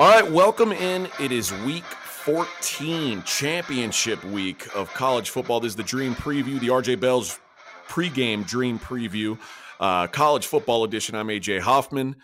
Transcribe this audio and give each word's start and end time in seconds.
All 0.00 0.08
right, 0.08 0.30
welcome 0.30 0.70
in. 0.70 1.08
It 1.18 1.32
is 1.32 1.52
week 1.64 1.82
14, 1.82 3.20
championship 3.24 4.22
week 4.22 4.68
of 4.76 4.94
college 4.94 5.30
football. 5.30 5.58
This 5.58 5.70
is 5.70 5.76
the 5.76 5.82
Dream 5.82 6.14
Preview, 6.14 6.60
the 6.60 6.68
RJ 6.68 7.00
Bell's 7.00 7.40
pregame 7.88 8.46
Dream 8.46 8.78
Preview, 8.78 9.36
uh, 9.80 10.06
college 10.06 10.46
football 10.46 10.84
edition. 10.84 11.16
I'm 11.16 11.26
AJ 11.26 11.62
Hoffman. 11.62 12.14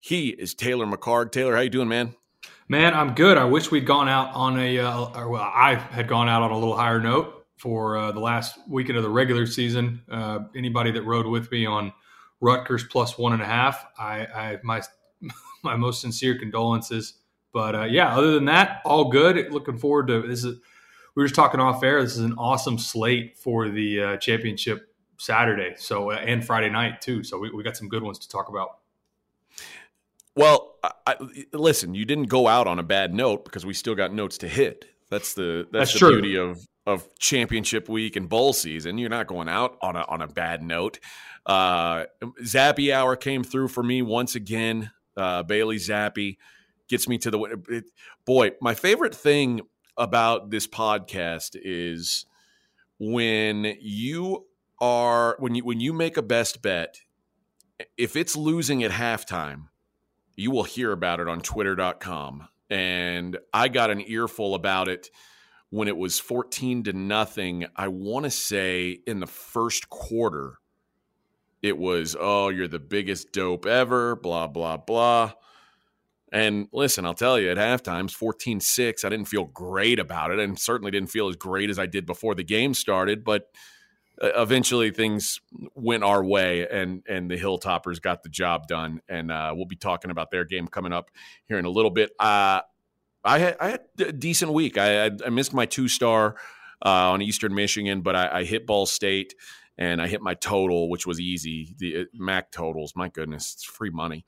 He 0.00 0.30
is 0.30 0.54
Taylor 0.54 0.86
McHargue. 0.86 1.32
Taylor, 1.32 1.54
how 1.54 1.60
you 1.60 1.68
doing, 1.68 1.86
man? 1.86 2.14
Man, 2.70 2.94
I'm 2.94 3.12
good. 3.12 3.36
I 3.36 3.44
wish 3.44 3.70
we'd 3.70 3.84
gone 3.84 4.08
out 4.08 4.34
on 4.34 4.58
a, 4.58 4.78
uh, 4.78 5.10
or 5.14 5.28
well, 5.28 5.42
I 5.42 5.74
had 5.74 6.08
gone 6.08 6.30
out 6.30 6.40
on 6.40 6.50
a 6.50 6.58
little 6.58 6.78
higher 6.78 6.98
note 6.98 7.44
for 7.58 7.98
uh, 7.98 8.12
the 8.12 8.20
last 8.20 8.58
weekend 8.66 8.96
of 8.96 9.04
the 9.04 9.10
regular 9.10 9.44
season. 9.44 10.00
Uh, 10.10 10.44
anybody 10.56 10.90
that 10.90 11.02
rode 11.02 11.26
with 11.26 11.52
me 11.52 11.66
on 11.66 11.92
Rutgers 12.40 12.84
plus 12.84 13.18
one 13.18 13.34
and 13.34 13.42
a 13.42 13.44
half, 13.44 13.84
I, 13.98 14.24
I 14.24 14.58
my 14.62 14.80
my 15.62 15.76
most 15.76 16.00
sincere 16.00 16.38
condolences. 16.38 17.14
But 17.52 17.74
uh, 17.74 17.84
yeah, 17.84 18.16
other 18.16 18.32
than 18.32 18.46
that, 18.46 18.80
all 18.84 19.10
good. 19.10 19.52
Looking 19.52 19.78
forward 19.78 20.08
to 20.08 20.22
this. 20.22 20.44
Is 20.44 20.58
we 21.14 21.22
were 21.22 21.26
just 21.26 21.34
talking 21.34 21.60
off 21.60 21.82
air. 21.82 22.02
This 22.02 22.12
is 22.12 22.24
an 22.24 22.34
awesome 22.38 22.78
slate 22.78 23.36
for 23.36 23.68
the 23.68 24.02
uh, 24.02 24.16
championship 24.16 24.94
Saturday, 25.18 25.74
so 25.76 26.10
uh, 26.10 26.14
and 26.14 26.44
Friday 26.44 26.70
night 26.70 27.00
too. 27.00 27.22
So 27.22 27.38
we, 27.38 27.50
we 27.50 27.62
got 27.62 27.76
some 27.76 27.88
good 27.88 28.02
ones 28.02 28.18
to 28.20 28.28
talk 28.28 28.48
about. 28.48 28.78
Well, 30.34 30.76
I, 30.82 30.92
I, 31.06 31.16
listen, 31.52 31.94
you 31.94 32.06
didn't 32.06 32.28
go 32.28 32.48
out 32.48 32.66
on 32.66 32.78
a 32.78 32.82
bad 32.82 33.12
note 33.12 33.44
because 33.44 33.66
we 33.66 33.74
still 33.74 33.94
got 33.94 34.14
notes 34.14 34.38
to 34.38 34.48
hit. 34.48 34.86
That's 35.10 35.34
the 35.34 35.68
that's, 35.70 35.90
that's 35.90 35.92
the 35.92 35.98
true. 35.98 36.22
beauty 36.22 36.36
of 36.36 36.66
of 36.86 37.06
championship 37.18 37.88
week 37.88 38.16
and 38.16 38.28
bowl 38.28 38.52
season. 38.52 38.98
You're 38.98 39.10
not 39.10 39.26
going 39.26 39.48
out 39.48 39.76
on 39.82 39.94
a 39.94 40.04
on 40.08 40.22
a 40.22 40.26
bad 40.26 40.62
note. 40.62 40.98
Uh, 41.44 42.04
Zappe 42.42 42.92
hour 42.92 43.16
came 43.16 43.44
through 43.44 43.68
for 43.68 43.82
me 43.82 44.00
once 44.00 44.34
again. 44.34 44.90
Uh, 45.16 45.42
Bailey 45.42 45.76
Zappe 45.76 46.36
gets 46.88 47.08
me 47.08 47.18
to 47.18 47.30
the 47.30 47.62
it, 47.68 47.84
boy. 48.24 48.52
My 48.60 48.74
favorite 48.74 49.14
thing 49.14 49.62
about 49.96 50.50
this 50.50 50.66
podcast 50.66 51.56
is 51.62 52.26
when 52.98 53.76
you 53.80 54.46
are 54.80 55.36
when 55.38 55.54
you 55.54 55.64
when 55.64 55.80
you 55.80 55.92
make 55.92 56.16
a 56.16 56.22
best 56.22 56.62
bet. 56.62 57.00
If 57.96 58.14
it's 58.14 58.36
losing 58.36 58.84
at 58.84 58.92
halftime, 58.92 59.68
you 60.36 60.50
will 60.50 60.64
hear 60.64 60.92
about 60.92 61.20
it 61.20 61.28
on 61.28 61.40
Twitter.com. 61.40 62.48
And 62.70 63.38
I 63.52 63.68
got 63.68 63.90
an 63.90 64.02
earful 64.06 64.54
about 64.54 64.88
it 64.88 65.10
when 65.70 65.88
it 65.88 65.96
was 65.96 66.18
14 66.18 66.84
to 66.84 66.92
nothing. 66.92 67.66
I 67.74 67.88
want 67.88 68.24
to 68.24 68.30
say 68.30 69.00
in 69.06 69.20
the 69.20 69.26
first 69.26 69.88
quarter 69.88 70.58
it 71.62 71.78
was, 71.78 72.16
oh, 72.18 72.48
you're 72.48 72.68
the 72.68 72.80
biggest 72.80 73.32
dope 73.32 73.66
ever, 73.66 74.16
blah, 74.16 74.48
blah, 74.48 74.76
blah. 74.76 75.32
And 76.32 76.68
listen, 76.72 77.04
I'll 77.04 77.14
tell 77.14 77.38
you, 77.38 77.50
at 77.50 77.58
halftime, 77.58 78.10
14 78.10 78.58
6, 78.60 79.04
I 79.04 79.08
didn't 79.10 79.26
feel 79.26 79.44
great 79.44 79.98
about 79.98 80.30
it 80.30 80.40
and 80.40 80.58
certainly 80.58 80.90
didn't 80.90 81.10
feel 81.10 81.28
as 81.28 81.36
great 81.36 81.70
as 81.70 81.78
I 81.78 81.86
did 81.86 82.06
before 82.06 82.34
the 82.34 82.42
game 82.42 82.72
started. 82.72 83.22
But 83.22 83.50
uh, 84.20 84.30
eventually 84.36 84.90
things 84.90 85.40
went 85.74 86.02
our 86.02 86.24
way 86.24 86.66
and, 86.66 87.02
and 87.06 87.30
the 87.30 87.36
Hilltoppers 87.36 88.00
got 88.00 88.22
the 88.22 88.30
job 88.30 88.66
done. 88.66 89.02
And 89.08 89.30
uh, 89.30 89.52
we'll 89.54 89.66
be 89.66 89.76
talking 89.76 90.10
about 90.10 90.30
their 90.30 90.44
game 90.44 90.68
coming 90.68 90.92
up 90.92 91.10
here 91.46 91.58
in 91.58 91.66
a 91.66 91.70
little 91.70 91.90
bit. 91.90 92.10
Uh, 92.18 92.62
I, 93.22 93.38
had, 93.38 93.56
I 93.60 93.68
had 93.68 93.80
a 94.00 94.12
decent 94.12 94.52
week. 94.52 94.78
I, 94.78 95.06
I, 95.06 95.28
missed 95.28 95.52
my 95.52 95.66
two 95.66 95.86
star 95.86 96.36
uh, 96.84 97.10
on 97.10 97.22
Eastern 97.22 97.54
Michigan, 97.54 98.00
but 98.00 98.16
I, 98.16 98.40
I 98.40 98.44
hit 98.44 98.66
Ball 98.66 98.86
State 98.86 99.34
and 99.78 100.00
I 100.00 100.08
hit 100.08 100.20
my 100.20 100.34
total, 100.34 100.88
which 100.88 101.06
was 101.06 101.20
easy. 101.20 101.74
The 101.78 102.00
uh, 102.00 102.04
MAC 102.14 102.50
totals, 102.50 102.94
my 102.94 103.08
goodness, 103.08 103.54
it's 103.54 103.64
free 103.64 103.90
money. 103.90 104.24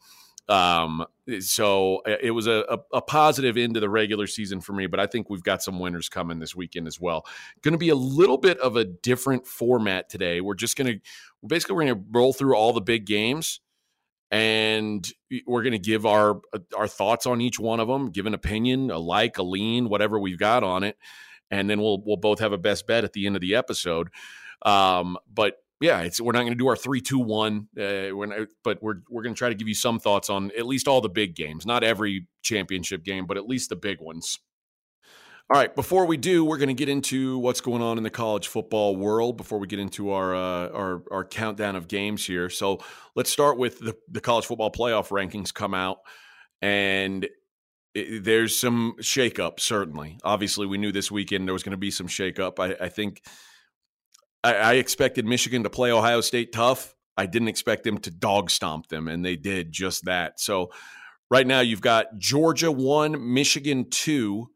Um, 0.48 1.06
so 1.40 2.02
uh, 2.06 2.16
it 2.20 2.32
was 2.32 2.46
a, 2.46 2.78
a, 2.92 3.00
positive 3.00 3.56
into 3.56 3.80
the 3.80 3.88
regular 3.88 4.26
season 4.26 4.60
for 4.60 4.74
me, 4.74 4.86
but 4.86 5.00
I 5.00 5.06
think 5.06 5.30
we've 5.30 5.42
got 5.42 5.62
some 5.62 5.78
winners 5.78 6.10
coming 6.10 6.38
this 6.38 6.54
weekend 6.54 6.86
as 6.86 7.00
well. 7.00 7.24
Going 7.62 7.72
to 7.72 7.78
be 7.78 7.88
a 7.88 7.94
little 7.94 8.36
bit 8.36 8.58
of 8.58 8.76
a 8.76 8.84
different 8.84 9.46
format 9.46 10.10
today. 10.10 10.42
We're 10.42 10.54
just 10.54 10.76
going 10.76 10.86
to 10.86 11.00
basically 11.46 11.76
we're 11.76 11.84
going 11.86 11.94
to 11.94 12.04
roll 12.10 12.34
through 12.34 12.56
all 12.56 12.74
the 12.74 12.82
big 12.82 13.06
games 13.06 13.60
and 14.30 15.08
we're 15.46 15.62
going 15.62 15.72
to 15.72 15.78
give 15.78 16.04
our 16.04 16.40
uh, 16.52 16.58
our 16.76 16.88
thoughts 16.88 17.24
on 17.24 17.40
each 17.40 17.58
one 17.58 17.80
of 17.80 17.88
them, 17.88 18.10
give 18.10 18.26
an 18.26 18.34
opinion, 18.34 18.90
a 18.90 18.98
like, 18.98 19.38
a 19.38 19.42
lean, 19.42 19.88
whatever 19.88 20.18
we've 20.18 20.38
got 20.38 20.62
on 20.62 20.84
it, 20.84 20.98
and 21.50 21.70
then 21.70 21.80
we'll 21.80 22.02
we'll 22.04 22.16
both 22.16 22.40
have 22.40 22.52
a 22.52 22.58
best 22.58 22.86
bet 22.86 23.04
at 23.04 23.12
the 23.12 23.26
end 23.26 23.36
of 23.36 23.40
the 23.40 23.54
episode. 23.54 24.08
Um, 24.64 25.18
but 25.32 25.56
yeah, 25.80 26.00
it's 26.00 26.20
we're 26.20 26.32
not 26.32 26.40
going 26.40 26.52
to 26.52 26.58
do 26.58 26.68
our 26.68 26.76
three, 26.76 27.00
two, 27.00 27.18
one. 27.18 27.68
Uh, 27.76 28.14
we're 28.14 28.26
not, 28.26 28.48
but 28.62 28.82
we're 28.82 29.00
we're 29.10 29.22
going 29.22 29.34
to 29.34 29.38
try 29.38 29.48
to 29.48 29.54
give 29.54 29.68
you 29.68 29.74
some 29.74 29.98
thoughts 29.98 30.30
on 30.30 30.50
at 30.56 30.66
least 30.66 30.88
all 30.88 31.00
the 31.00 31.08
big 31.08 31.34
games, 31.34 31.66
not 31.66 31.84
every 31.84 32.26
championship 32.42 33.04
game, 33.04 33.26
but 33.26 33.36
at 33.36 33.46
least 33.46 33.68
the 33.68 33.76
big 33.76 34.00
ones. 34.00 34.38
All 35.50 35.60
right, 35.60 35.74
before 35.76 36.06
we 36.06 36.16
do, 36.16 36.42
we're 36.42 36.56
going 36.56 36.68
to 36.68 36.74
get 36.74 36.88
into 36.88 37.38
what's 37.38 37.60
going 37.60 37.82
on 37.82 37.98
in 37.98 38.02
the 38.02 38.08
college 38.08 38.48
football 38.48 38.96
world 38.96 39.36
before 39.36 39.58
we 39.58 39.66
get 39.66 39.78
into 39.78 40.10
our 40.10 40.34
uh, 40.34 40.68
our, 40.70 41.02
our 41.10 41.24
countdown 41.24 41.76
of 41.76 41.86
games 41.86 42.24
here. 42.24 42.48
So 42.48 42.80
let's 43.14 43.28
start 43.28 43.58
with 43.58 43.78
the, 43.80 43.94
the 44.10 44.22
college 44.22 44.46
football 44.46 44.72
playoff 44.72 45.08
rankings 45.08 45.52
come 45.52 45.74
out, 45.74 45.98
and 46.62 47.28
there's 47.94 48.56
some 48.56 48.94
shakeup. 49.00 49.60
Certainly, 49.60 50.18
obviously, 50.24 50.66
we 50.66 50.78
knew 50.78 50.92
this 50.92 51.10
weekend 51.10 51.46
there 51.46 51.52
was 51.52 51.62
going 51.62 51.72
to 51.72 51.76
be 51.76 51.90
some 51.90 52.08
shakeup. 52.08 52.58
I, 52.58 52.82
I 52.82 52.88
think 52.88 53.20
I, 54.44 54.54
I 54.54 54.72
expected 54.74 55.24
Michigan 55.24 55.64
to 55.64 55.70
play 55.70 55.90
Ohio 55.90 56.20
State 56.20 56.52
tough. 56.52 56.94
I 57.16 57.26
didn't 57.26 57.48
expect 57.48 57.84
them 57.84 57.98
to 57.98 58.10
dog 58.10 58.50
stomp 58.50 58.88
them, 58.88 59.08
and 59.08 59.24
they 59.24 59.36
did 59.36 59.72
just 59.72 60.04
that. 60.04 60.38
So 60.38 60.70
right 61.30 61.46
now 61.46 61.60
you've 61.60 61.80
got 61.80 62.18
Georgia 62.18 62.70
one, 62.70 63.32
Michigan 63.32 63.88
two, 63.90 64.50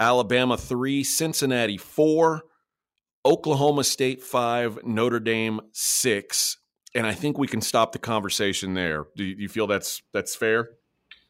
Alabama 0.00 0.56
three, 0.56 1.04
Cincinnati 1.04 1.76
four, 1.76 2.42
Oklahoma 3.24 3.84
State 3.84 4.22
five, 4.22 4.78
Notre 4.84 5.20
Dame 5.20 5.60
six. 5.72 6.58
And 6.94 7.06
I 7.06 7.12
think 7.12 7.36
we 7.36 7.46
can 7.46 7.60
stop 7.60 7.92
the 7.92 7.98
conversation 7.98 8.74
there. 8.74 9.04
Do 9.14 9.22
you 9.22 9.48
feel 9.48 9.66
that's 9.66 10.02
that's 10.12 10.34
fair? 10.34 10.70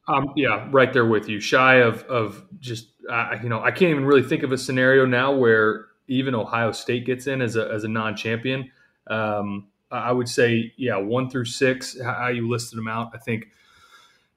Um, 0.06 0.32
yeah, 0.36 0.68
right 0.70 0.92
there 0.92 1.04
with 1.04 1.28
you. 1.28 1.41
Shy 1.41 1.82
of 1.82 2.04
of 2.04 2.47
just 2.60 2.92
uh, 3.10 3.36
you 3.42 3.48
know, 3.48 3.60
I 3.60 3.72
can't 3.72 3.91
even 3.91 4.06
really 4.06 4.22
think 4.22 4.44
of 4.44 4.52
a 4.52 4.58
scenario 4.58 5.04
now 5.04 5.34
where 5.34 5.88
even 6.08 6.34
Ohio 6.34 6.72
State 6.72 7.06
gets 7.06 7.26
in 7.26 7.41
as 7.41 7.56
a, 7.56 7.69
as 7.69 7.84
a 7.84 7.88
non 7.88 8.16
champion. 8.16 8.70
Um, 9.06 9.69
I 9.91 10.12
would 10.12 10.28
say, 10.28 10.72
yeah, 10.76 10.96
one 10.96 11.30
through 11.30 11.46
six, 11.46 11.98
how 12.00 12.28
you 12.28 12.48
listed 12.48 12.78
them 12.78 12.88
out. 12.88 13.12
I 13.14 13.19
think 13.19 13.48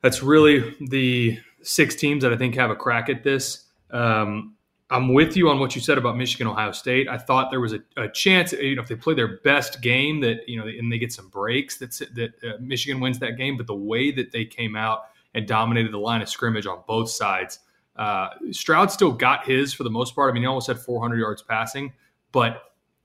that's 0.01 0.23
really 0.23 0.75
the 0.79 1.39
six 1.61 1.95
teams 1.95 2.23
that 2.23 2.31
I 2.31 2.37
think 2.37 2.55
have 2.55 2.69
a 2.69 2.75
crack 2.75 3.09
at 3.09 3.23
this. 3.23 3.65
Um, 3.89 4.55
I'm 4.89 5.13
with 5.13 5.37
you 5.37 5.49
on 5.49 5.59
what 5.59 5.73
you 5.73 5.81
said 5.81 5.97
about 5.97 6.17
Michigan, 6.17 6.47
Ohio 6.47 6.73
State. 6.73 7.07
I 7.07 7.17
thought 7.17 7.49
there 7.49 7.61
was 7.61 7.73
a, 7.73 7.79
a, 7.95 8.09
chance, 8.09 8.51
you 8.51 8.75
know, 8.75 8.81
if 8.81 8.89
they 8.89 8.95
play 8.95 9.13
their 9.13 9.37
best 9.37 9.81
game, 9.81 10.19
that 10.19 10.47
you 10.49 10.59
know, 10.59 10.67
and 10.67 10.91
they 10.91 10.97
get 10.97 11.13
some 11.13 11.29
breaks, 11.29 11.77
that 11.77 11.91
that 12.15 12.33
uh, 12.43 12.57
Michigan 12.59 12.99
wins 12.99 13.19
that 13.19 13.37
game. 13.37 13.55
But 13.55 13.67
the 13.67 13.75
way 13.75 14.11
that 14.11 14.31
they 14.33 14.43
came 14.43 14.75
out 14.75 15.03
and 15.33 15.47
dominated 15.47 15.93
the 15.93 15.97
line 15.97 16.21
of 16.21 16.27
scrimmage 16.27 16.67
on 16.67 16.83
both 16.87 17.09
sides, 17.09 17.59
uh, 18.01 18.29
Stroud 18.49 18.91
still 18.91 19.11
got 19.11 19.45
his 19.45 19.75
for 19.75 19.83
the 19.83 19.89
most 19.91 20.15
part. 20.15 20.31
I 20.31 20.33
mean, 20.33 20.41
he 20.41 20.47
almost 20.47 20.65
had 20.65 20.79
400 20.79 21.17
yards 21.17 21.43
passing, 21.43 21.93
but 22.31 22.63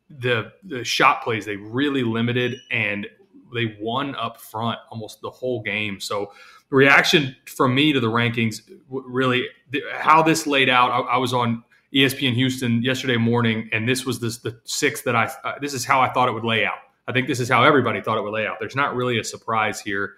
the 0.08 0.52
the 0.64 0.82
shot 0.84 1.22
plays 1.22 1.44
they 1.44 1.56
really 1.56 2.02
limited 2.02 2.58
and 2.70 3.06
they 3.52 3.76
won 3.78 4.14
up 4.14 4.40
front 4.40 4.78
almost 4.90 5.20
the 5.20 5.28
whole 5.28 5.60
game. 5.60 6.00
So 6.00 6.32
the 6.70 6.76
reaction 6.76 7.36
from 7.44 7.74
me 7.74 7.92
to 7.92 8.00
the 8.00 8.06
rankings 8.06 8.62
really 8.88 9.46
how 9.92 10.22
this 10.22 10.46
laid 10.46 10.70
out. 10.70 10.90
I, 10.90 11.00
I 11.00 11.16
was 11.18 11.34
on 11.34 11.62
ESPN 11.94 12.32
Houston 12.32 12.82
yesterday 12.82 13.18
morning, 13.18 13.68
and 13.72 13.86
this 13.86 14.06
was 14.06 14.18
this 14.18 14.38
the 14.38 14.58
six 14.64 15.02
that 15.02 15.14
I 15.14 15.30
uh, 15.44 15.58
this 15.60 15.74
is 15.74 15.84
how 15.84 16.00
I 16.00 16.10
thought 16.10 16.26
it 16.26 16.32
would 16.32 16.44
lay 16.44 16.64
out. 16.64 16.78
I 17.06 17.12
think 17.12 17.26
this 17.26 17.38
is 17.38 17.50
how 17.50 17.62
everybody 17.64 18.00
thought 18.00 18.16
it 18.16 18.22
would 18.22 18.32
lay 18.32 18.46
out. 18.46 18.56
There's 18.60 18.76
not 18.76 18.96
really 18.96 19.18
a 19.18 19.24
surprise 19.24 19.78
here. 19.78 20.14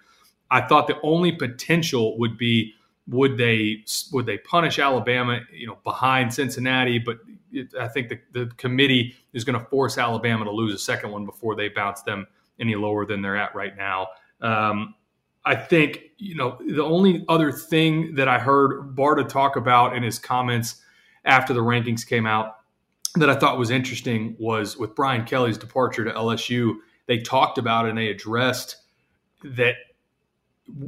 I 0.49 0.61
thought 0.61 0.87
the 0.87 1.01
only 1.03 1.33
potential 1.33 2.17
would 2.17 2.37
be 2.37 2.75
would 3.09 3.37
they 3.37 3.83
would 4.11 4.25
they 4.25 4.37
punish 4.37 4.79
Alabama? 4.79 5.41
You 5.51 5.67
know, 5.67 5.77
behind 5.83 6.33
Cincinnati, 6.33 6.99
but 6.99 7.17
it, 7.51 7.73
I 7.79 7.87
think 7.87 8.09
the, 8.09 8.19
the 8.31 8.45
committee 8.55 9.15
is 9.33 9.43
going 9.43 9.59
to 9.59 9.65
force 9.65 9.97
Alabama 9.97 10.45
to 10.45 10.51
lose 10.51 10.73
a 10.73 10.77
second 10.77 11.11
one 11.11 11.25
before 11.25 11.55
they 11.55 11.69
bounce 11.69 12.01
them 12.03 12.27
any 12.59 12.75
lower 12.75 13.05
than 13.05 13.21
they're 13.21 13.37
at 13.37 13.55
right 13.55 13.75
now. 13.75 14.07
Um, 14.41 14.95
I 15.45 15.55
think 15.55 16.11
you 16.17 16.35
know 16.35 16.57
the 16.59 16.83
only 16.83 17.25
other 17.27 17.51
thing 17.51 18.15
that 18.15 18.27
I 18.27 18.37
heard 18.37 18.95
Barta 18.95 19.27
talk 19.27 19.55
about 19.55 19.95
in 19.95 20.03
his 20.03 20.19
comments 20.19 20.81
after 21.25 21.53
the 21.53 21.61
rankings 21.61 22.05
came 22.07 22.25
out 22.25 22.57
that 23.15 23.29
I 23.29 23.35
thought 23.35 23.57
was 23.57 23.71
interesting 23.71 24.35
was 24.39 24.77
with 24.77 24.95
Brian 24.95 25.25
Kelly's 25.25 25.57
departure 25.57 26.05
to 26.05 26.11
LSU. 26.11 26.75
They 27.07 27.17
talked 27.17 27.57
about 27.57 27.87
and 27.87 27.97
they 27.97 28.09
addressed 28.09 28.77
that 29.43 29.75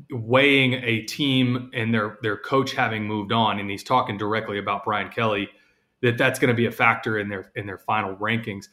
weighing 0.10 0.74
a 0.74 1.02
team 1.04 1.70
and 1.74 1.94
their 1.94 2.18
their 2.22 2.38
coach 2.38 2.74
having 2.74 3.06
moved 3.06 3.32
on, 3.32 3.60
and 3.60 3.70
he's 3.70 3.84
talking 3.84 4.18
directly 4.18 4.58
about 4.58 4.84
Brian 4.84 5.10
Kelly, 5.10 5.50
that 6.02 6.18
that's 6.18 6.40
going 6.40 6.50
to 6.50 6.56
be 6.56 6.66
a 6.66 6.72
factor 6.72 7.18
in 7.18 7.30
their 7.30 7.52
in 7.56 7.66
their 7.66 7.78
final 7.78 8.16
rankings. 8.16 8.68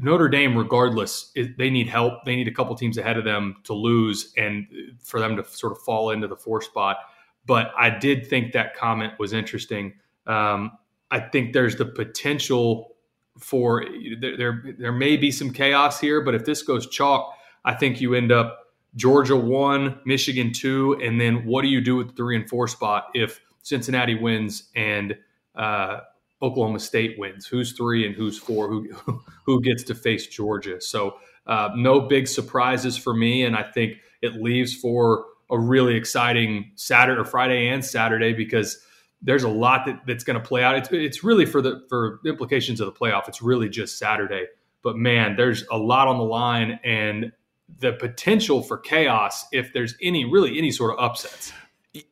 Notre 0.00 0.28
Dame, 0.28 0.56
regardless, 0.56 1.32
they 1.56 1.70
need 1.70 1.88
help. 1.88 2.24
They 2.24 2.36
need 2.36 2.48
a 2.48 2.52
couple 2.52 2.74
teams 2.74 2.98
ahead 2.98 3.16
of 3.16 3.24
them 3.24 3.56
to 3.64 3.72
lose 3.72 4.32
and 4.36 4.66
for 5.02 5.20
them 5.20 5.36
to 5.36 5.44
sort 5.44 5.72
of 5.72 5.78
fall 5.78 6.10
into 6.10 6.28
the 6.28 6.36
four 6.36 6.60
spot. 6.60 6.98
But 7.46 7.72
I 7.76 7.90
did 7.90 8.26
think 8.26 8.52
that 8.52 8.76
comment 8.76 9.14
was 9.18 9.32
interesting. 9.32 9.94
Um, 10.26 10.72
I 11.10 11.20
think 11.20 11.52
there's 11.52 11.76
the 11.76 11.86
potential 11.86 12.96
for 13.38 13.84
there, 14.20 14.74
there 14.78 14.92
may 14.92 15.16
be 15.16 15.30
some 15.30 15.52
chaos 15.52 16.00
here, 16.00 16.20
but 16.20 16.34
if 16.34 16.44
this 16.44 16.62
goes 16.62 16.86
chalk, 16.88 17.32
I 17.64 17.74
think 17.74 18.00
you 18.00 18.14
end 18.14 18.32
up 18.32 18.67
Georgia 18.98 19.36
one, 19.36 20.00
Michigan 20.04 20.52
two, 20.52 20.98
and 21.00 21.20
then 21.20 21.46
what 21.46 21.62
do 21.62 21.68
you 21.68 21.80
do 21.80 21.94
with 21.94 22.08
the 22.08 22.14
three 22.14 22.34
and 22.34 22.48
four 22.48 22.66
spot 22.66 23.06
if 23.14 23.40
Cincinnati 23.62 24.16
wins 24.16 24.70
and 24.74 25.16
uh, 25.54 26.00
Oklahoma 26.42 26.80
State 26.80 27.16
wins? 27.16 27.46
Who's 27.46 27.72
three 27.72 28.04
and 28.04 28.14
who's 28.14 28.36
four? 28.36 28.68
Who 28.68 28.90
who 29.46 29.62
gets 29.62 29.84
to 29.84 29.94
face 29.94 30.26
Georgia? 30.26 30.80
So 30.80 31.14
uh, 31.46 31.70
no 31.76 32.00
big 32.00 32.26
surprises 32.26 32.98
for 32.98 33.14
me, 33.14 33.44
and 33.44 33.56
I 33.56 33.62
think 33.62 33.98
it 34.20 34.34
leaves 34.34 34.74
for 34.74 35.26
a 35.48 35.58
really 35.58 35.94
exciting 35.94 36.72
Saturday 36.74 37.20
or 37.20 37.24
Friday 37.24 37.68
and 37.68 37.84
Saturday 37.84 38.32
because 38.32 38.84
there's 39.22 39.44
a 39.44 39.48
lot 39.48 39.86
that, 39.86 40.00
that's 40.06 40.24
going 40.24 40.38
to 40.40 40.44
play 40.44 40.62
out. 40.64 40.76
It's, 40.76 40.88
it's 40.90 41.22
really 41.22 41.46
for 41.46 41.62
the 41.62 41.84
for 41.88 42.18
the 42.24 42.30
implications 42.30 42.80
of 42.80 42.92
the 42.92 42.98
playoff. 42.98 43.28
It's 43.28 43.42
really 43.42 43.68
just 43.68 43.96
Saturday, 43.96 44.46
but 44.82 44.96
man, 44.96 45.36
there's 45.36 45.64
a 45.70 45.78
lot 45.78 46.08
on 46.08 46.18
the 46.18 46.24
line 46.24 46.80
and 46.82 47.30
the 47.68 47.92
potential 47.92 48.62
for 48.62 48.78
chaos 48.78 49.46
if 49.52 49.72
there's 49.72 49.94
any 50.02 50.24
really 50.24 50.58
any 50.58 50.70
sort 50.70 50.92
of 50.92 50.98
upsets. 51.04 51.52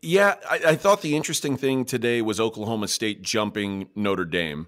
Yeah, 0.03 0.35
I, 0.49 0.61
I 0.69 0.76
thought 0.76 1.03
the 1.03 1.17
interesting 1.17 1.56
thing 1.56 1.85
today 1.85 2.23
was 2.23 2.41
Oklahoma 2.41 2.88
State 2.88 3.23
jumping 3.23 3.88
Notre 3.94 4.25
Dame. 4.25 4.67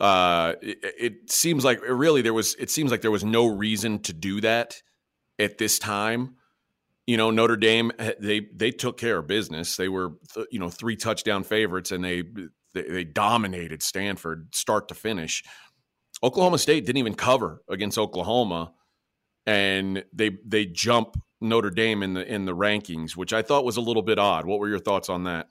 Uh, 0.00 0.54
it, 0.62 0.78
it 0.82 1.30
seems 1.30 1.64
like 1.64 1.80
really 1.82 2.22
there 2.22 2.34
was. 2.34 2.54
It 2.56 2.70
seems 2.70 2.90
like 2.90 3.00
there 3.00 3.10
was 3.10 3.24
no 3.24 3.46
reason 3.46 3.98
to 4.00 4.12
do 4.12 4.40
that 4.40 4.82
at 5.38 5.58
this 5.58 5.78
time 5.78 6.36
you 7.08 7.16
know 7.16 7.30
Notre 7.30 7.56
Dame 7.56 7.90
eh, 7.98 8.12
they 8.20 8.40
they 8.54 8.70
took 8.70 8.98
care 8.98 9.18
of 9.18 9.26
business. 9.26 9.76
They 9.76 9.88
were 9.88 10.12
you 10.52 10.60
know 10.60 10.68
three 10.68 10.94
touchdown 10.94 11.42
favorites 11.42 11.90
and 11.90 12.04
they 12.04 12.22
they, 12.74 12.82
they 12.82 13.04
dominated 13.04 13.82
Stanford 13.82 14.54
start 14.54 14.88
to 14.88 14.94
finish. 14.94 15.42
Oklahoma 16.22 16.58
State 16.58 16.84
didn't 16.84 16.98
even 16.98 17.14
cover 17.14 17.62
against 17.68 17.96
Oklahoma, 17.96 18.72
and 19.48 20.04
they 20.12 20.36
they 20.44 20.66
jump 20.66 21.16
Notre 21.40 21.70
Dame 21.70 22.02
in 22.02 22.12
the 22.12 22.32
in 22.32 22.44
the 22.44 22.54
rankings, 22.54 23.16
which 23.16 23.32
I 23.32 23.40
thought 23.40 23.64
was 23.64 23.78
a 23.78 23.80
little 23.80 24.02
bit 24.02 24.18
odd. 24.18 24.44
What 24.44 24.58
were 24.58 24.68
your 24.68 24.78
thoughts 24.78 25.08
on 25.08 25.24
that? 25.24 25.48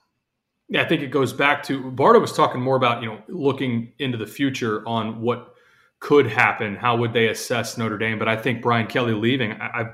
Yeah, 0.69 0.83
I 0.83 0.87
think 0.87 1.01
it 1.01 1.07
goes 1.07 1.33
back 1.33 1.63
to 1.63 1.81
Barta 1.91 2.21
was 2.21 2.31
talking 2.31 2.61
more 2.61 2.75
about 2.75 3.01
you 3.01 3.09
know 3.09 3.21
looking 3.27 3.93
into 3.97 4.19
the 4.19 4.27
future 4.27 4.87
on 4.87 5.21
what 5.21 5.55
could 5.99 6.27
happen. 6.27 6.75
How 6.75 6.95
would 6.97 7.13
they 7.13 7.27
assess 7.27 7.75
Notre 7.75 7.97
Dame? 7.97 8.19
But 8.19 8.27
I 8.27 8.35
think 8.35 8.61
Brian 8.61 8.85
Kelly 8.85 9.13
leaving, 9.13 9.53
I, 9.53 9.65
I 9.65 9.85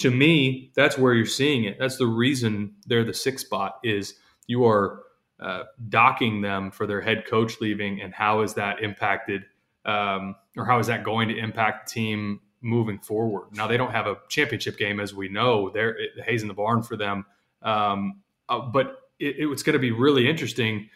to 0.00 0.10
me, 0.10 0.70
that's 0.74 0.98
where 0.98 1.14
you're 1.14 1.24
seeing 1.24 1.64
it. 1.64 1.78
That's 1.78 1.96
the 1.96 2.06
reason 2.06 2.74
they're 2.86 3.02
the 3.02 3.14
sixth 3.14 3.46
spot 3.46 3.78
is 3.82 4.14
you 4.46 4.66
are 4.66 5.04
uh, 5.40 5.62
docking 5.88 6.42
them 6.42 6.70
for 6.70 6.86
their 6.86 7.00
head 7.00 7.24
coach 7.26 7.62
leaving, 7.62 8.02
and 8.02 8.12
how 8.12 8.42
is 8.42 8.52
that 8.54 8.82
impacted, 8.82 9.44
um, 9.86 10.36
or 10.54 10.66
how 10.66 10.78
is 10.80 10.88
that 10.88 11.02
going 11.02 11.28
to 11.28 11.38
impact 11.38 11.88
the 11.88 11.94
team 11.94 12.40
moving 12.60 12.98
forward? 12.98 13.48
Now 13.52 13.66
they 13.66 13.76
don't 13.76 13.92
have 13.92 14.06
a 14.06 14.16
championship 14.28 14.78
game, 14.78 15.00
as 15.00 15.14
we 15.14 15.28
know. 15.28 15.70
They're 15.70 15.96
it, 15.98 16.42
in 16.42 16.48
the 16.48 16.54
barn 16.54 16.82
for 16.82 16.96
them, 16.96 17.26
um, 17.62 18.20
uh, 18.48 18.60
but 18.60 18.98
it, 19.18 19.36
it's 19.38 19.62
going 19.62 19.74
to 19.74 19.80
be 19.80 19.90
really 19.92 20.28
interesting 20.28 20.88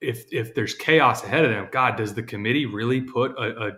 if 0.00 0.32
if 0.32 0.54
there's 0.54 0.74
chaos 0.74 1.24
ahead 1.24 1.44
of 1.44 1.50
them. 1.50 1.68
God, 1.70 1.96
does 1.96 2.14
the 2.14 2.22
committee 2.22 2.66
really 2.66 3.00
put 3.00 3.32
a, 3.32 3.68
a 3.68 3.72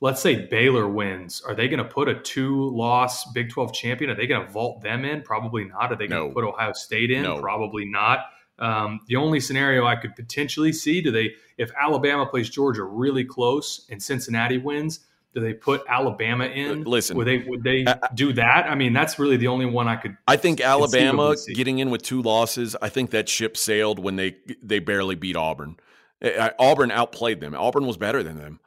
let's 0.00 0.20
say 0.20 0.46
Baylor 0.46 0.88
wins, 0.88 1.42
are 1.42 1.54
they 1.54 1.68
going 1.68 1.78
to 1.78 1.84
put 1.84 2.08
a 2.08 2.14
two 2.14 2.70
loss 2.70 3.30
Big 3.32 3.50
12 3.50 3.72
champion? 3.72 4.10
Are 4.10 4.14
they 4.14 4.26
going 4.26 4.44
to 4.44 4.52
vault 4.52 4.82
them 4.82 5.04
in? 5.04 5.22
Probably 5.22 5.64
not. 5.64 5.92
Are 5.92 5.96
they 5.96 6.06
going 6.06 6.22
to 6.22 6.28
no. 6.28 6.34
put 6.34 6.44
Ohio 6.44 6.72
State 6.72 7.10
in? 7.10 7.22
No. 7.22 7.40
Probably 7.40 7.84
not. 7.84 8.20
Um, 8.58 9.00
the 9.06 9.16
only 9.16 9.40
scenario 9.40 9.86
I 9.86 9.96
could 9.96 10.14
potentially 10.14 10.72
see 10.72 11.00
do 11.00 11.10
they, 11.10 11.34
if 11.56 11.70
Alabama 11.80 12.26
plays 12.26 12.50
Georgia 12.50 12.84
really 12.84 13.24
close 13.24 13.86
and 13.90 14.02
Cincinnati 14.02 14.58
wins, 14.58 15.00
do 15.34 15.40
they 15.40 15.54
put 15.54 15.82
Alabama 15.88 16.44
in? 16.44 16.84
Listen, 16.84 17.16
would 17.16 17.26
they 17.26 17.44
would 17.46 17.62
they 17.62 17.86
do 18.14 18.32
that? 18.32 18.66
I 18.66 18.74
mean, 18.74 18.92
that's 18.92 19.18
really 19.18 19.36
the 19.36 19.48
only 19.48 19.66
one 19.66 19.88
I 19.88 19.96
could. 19.96 20.16
I 20.26 20.36
think 20.36 20.60
Alabama 20.60 21.36
getting 21.54 21.78
in 21.78 21.90
with 21.90 22.02
two 22.02 22.22
losses. 22.22 22.76
I 22.80 22.88
think 22.88 23.10
that 23.10 23.28
ship 23.28 23.56
sailed 23.56 23.98
when 23.98 24.16
they 24.16 24.36
they 24.62 24.78
barely 24.78 25.14
beat 25.14 25.36
Auburn. 25.36 25.76
Auburn 26.58 26.90
outplayed 26.90 27.40
them. 27.40 27.54
Auburn 27.54 27.86
was 27.86 27.96
better 27.96 28.22
than 28.22 28.36
them 28.36 28.60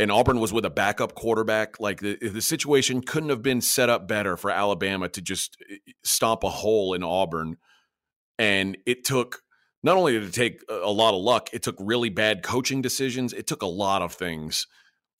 and 0.00 0.10
Auburn 0.10 0.40
was 0.40 0.50
with 0.50 0.64
a 0.64 0.70
backup 0.70 1.14
quarterback. 1.14 1.78
Like 1.78 2.00
the, 2.00 2.16
the 2.16 2.40
situation 2.40 3.02
couldn't 3.02 3.28
have 3.28 3.42
been 3.42 3.60
set 3.60 3.90
up 3.90 4.08
better 4.08 4.34
for 4.38 4.50
Alabama 4.50 5.10
to 5.10 5.20
just 5.20 5.58
eh, 5.70 5.76
stomp 6.02 6.42
a 6.42 6.48
hole 6.48 6.94
in 6.94 7.02
Auburn. 7.02 7.58
And 8.38 8.78
it 8.86 9.04
took 9.04 9.42
not 9.82 9.98
only 9.98 10.12
did 10.12 10.22
it 10.22 10.32
take 10.32 10.62
a 10.70 10.90
lot 10.90 11.12
of 11.12 11.20
luck, 11.20 11.50
it 11.52 11.62
took 11.62 11.76
really 11.78 12.08
bad 12.08 12.42
coaching 12.42 12.80
decisions. 12.80 13.34
It 13.34 13.46
took 13.46 13.60
a 13.60 13.66
lot 13.66 14.00
of 14.00 14.14
things 14.14 14.66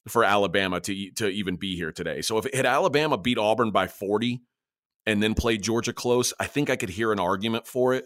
for 0.09 0.25
Alabama 0.25 0.81
to 0.81 1.11
to 1.13 1.29
even 1.29 1.57
be 1.57 1.77
here 1.77 1.93
today. 1.93 2.23
So 2.23 2.39
if 2.39 2.53
had 2.55 2.67
Alabama 2.67 3.19
beat 3.19 3.39
Auburn 3.39 3.71
by 3.71 3.87
40 3.87 4.41
and 5.07 5.23
then 5.23 5.35
played 5.35 5.63
Georgia 5.63 5.93
close, 5.93 6.33
I 6.39 6.47
think 6.47 6.71
I 6.71 6.77
could 6.77 6.91
hear 6.91 7.13
an 7.13 7.21
argument 7.21 7.67
for 7.67 7.95
it. 7.95 8.05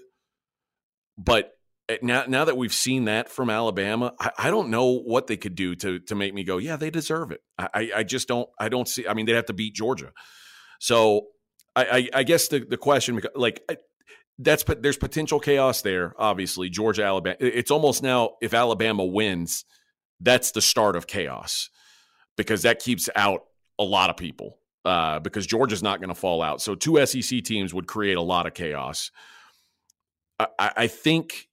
But 1.16 1.54
Eh, 1.88 1.98
now 2.02 2.24
now 2.26 2.44
that 2.44 2.56
we've 2.56 2.72
seen 2.72 3.04
that 3.04 3.28
from 3.28 3.50
Alabama, 3.50 4.14
I, 4.18 4.30
I, 4.38 4.50
don't 4.50 4.70
know 4.70 4.98
what 4.98 5.26
they 5.26 5.36
could 5.36 5.54
do 5.54 5.74
to 5.76 5.98
to 6.00 6.14
make 6.14 6.32
me 6.32 6.42
go, 6.44 6.56
yeah, 6.56 6.76
they 6.76 6.90
deserve 6.90 7.30
it. 7.30 7.40
I, 7.58 7.90
I 7.96 8.02
just 8.04 8.26
don't 8.26 8.48
I 8.58 8.68
don't 8.68 8.88
see. 8.88 9.06
I 9.06 9.12
mean, 9.14 9.26
they'd 9.26 9.34
have 9.34 9.46
to 9.46 9.52
beat 9.52 9.74
Georgia. 9.74 10.12
So 10.80 11.26
I, 11.76 11.84
I, 11.84 12.08
I 12.20 12.22
guess 12.22 12.48
the 12.48 12.60
the 12.60 12.78
question 12.78 13.20
like 13.34 13.68
that's 14.38 14.64
but 14.64 14.82
there's 14.82 14.96
potential 14.96 15.40
chaos 15.40 15.82
there. 15.82 16.14
Obviously, 16.18 16.70
Georgia 16.70 17.04
Alabama. 17.04 17.36
It's 17.38 17.70
almost 17.70 18.02
now 18.02 18.30
if 18.40 18.54
Alabama 18.54 19.04
wins, 19.04 19.66
that's 20.20 20.52
the 20.52 20.62
start 20.62 20.96
of 20.96 21.06
chaos 21.06 21.68
because 22.36 22.62
that 22.62 22.80
keeps 22.80 23.08
out 23.16 23.44
a 23.78 23.84
lot 23.84 24.10
of 24.10 24.16
people. 24.16 24.58
Uh, 24.84 25.18
because 25.18 25.46
Georgia's 25.46 25.82
not 25.82 25.98
going 25.98 26.10
to 26.10 26.14
fall 26.14 26.42
out. 26.42 26.60
So 26.60 26.74
two 26.74 27.04
SEC 27.06 27.42
teams 27.42 27.72
would 27.72 27.86
create 27.86 28.18
a 28.18 28.22
lot 28.22 28.46
of 28.46 28.52
chaos. 28.52 29.10
I, 30.38 30.48
I 30.58 30.86
think 30.88 31.48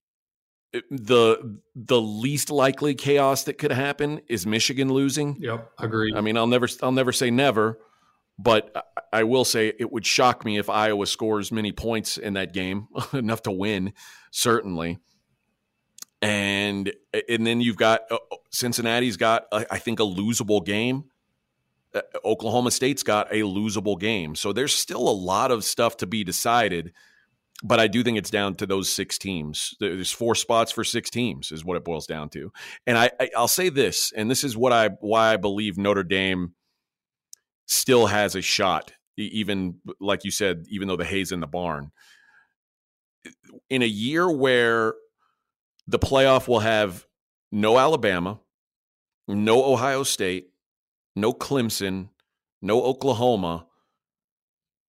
the 0.89 1.59
the 1.75 2.01
least 2.01 2.49
likely 2.49 2.93
chaos 2.93 3.43
that 3.43 3.57
could 3.57 3.71
happen 3.71 4.21
is 4.27 4.45
Michigan 4.45 4.91
losing. 4.91 5.37
Yep, 5.39 5.71
agreed. 5.77 6.15
I 6.15 6.21
mean, 6.21 6.37
I'll 6.37 6.47
never 6.47 6.67
I'll 6.81 6.91
never 6.91 7.11
say 7.11 7.29
never, 7.29 7.79
but 8.39 8.91
I 9.11 9.23
will 9.23 9.45
say 9.45 9.73
it 9.77 9.91
would 9.91 10.05
shock 10.05 10.45
me 10.45 10.57
if 10.57 10.69
Iowa 10.69 11.05
scores 11.05 11.51
many 11.51 11.71
points 11.71 12.17
in 12.17 12.33
that 12.33 12.53
game, 12.53 12.87
enough 13.13 13.43
to 13.43 13.51
win, 13.51 13.93
certainly. 14.31 14.99
And 16.21 16.93
and 17.29 17.47
then 17.47 17.61
you've 17.61 17.77
got 17.77 18.01
uh, 18.11 18.17
Cincinnati's 18.51 19.17
got 19.17 19.45
I 19.51 19.79
think 19.79 19.99
a 19.99 20.03
losable 20.03 20.63
game. 20.63 21.05
Uh, 21.93 22.01
Oklahoma 22.23 22.71
State's 22.71 23.03
got 23.03 23.31
a 23.31 23.41
losable 23.41 23.99
game. 23.99 24.35
So 24.35 24.53
there's 24.53 24.73
still 24.73 25.09
a 25.09 25.11
lot 25.11 25.51
of 25.51 25.63
stuff 25.63 25.97
to 25.97 26.07
be 26.07 26.23
decided 26.23 26.93
but 27.63 27.79
I 27.79 27.87
do 27.87 28.03
think 28.03 28.17
it's 28.17 28.29
down 28.29 28.55
to 28.55 28.65
those 28.65 28.91
six 28.91 29.17
teams. 29.17 29.75
There's 29.79 30.11
four 30.11 30.35
spots 30.35 30.71
for 30.71 30.83
six 30.83 31.09
teams, 31.09 31.51
is 31.51 31.63
what 31.63 31.77
it 31.77 31.83
boils 31.83 32.07
down 32.07 32.29
to. 32.29 32.51
And 32.87 32.97
I, 32.97 33.11
I 33.19 33.29
will 33.35 33.47
say 33.47 33.69
this, 33.69 34.11
and 34.15 34.31
this 34.31 34.43
is 34.43 34.57
what 34.57 34.73
I 34.73 34.89
why 34.99 35.33
I 35.33 35.37
believe 35.37 35.77
Notre 35.77 36.03
Dame 36.03 36.53
still 37.67 38.07
has 38.07 38.35
a 38.35 38.41
shot, 38.41 38.93
even 39.15 39.75
like 39.99 40.23
you 40.23 40.31
said, 40.31 40.65
even 40.69 40.87
though 40.87 40.97
the 40.97 41.05
hay's 41.05 41.31
in 41.31 41.39
the 41.39 41.47
barn. 41.47 41.91
In 43.69 43.83
a 43.83 43.87
year 43.87 44.29
where 44.29 44.95
the 45.91 45.99
playoff 45.99 46.47
will 46.47 46.61
have 46.61 47.05
no 47.51 47.77
Alabama, 47.77 48.39
no 49.27 49.63
Ohio 49.63 50.03
State, 50.03 50.49
no 51.15 51.33
Clemson, 51.33 52.09
no 52.61 52.81
Oklahoma, 52.81 53.67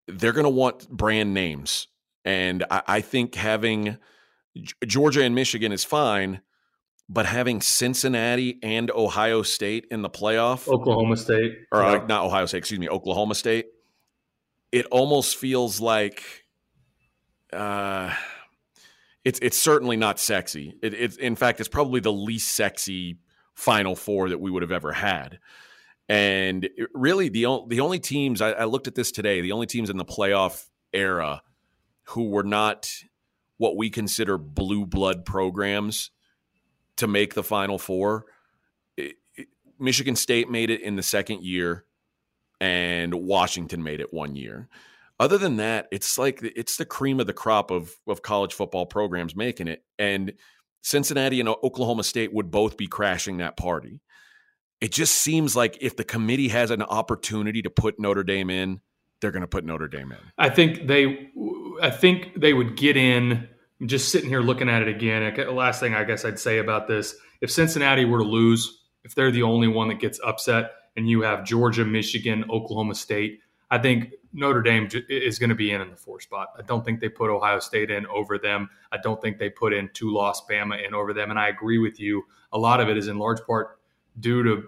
they're 0.07 0.31
going 0.31 0.45
to 0.45 0.49
want 0.49 0.89
brand 0.89 1.33
names 1.33 1.87
and 2.25 2.63
I, 2.71 2.81
I 2.87 3.01
think 3.01 3.35
having 3.35 3.97
Georgia 4.85 5.23
and 5.23 5.35
Michigan 5.35 5.71
is 5.71 5.83
fine, 5.83 6.41
but 7.09 7.25
having 7.25 7.61
Cincinnati 7.61 8.59
and 8.63 8.89
Ohio 8.91 9.41
State 9.41 9.87
in 9.91 10.01
the 10.01 10.09
playoff, 10.09 10.67
Oklahoma 10.67 11.17
State, 11.17 11.57
or 11.71 11.81
yeah. 11.81 11.91
uh, 11.91 12.05
not 12.05 12.25
Ohio 12.25 12.45
State, 12.45 12.59
excuse 12.59 12.79
me, 12.79 12.89
Oklahoma 12.89 13.35
State, 13.35 13.67
it 14.71 14.85
almost 14.85 15.35
feels 15.35 15.81
like 15.81 16.23
uh, 17.51 18.13
it's 19.25 19.39
it's 19.41 19.57
certainly 19.57 19.97
not 19.97 20.19
sexy. 20.19 20.77
It, 20.81 20.93
it's 20.93 21.17
in 21.17 21.35
fact, 21.35 21.59
it's 21.59 21.69
probably 21.69 21.99
the 21.99 22.11
least 22.11 22.53
sexy 22.53 23.17
Final 23.55 23.95
Four 23.95 24.29
that 24.29 24.39
we 24.39 24.51
would 24.51 24.61
have 24.61 24.71
ever 24.71 24.91
had. 24.91 25.39
And 26.09 26.69
really, 26.93 27.29
the 27.29 27.61
the 27.67 27.79
only 27.79 27.99
teams 27.99 28.41
I, 28.41 28.51
I 28.51 28.63
looked 28.65 28.87
at 28.87 28.95
this 28.95 29.11
today, 29.11 29.41
the 29.41 29.53
only 29.53 29.67
teams 29.67 29.89
in 29.89 29.97
the 29.97 30.05
playoff 30.05 30.65
era 30.91 31.41
who 32.07 32.29
were 32.29 32.43
not 32.43 32.91
what 33.57 33.77
we 33.77 33.89
consider 33.89 34.37
blue 34.37 34.85
blood 34.85 35.25
programs 35.25 36.11
to 36.97 37.07
make 37.07 37.33
the 37.33 37.43
Final 37.43 37.79
Four. 37.79 38.25
It, 38.97 39.15
it, 39.35 39.47
Michigan 39.79 40.15
State 40.15 40.49
made 40.49 40.69
it 40.69 40.81
in 40.81 40.97
the 40.97 41.03
second 41.03 41.43
year, 41.43 41.85
and 42.59 43.13
Washington 43.13 43.83
made 43.83 44.01
it 44.01 44.13
one 44.13 44.35
year. 44.35 44.67
Other 45.23 45.37
than 45.37 45.55
that, 45.55 45.87
it's 45.89 46.17
like 46.17 46.41
it's 46.43 46.75
the 46.75 46.85
cream 46.85 47.21
of 47.21 47.27
the 47.27 47.33
crop 47.33 47.71
of 47.71 47.95
of 48.07 48.21
college 48.21 48.53
football 48.53 48.85
programs 48.85 49.37
making 49.37 49.69
it, 49.69 49.81
and 49.97 50.33
Cincinnati 50.81 51.39
and 51.39 51.47
Oklahoma 51.47 52.03
State 52.03 52.33
would 52.33 52.51
both 52.51 52.75
be 52.75 52.87
crashing 52.87 53.37
that 53.37 53.55
party. 53.55 54.01
It 54.81 54.91
just 54.91 55.15
seems 55.15 55.55
like 55.55 55.77
if 55.79 55.95
the 55.95 56.03
committee 56.03 56.49
has 56.49 56.71
an 56.71 56.81
opportunity 56.81 57.61
to 57.61 57.69
put 57.69 58.01
Notre 58.01 58.25
Dame 58.25 58.49
in, 58.49 58.81
they're 59.21 59.31
going 59.31 59.43
to 59.43 59.47
put 59.47 59.63
Notre 59.63 59.87
Dame 59.87 60.11
in. 60.11 60.17
I 60.37 60.49
think 60.49 60.87
they, 60.87 61.29
I 61.81 61.89
think 61.89 62.33
they 62.35 62.51
would 62.51 62.75
get 62.75 62.97
in. 62.97 63.47
Just 63.85 64.11
sitting 64.11 64.29
here 64.29 64.41
looking 64.41 64.67
at 64.69 64.81
it 64.81 64.89
again. 64.89 65.33
Last 65.55 65.79
thing 65.79 65.93
I 65.93 66.03
guess 66.03 66.25
I'd 66.25 66.39
say 66.39 66.57
about 66.57 66.89
this: 66.89 67.15
if 67.39 67.49
Cincinnati 67.49 68.03
were 68.03 68.19
to 68.19 68.25
lose, 68.25 68.81
if 69.05 69.15
they're 69.15 69.31
the 69.31 69.43
only 69.43 69.69
one 69.69 69.87
that 69.87 70.01
gets 70.01 70.19
upset, 70.21 70.71
and 70.97 71.09
you 71.09 71.21
have 71.21 71.45
Georgia, 71.45 71.85
Michigan, 71.85 72.43
Oklahoma 72.49 72.95
State, 72.95 73.39
I 73.71 73.77
think 73.77 74.11
Notre 74.33 74.61
Dame 74.63 74.89
is 75.09 75.37
going 75.37 75.49
to 75.51 75.55
be 75.55 75.71
in 75.71 75.81
in 75.81 75.91
the 75.91 75.95
four 75.95 76.19
spot. 76.19 76.49
I 76.57 76.63
don't 76.63 76.83
think 76.83 76.99
they 76.99 77.09
put 77.09 77.29
Ohio 77.29 77.59
State 77.59 77.91
in 77.91 78.07
over 78.07 78.39
them. 78.39 78.69
I 78.91 78.97
don't 78.97 79.21
think 79.21 79.37
they 79.37 79.49
put 79.49 79.73
in 79.73 79.89
two 79.93 80.11
loss 80.11 80.45
Bama 80.47 80.85
in 80.85 80.93
over 80.95 81.13
them. 81.13 81.29
And 81.29 81.39
I 81.39 81.49
agree 81.49 81.77
with 81.77 81.99
you. 81.99 82.23
A 82.51 82.57
lot 82.57 82.81
of 82.81 82.89
it 82.89 82.97
is 82.97 83.07
in 83.07 83.19
large 83.19 83.41
part 83.45 83.79
due 84.19 84.43
to 84.43 84.63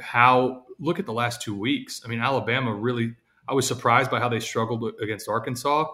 how 0.00 0.64
look 0.78 0.98
at 0.98 1.06
the 1.06 1.12
last 1.12 1.42
two 1.42 1.54
weeks. 1.54 2.02
I 2.04 2.08
mean, 2.08 2.20
Alabama 2.20 2.74
really. 2.74 3.14
I 3.48 3.54
was 3.54 3.66
surprised 3.66 4.12
by 4.12 4.20
how 4.20 4.28
they 4.28 4.38
struggled 4.38 4.92
against 5.02 5.28
Arkansas, 5.28 5.86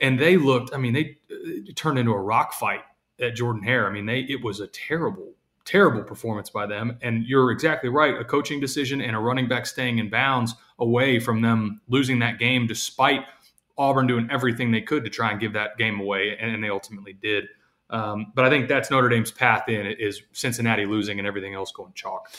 and 0.00 0.18
they 0.18 0.36
looked. 0.36 0.74
I 0.74 0.78
mean, 0.78 0.92
they 0.92 1.16
uh, 1.30 1.72
turned 1.74 1.98
into 1.98 2.12
a 2.12 2.20
rock 2.20 2.52
fight 2.52 2.82
at 3.18 3.34
Jordan 3.34 3.62
Hare. 3.62 3.86
I 3.86 3.92
mean, 3.92 4.04
they 4.04 4.20
it 4.20 4.44
was 4.44 4.60
a 4.60 4.66
terrible 4.66 5.32
terrible 5.66 6.02
performance 6.02 6.48
by 6.48 6.64
them. 6.64 6.96
And 7.02 7.24
you're 7.26 7.50
exactly 7.50 7.90
right. 7.90 8.18
A 8.18 8.24
coaching 8.24 8.60
decision 8.60 9.02
and 9.02 9.14
a 9.14 9.18
running 9.18 9.48
back 9.48 9.66
staying 9.66 9.98
in 9.98 10.08
bounds 10.08 10.54
away 10.78 11.18
from 11.18 11.42
them 11.42 11.80
losing 11.88 12.20
that 12.20 12.38
game, 12.38 12.66
despite 12.66 13.20
Auburn 13.76 14.06
doing 14.06 14.28
everything 14.30 14.70
they 14.70 14.80
could 14.80 15.04
to 15.04 15.10
try 15.10 15.30
and 15.30 15.40
give 15.40 15.52
that 15.52 15.76
game 15.76 16.00
away, 16.00 16.36
and, 16.40 16.62
they 16.62 16.70
ultimately 16.70 17.12
did. 17.12 17.44
Um, 17.90 18.32
but 18.34 18.44
I 18.44 18.50
think 18.50 18.68
that's 18.68 18.90
Notre 18.90 19.08
Dame's 19.08 19.30
path 19.30 19.68
in 19.68 19.86
is 19.86 20.22
Cincinnati 20.32 20.86
losing 20.86 21.18
and 21.18 21.28
everything 21.28 21.54
else 21.54 21.72
going 21.72 21.92
chalk. 21.94 22.30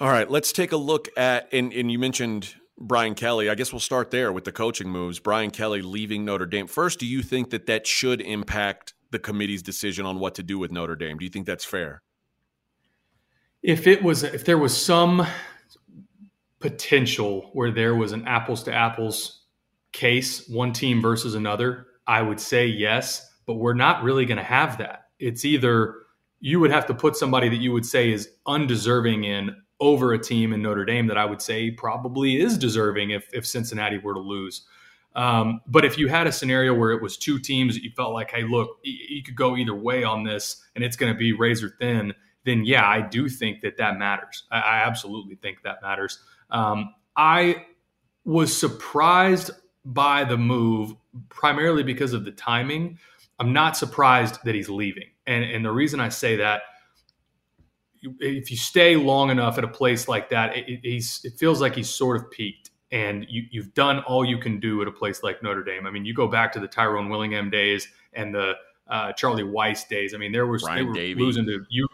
All 0.00 0.08
right, 0.08 0.30
let's 0.30 0.52
take 0.52 0.72
a 0.72 0.76
look 0.76 1.08
at 1.16 1.48
and, 1.52 1.72
and 1.72 1.92
you 1.92 1.98
mentioned 1.98 2.54
Brian 2.78 3.14
Kelly. 3.14 3.50
I 3.50 3.54
guess 3.54 3.72
we'll 3.72 3.80
start 3.80 4.10
there 4.10 4.32
with 4.32 4.44
the 4.44 4.52
coaching 4.52 4.88
moves. 4.88 5.18
Brian 5.18 5.50
Kelly 5.50 5.82
leaving 5.82 6.24
Notre 6.24 6.46
Dame. 6.46 6.66
First, 6.66 6.98
do 7.00 7.06
you 7.06 7.22
think 7.22 7.50
that 7.50 7.66
that 7.66 7.86
should 7.86 8.20
impact 8.20 8.94
the 9.10 9.18
committee's 9.18 9.62
decision 9.62 10.06
on 10.06 10.18
what 10.18 10.34
to 10.36 10.42
do 10.42 10.58
with 10.58 10.70
Notre 10.70 10.96
Dame? 10.96 11.18
Do 11.18 11.24
you 11.24 11.30
think 11.30 11.46
that's 11.46 11.64
fair? 11.64 12.02
If 13.62 13.86
it 13.86 14.02
was 14.02 14.22
if 14.22 14.44
there 14.44 14.58
was 14.58 14.76
some 14.76 15.26
potential 16.60 17.50
where 17.52 17.70
there 17.70 17.94
was 17.94 18.12
an 18.12 18.26
apples 18.26 18.62
to 18.64 18.72
apples 18.72 19.44
case, 19.92 20.48
one 20.48 20.72
team 20.72 21.00
versus 21.00 21.34
another, 21.34 21.86
I 22.06 22.22
would 22.22 22.40
say 22.40 22.66
yes, 22.66 23.30
but 23.46 23.54
we're 23.54 23.74
not 23.74 24.02
really 24.02 24.26
going 24.26 24.38
to 24.38 24.44
have 24.44 24.78
that. 24.78 25.04
It's 25.18 25.44
either 25.44 25.94
you 26.40 26.60
would 26.60 26.70
have 26.70 26.86
to 26.86 26.94
put 26.94 27.16
somebody 27.16 27.48
that 27.48 27.56
you 27.56 27.72
would 27.72 27.86
say 27.86 28.12
is 28.12 28.28
undeserving 28.46 29.24
in 29.24 29.56
over 29.80 30.12
a 30.12 30.18
team 30.18 30.52
in 30.52 30.62
Notre 30.62 30.84
Dame 30.84 31.06
that 31.06 31.18
I 31.18 31.24
would 31.24 31.42
say 31.42 31.70
probably 31.70 32.40
is 32.40 32.58
deserving 32.58 33.10
if, 33.10 33.28
if 33.32 33.46
Cincinnati 33.46 33.98
were 33.98 34.14
to 34.14 34.20
lose. 34.20 34.62
Um, 35.14 35.60
but 35.66 35.84
if 35.84 35.98
you 35.98 36.08
had 36.08 36.26
a 36.26 36.32
scenario 36.32 36.74
where 36.74 36.92
it 36.92 37.02
was 37.02 37.16
two 37.16 37.38
teams 37.38 37.74
that 37.74 37.82
you 37.82 37.90
felt 37.96 38.12
like, 38.12 38.30
hey, 38.30 38.44
look, 38.44 38.78
you 38.82 39.22
could 39.22 39.36
go 39.36 39.56
either 39.56 39.74
way 39.74 40.04
on 40.04 40.22
this 40.22 40.62
and 40.74 40.84
it's 40.84 40.96
going 40.96 41.12
to 41.12 41.18
be 41.18 41.32
razor 41.32 41.74
thin, 41.80 42.12
then 42.44 42.64
yeah, 42.64 42.86
I 42.86 43.00
do 43.00 43.28
think 43.28 43.60
that 43.62 43.76
that 43.78 43.98
matters. 43.98 44.44
I, 44.50 44.60
I 44.60 44.78
absolutely 44.86 45.36
think 45.36 45.62
that 45.62 45.82
matters. 45.82 46.18
Um, 46.50 46.94
I 47.16 47.66
was 48.24 48.56
surprised 48.56 49.50
by 49.84 50.24
the 50.24 50.36
move 50.36 50.94
primarily 51.28 51.82
because 51.82 52.12
of 52.12 52.24
the 52.24 52.30
timing. 52.30 52.98
I'm 53.38 53.52
not 53.52 53.76
surprised 53.76 54.38
that 54.44 54.54
he's 54.54 54.68
leaving. 54.68 55.08
And, 55.26 55.44
and 55.44 55.64
the 55.64 55.70
reason 55.70 56.00
I 56.00 56.08
say 56.08 56.36
that, 56.36 56.62
if 58.20 58.50
you 58.50 58.56
stay 58.56 58.96
long 58.96 59.30
enough 59.30 59.58
at 59.58 59.64
a 59.64 59.68
place 59.68 60.06
like 60.06 60.30
that, 60.30 60.56
it, 60.56 60.68
it, 60.68 61.04
it 61.24 61.32
feels 61.38 61.60
like 61.60 61.74
he's 61.74 61.90
sort 61.90 62.16
of 62.16 62.30
peaked 62.30 62.70
and 62.90 63.26
you, 63.28 63.60
have 63.60 63.74
done 63.74 64.00
all 64.00 64.24
you 64.24 64.38
can 64.38 64.60
do 64.60 64.80
at 64.82 64.88
a 64.88 64.92
place 64.92 65.22
like 65.22 65.42
Notre 65.42 65.62
Dame. 65.62 65.86
I 65.86 65.90
mean, 65.90 66.04
you 66.04 66.14
go 66.14 66.28
back 66.28 66.52
to 66.52 66.60
the 66.60 66.68
Tyrone 66.68 67.08
Willingham 67.08 67.50
days 67.50 67.88
and 68.12 68.34
the 68.34 68.54
uh, 68.88 69.12
Charlie 69.12 69.42
Weis 69.42 69.86
days. 69.88 70.14
I 70.14 70.16
mean, 70.18 70.32
there 70.32 70.46
was 70.46 70.62
they 70.62 70.82
were 70.82 70.94
Davie. 70.94 71.20
losing 71.20 71.44
to 71.46 71.64
you 71.68 71.86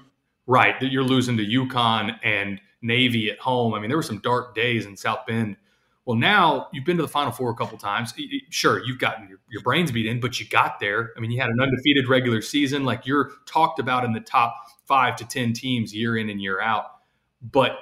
Right, 0.46 0.78
that 0.80 0.92
you're 0.92 1.04
losing 1.04 1.36
to 1.38 1.44
UConn 1.44 2.18
and 2.22 2.60
Navy 2.82 3.30
at 3.30 3.38
home. 3.38 3.72
I 3.72 3.80
mean, 3.80 3.88
there 3.88 3.96
were 3.96 4.02
some 4.02 4.18
dark 4.18 4.54
days 4.54 4.84
in 4.84 4.96
South 4.96 5.20
Bend. 5.26 5.56
Well, 6.04 6.16
now 6.18 6.68
you've 6.72 6.84
been 6.84 6.98
to 6.98 7.02
the 7.02 7.08
Final 7.08 7.32
Four 7.32 7.50
a 7.50 7.54
couple 7.54 7.78
times. 7.78 8.12
Sure, 8.50 8.84
you've 8.84 8.98
gotten 8.98 9.26
your, 9.26 9.38
your 9.50 9.62
brains 9.62 9.90
beat 9.90 10.04
in, 10.06 10.20
but 10.20 10.38
you 10.38 10.46
got 10.46 10.78
there. 10.80 11.12
I 11.16 11.20
mean, 11.20 11.30
you 11.30 11.40
had 11.40 11.48
an 11.48 11.58
undefeated 11.60 12.08
regular 12.08 12.42
season. 12.42 12.84
Like 12.84 13.06
you're 13.06 13.32
talked 13.46 13.78
about 13.78 14.04
in 14.04 14.12
the 14.12 14.20
top 14.20 14.54
five 14.84 15.16
to 15.16 15.26
10 15.26 15.54
teams 15.54 15.94
year 15.94 16.18
in 16.18 16.28
and 16.28 16.42
year 16.42 16.60
out. 16.60 16.84
But 17.40 17.78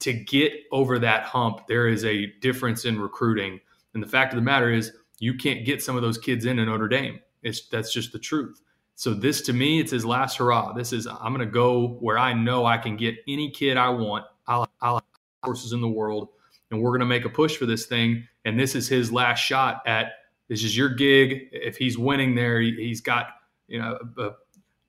to 0.00 0.12
get 0.12 0.52
over 0.72 0.98
that 0.98 1.24
hump, 1.24 1.66
there 1.68 1.88
is 1.88 2.04
a 2.04 2.26
difference 2.40 2.84
in 2.84 3.00
recruiting. 3.00 3.60
And 3.94 4.02
the 4.02 4.06
fact 4.06 4.34
of 4.34 4.36
the 4.36 4.42
matter 4.42 4.70
is, 4.70 4.92
you 5.18 5.34
can't 5.34 5.64
get 5.64 5.82
some 5.82 5.94
of 5.94 6.02
those 6.02 6.18
kids 6.18 6.46
into 6.46 6.64
Notre 6.66 6.88
Dame. 6.88 7.20
It's, 7.42 7.68
that's 7.68 7.92
just 7.92 8.12
the 8.12 8.18
truth. 8.18 8.60
So 9.02 9.12
this 9.12 9.40
to 9.40 9.52
me, 9.52 9.80
it's 9.80 9.90
his 9.90 10.04
last 10.04 10.36
hurrah. 10.36 10.74
This 10.74 10.92
is 10.92 11.08
I'm 11.08 11.34
going 11.34 11.44
to 11.44 11.52
go 11.52 11.96
where 11.98 12.16
I 12.16 12.34
know 12.34 12.64
I 12.64 12.78
can 12.78 12.96
get 12.96 13.16
any 13.26 13.50
kid 13.50 13.76
I 13.76 13.88
want. 13.88 14.26
I'll, 14.46 14.68
horses 15.42 15.72
in 15.72 15.80
the 15.80 15.88
world, 15.88 16.28
and 16.70 16.80
we're 16.80 16.90
going 16.90 17.00
to 17.00 17.06
make 17.06 17.24
a 17.24 17.28
push 17.28 17.56
for 17.56 17.66
this 17.66 17.86
thing. 17.86 18.28
And 18.44 18.56
this 18.56 18.76
is 18.76 18.88
his 18.88 19.10
last 19.10 19.40
shot 19.40 19.82
at 19.88 20.12
this 20.48 20.62
is 20.62 20.76
your 20.76 20.88
gig. 20.88 21.48
If 21.50 21.76
he's 21.76 21.98
winning 21.98 22.36
there, 22.36 22.60
he, 22.60 22.90
has 22.90 23.00
got 23.00 23.26
you 23.66 23.80
know 23.80 23.98
a, 24.18 24.30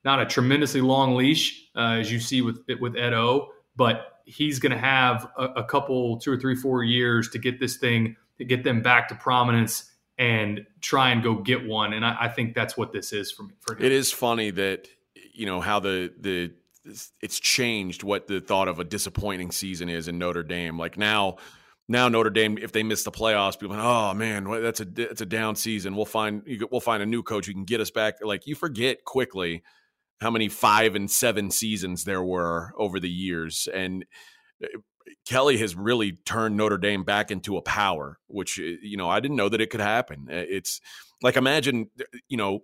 not 0.04 0.20
a 0.20 0.26
tremendously 0.26 0.80
long 0.80 1.16
leash 1.16 1.68
uh, 1.74 1.96
as 1.98 2.12
you 2.12 2.20
see 2.20 2.40
with 2.40 2.60
with 2.78 2.94
Ed 2.94 3.14
O, 3.14 3.48
but 3.74 4.20
he's 4.26 4.60
going 4.60 4.70
to 4.70 4.78
have 4.78 5.28
a, 5.36 5.44
a 5.56 5.64
couple, 5.64 6.20
two 6.20 6.30
or 6.30 6.36
three, 6.36 6.54
four 6.54 6.84
years 6.84 7.30
to 7.30 7.40
get 7.40 7.58
this 7.58 7.78
thing 7.78 8.14
to 8.38 8.44
get 8.44 8.62
them 8.62 8.80
back 8.80 9.08
to 9.08 9.16
prominence 9.16 9.90
and 10.18 10.64
try 10.80 11.10
and 11.10 11.22
go 11.22 11.34
get 11.34 11.66
one. 11.66 11.92
And 11.92 12.04
I, 12.04 12.16
I 12.22 12.28
think 12.28 12.54
that's 12.54 12.76
what 12.76 12.92
this 12.92 13.12
is 13.12 13.32
for 13.32 13.44
me. 13.44 13.54
For. 13.60 13.76
It 13.76 13.92
is 13.92 14.12
funny 14.12 14.50
that 14.50 14.88
you 15.32 15.46
know 15.46 15.60
how 15.60 15.80
the 15.80 16.12
the 16.18 16.52
it's 17.20 17.40
changed 17.40 18.02
what 18.02 18.26
the 18.26 18.40
thought 18.40 18.68
of 18.68 18.78
a 18.78 18.84
disappointing 18.84 19.50
season 19.50 19.88
is 19.88 20.08
in 20.08 20.18
Notre 20.18 20.42
Dame. 20.42 20.78
Like 20.78 20.98
now, 20.98 21.36
now 21.88 22.08
Notre 22.08 22.30
Dame, 22.30 22.58
if 22.58 22.72
they 22.72 22.82
miss 22.82 23.04
the 23.04 23.10
playoffs, 23.10 23.58
people, 23.58 23.76
like, 23.76 23.84
oh 23.84 24.14
man, 24.14 24.44
that's 24.62 24.80
a 24.80 24.84
that's 24.84 25.20
a 25.20 25.26
down 25.26 25.56
season. 25.56 25.96
We'll 25.96 26.04
find 26.04 26.42
we'll 26.70 26.80
find 26.80 27.02
a 27.02 27.06
new 27.06 27.22
coach 27.22 27.46
who 27.46 27.52
can 27.52 27.64
get 27.64 27.80
us 27.80 27.90
back. 27.90 28.16
Like 28.22 28.46
you 28.46 28.54
forget 28.54 29.04
quickly 29.04 29.62
how 30.20 30.30
many 30.30 30.48
five 30.48 30.94
and 30.94 31.10
seven 31.10 31.50
seasons 31.50 32.04
there 32.04 32.22
were 32.22 32.72
over 32.78 33.00
the 33.00 33.10
years, 33.10 33.68
and 33.72 34.04
Kelly 35.26 35.58
has 35.58 35.74
really 35.74 36.12
turned 36.12 36.56
Notre 36.56 36.78
Dame 36.78 37.04
back 37.04 37.30
into 37.30 37.56
a 37.56 37.62
power, 37.62 38.18
which 38.26 38.58
eh, 38.58 38.76
you 38.82 38.96
know 38.96 39.08
I 39.08 39.20
didn't 39.20 39.36
know 39.36 39.48
that 39.48 39.60
it 39.60 39.70
could 39.70 39.80
happen. 39.80 40.28
Eh, 40.30 40.44
it's 40.48 40.80
like 41.22 41.36
imagine 41.36 41.90
eh, 42.00 42.04
you 42.28 42.36
know 42.36 42.60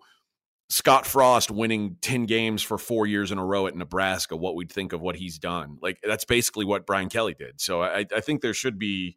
Scott 0.68 1.06
Frost 1.06 1.50
winning 1.50 1.96
ten 2.00 2.26
games 2.26 2.62
for 2.62 2.78
four 2.78 3.06
years 3.06 3.32
in 3.32 3.38
a 3.38 3.44
row 3.44 3.66
at 3.66 3.76
Nebraska. 3.76 4.36
What 4.36 4.54
we'd 4.54 4.72
think 4.72 4.92
of 4.92 5.00
what 5.00 5.16
he's 5.16 5.38
done. 5.38 5.78
Like 5.82 5.98
that's 6.02 6.24
basically 6.24 6.64
what 6.64 6.86
Brian 6.86 7.08
Kelly 7.08 7.34
did. 7.34 7.60
So 7.60 7.82
I, 7.82 8.06
I 8.14 8.20
think 8.20 8.40
there 8.40 8.54
should 8.54 8.78
be 8.78 9.16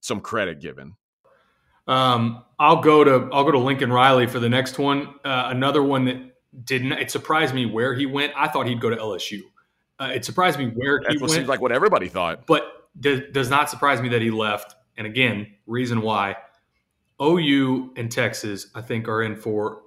some 0.00 0.20
credit 0.20 0.60
given. 0.60 0.94
Um, 1.86 2.44
I'll 2.58 2.80
go 2.80 3.04
to 3.04 3.28
I'll 3.32 3.44
go 3.44 3.50
to 3.50 3.58
Lincoln 3.58 3.92
Riley 3.92 4.26
for 4.26 4.40
the 4.40 4.48
next 4.48 4.78
one. 4.78 5.14
Uh, 5.24 5.48
another 5.48 5.82
one 5.82 6.06
that 6.06 6.34
didn't. 6.64 6.92
It 6.92 7.10
surprised 7.10 7.54
me 7.54 7.66
where 7.66 7.94
he 7.94 8.06
went. 8.06 8.32
I 8.36 8.48
thought 8.48 8.66
he'd 8.66 8.80
go 8.80 8.90
to 8.90 8.96
LSU. 8.96 9.40
Uh, 9.98 10.12
it 10.14 10.24
surprised 10.24 10.58
me 10.58 10.66
where 10.66 11.00
he 11.08 11.18
went. 11.18 11.30
Seems 11.30 11.48
like 11.48 11.60
what 11.60 11.72
everybody 11.72 12.08
thought, 12.08 12.46
but 12.46 12.88
does, 12.98 13.20
does 13.32 13.50
not 13.50 13.70
surprise 13.70 14.00
me 14.00 14.08
that 14.10 14.22
he 14.22 14.30
left. 14.30 14.74
And 14.96 15.06
again, 15.06 15.54
reason 15.66 16.02
why 16.02 16.36
OU 17.22 17.94
and 17.96 18.10
Texas, 18.10 18.68
I 18.74 18.80
think, 18.80 19.08
are 19.08 19.22
in 19.22 19.36
for 19.36 19.82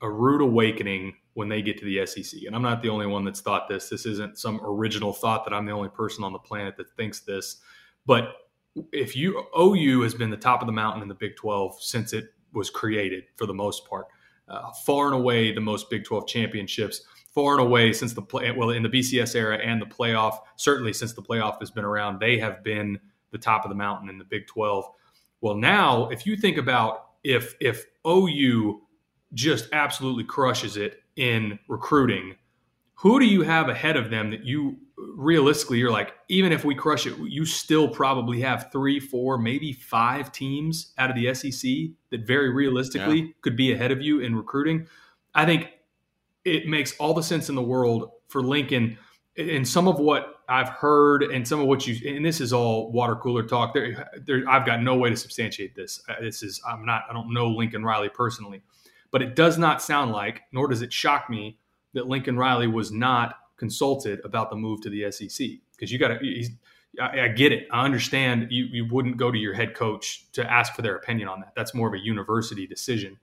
a 0.00 0.10
rude 0.10 0.40
awakening 0.40 1.14
when 1.34 1.48
they 1.48 1.62
get 1.62 1.78
to 1.78 1.84
the 1.84 2.04
SEC. 2.06 2.42
And 2.46 2.54
I'm 2.54 2.62
not 2.62 2.82
the 2.82 2.88
only 2.88 3.06
one 3.06 3.24
that's 3.24 3.40
thought 3.40 3.68
this. 3.68 3.88
This 3.88 4.04
isn't 4.04 4.38
some 4.38 4.60
original 4.62 5.12
thought 5.12 5.44
that 5.44 5.54
I'm 5.54 5.64
the 5.64 5.72
only 5.72 5.88
person 5.88 6.24
on 6.24 6.32
the 6.32 6.38
planet 6.38 6.76
that 6.76 6.90
thinks 6.96 7.20
this. 7.20 7.58
But 8.04 8.34
if 8.92 9.16
you 9.16 9.44
OU 9.58 10.02
has 10.02 10.14
been 10.14 10.30
the 10.30 10.36
top 10.36 10.60
of 10.60 10.66
the 10.66 10.72
mountain 10.72 11.02
in 11.02 11.08
the 11.08 11.14
Big 11.14 11.36
12 11.36 11.82
since 11.82 12.12
it 12.12 12.26
was 12.52 12.70
created 12.70 13.24
for 13.36 13.46
the 13.46 13.54
most 13.54 13.88
part, 13.88 14.06
uh, 14.48 14.70
far 14.84 15.06
and 15.06 15.14
away 15.14 15.52
the 15.52 15.60
most 15.60 15.88
Big 15.88 16.04
12 16.04 16.26
championships 16.26 17.02
far 17.34 17.52
and 17.52 17.60
away 17.60 17.92
since 17.92 18.12
the 18.12 18.22
play 18.22 18.50
well 18.52 18.70
in 18.70 18.82
the 18.82 18.88
BCS 18.88 19.34
era 19.34 19.58
and 19.58 19.80
the 19.80 19.86
playoff 19.86 20.38
certainly 20.56 20.92
since 20.92 21.12
the 21.12 21.22
playoff 21.22 21.58
has 21.60 21.70
been 21.70 21.84
around 21.84 22.20
they 22.20 22.38
have 22.38 22.62
been 22.62 22.98
the 23.30 23.38
top 23.38 23.64
of 23.64 23.70
the 23.70 23.74
mountain 23.74 24.08
in 24.08 24.18
the 24.18 24.24
Big 24.24 24.46
12 24.46 24.84
well 25.40 25.54
now 25.54 26.08
if 26.08 26.26
you 26.26 26.36
think 26.36 26.56
about 26.56 27.06
if 27.24 27.54
if 27.60 27.86
OU 28.06 28.82
just 29.34 29.68
absolutely 29.72 30.24
crushes 30.24 30.76
it 30.76 31.02
in 31.16 31.58
recruiting 31.68 32.34
who 32.94 33.18
do 33.18 33.26
you 33.26 33.42
have 33.42 33.68
ahead 33.68 33.96
of 33.96 34.10
them 34.10 34.30
that 34.30 34.44
you 34.44 34.76
realistically 34.96 35.78
you're 35.78 35.90
like 35.90 36.14
even 36.28 36.52
if 36.52 36.64
we 36.64 36.74
crush 36.74 37.06
it 37.06 37.16
you 37.18 37.44
still 37.44 37.88
probably 37.88 38.40
have 38.40 38.70
three 38.70 39.00
four 39.00 39.38
maybe 39.38 39.72
five 39.72 40.30
teams 40.32 40.92
out 40.98 41.10
of 41.10 41.16
the 41.16 41.32
sec 41.34 41.62
that 42.10 42.26
very 42.26 42.50
realistically 42.50 43.20
yeah. 43.20 43.32
could 43.40 43.56
be 43.56 43.72
ahead 43.72 43.90
of 43.90 44.00
you 44.00 44.20
in 44.20 44.36
recruiting 44.36 44.86
i 45.34 45.44
think 45.44 45.70
it 46.44 46.66
makes 46.66 46.96
all 46.98 47.14
the 47.14 47.22
sense 47.22 47.48
in 47.48 47.54
the 47.54 47.62
world 47.62 48.10
for 48.28 48.42
lincoln 48.42 48.96
and 49.36 49.66
some 49.66 49.88
of 49.88 49.98
what 49.98 50.40
i've 50.48 50.68
heard 50.68 51.22
and 51.22 51.46
some 51.46 51.60
of 51.60 51.66
what 51.66 51.86
you 51.86 52.14
and 52.14 52.24
this 52.24 52.40
is 52.40 52.52
all 52.52 52.90
water 52.92 53.16
cooler 53.16 53.42
talk 53.42 53.72
there, 53.74 54.10
there 54.26 54.42
i've 54.48 54.66
got 54.66 54.82
no 54.82 54.96
way 54.96 55.08
to 55.08 55.16
substantiate 55.16 55.74
this 55.74 56.02
uh, 56.08 56.14
this 56.20 56.42
is 56.42 56.60
i'm 56.68 56.84
not 56.84 57.02
i 57.08 57.12
don't 57.12 57.32
know 57.32 57.48
lincoln 57.48 57.84
riley 57.84 58.08
personally 58.08 58.62
but 59.10 59.22
it 59.22 59.36
does 59.36 59.58
not 59.58 59.82
sound 59.82 60.12
like 60.12 60.42
nor 60.52 60.68
does 60.68 60.82
it 60.82 60.92
shock 60.92 61.30
me 61.30 61.58
that 61.94 62.06
lincoln 62.06 62.36
riley 62.36 62.66
was 62.66 62.92
not 62.92 63.36
consulted 63.62 64.20
about 64.24 64.50
the 64.50 64.56
move 64.56 64.80
to 64.80 64.90
the 64.90 65.08
SEC 65.12 65.46
because 65.70 65.92
you 65.92 65.96
got 65.96 66.08
to. 66.08 66.48
I, 67.00 67.20
I, 67.20 67.28
get 67.28 67.52
it. 67.52 67.68
I 67.70 67.84
understand 67.84 68.48
you 68.50 68.64
you 68.64 68.88
wouldn't 68.90 69.16
go 69.16 69.30
to 69.30 69.38
your 69.38 69.54
head 69.54 69.74
coach 69.74 70.26
to 70.32 70.44
ask 70.50 70.74
for 70.74 70.82
their 70.82 70.96
opinion 70.96 71.28
on 71.28 71.38
that. 71.40 71.52
That's 71.54 71.72
more 71.72 71.86
of 71.86 71.94
a 71.94 71.98
university 71.98 72.66
decision. 72.66 73.18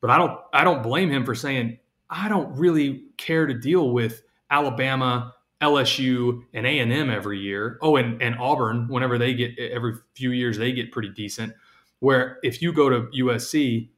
But 0.00 0.08
I 0.08 0.16
don't 0.16 0.40
I 0.54 0.64
don't 0.64 0.82
blame 0.82 1.10
him 1.10 1.26
for 1.26 1.34
saying 1.34 1.78
I 2.10 2.28
don't 2.28 2.56
really 2.56 3.04
care 3.16 3.46
to 3.46 3.54
deal 3.54 3.90
with 3.90 4.22
Alabama, 4.50 5.34
LSU, 5.60 6.42
and 6.52 6.66
A 6.66 6.78
and 6.78 6.92
M 6.92 7.10
every 7.10 7.40
year. 7.40 7.78
Oh, 7.82 7.96
and 7.96 8.20
and 8.22 8.36
Auburn 8.38 8.88
whenever 8.88 9.18
they 9.18 9.34
get 9.34 9.58
every 9.58 9.94
few 10.14 10.30
years 10.30 10.58
they 10.58 10.72
get 10.72 10.92
pretty 10.92 11.10
decent. 11.10 11.52
Where 12.00 12.38
if 12.42 12.60
you 12.60 12.72
go 12.72 12.88
to 12.90 13.08
USC, 13.18 13.88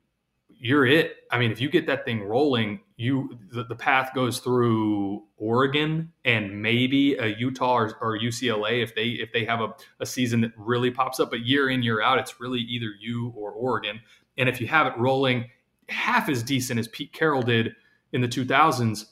you're 0.61 0.87
it. 0.87 1.17
I 1.31 1.39
mean, 1.39 1.53
if 1.53 1.61
you 1.61 1.69
get 1.69 1.87
that 1.87 2.05
thing 2.05 2.23
rolling, 2.23 2.81
you 2.97 3.39
the, 3.51 3.65
the 3.65 3.77
path 3.77 4.13
goes 4.15 4.41
through 4.41 5.25
Oregon 5.37 6.13
and 6.25 6.61
maybe 6.63 7.15
a 7.17 7.27
Utah 7.27 7.77
or, 7.77 7.97
or, 8.01 8.19
UCLA 8.19 8.83
if 8.83 8.95
they 8.95 9.09
if 9.09 9.33
they 9.33 9.45
have 9.45 9.61
a, 9.61 9.75
a 10.01 10.07
season 10.07 10.41
that 10.41 10.53
really 10.57 10.91
pops 10.91 11.21
up. 11.21 11.31
But 11.31 11.41
year 11.41 11.71
in 11.71 11.83
year 11.83 12.03
out, 12.03 12.19
it's 12.19 12.41
really 12.41 12.61
either 12.61 12.93
you 12.99 13.33
or 13.37 13.53
Oregon. 13.53 14.01
And 14.37 14.49
if 14.49 14.61
you 14.61 14.67
have 14.67 14.87
it 14.87 14.97
rolling 14.97 15.49
half 15.89 16.29
as 16.29 16.43
decent 16.43 16.79
as 16.81 16.89
Pete 16.89 17.13
Carroll 17.13 17.43
did 17.43 17.75
in 18.13 18.21
the 18.21 18.29
2000s, 18.29 19.07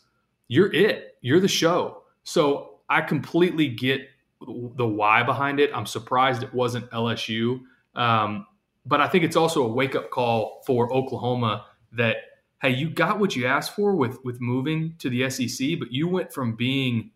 you're 0.49 0.73
it. 0.73 1.17
You're 1.21 1.41
the 1.41 1.49
show. 1.49 2.03
So 2.25 2.81
I 2.89 3.01
completely 3.01 3.69
get 3.69 4.03
the 4.41 4.87
why 4.87 5.23
behind 5.23 5.61
it. 5.61 5.71
I'm 5.75 5.87
surprised 5.87 6.43
it 6.43 6.53
wasn't 6.55 6.91
LSU. 6.91 7.61
Um, 7.95 8.47
but 8.85 9.01
I 9.01 9.09
think 9.09 9.25
it's 9.25 9.37
also 9.37 9.65
a 9.65 9.69
wake 9.69 9.95
up 9.95 10.11
call 10.11 10.63
for 10.67 10.93
Oklahoma 10.93 11.67
that 11.93 12.17
hey, 12.63 12.71
you 12.71 12.89
got 12.89 13.19
what 13.19 13.37
you 13.37 13.47
asked 13.47 13.75
for 13.75 13.95
with 13.95 14.19
with 14.25 14.41
moving 14.41 14.95
to 14.99 15.11
the 15.11 15.29
SEC, 15.29 15.79
but 15.79 15.93
you 15.93 16.09
went 16.09 16.33
from 16.33 16.57
being 16.57 17.11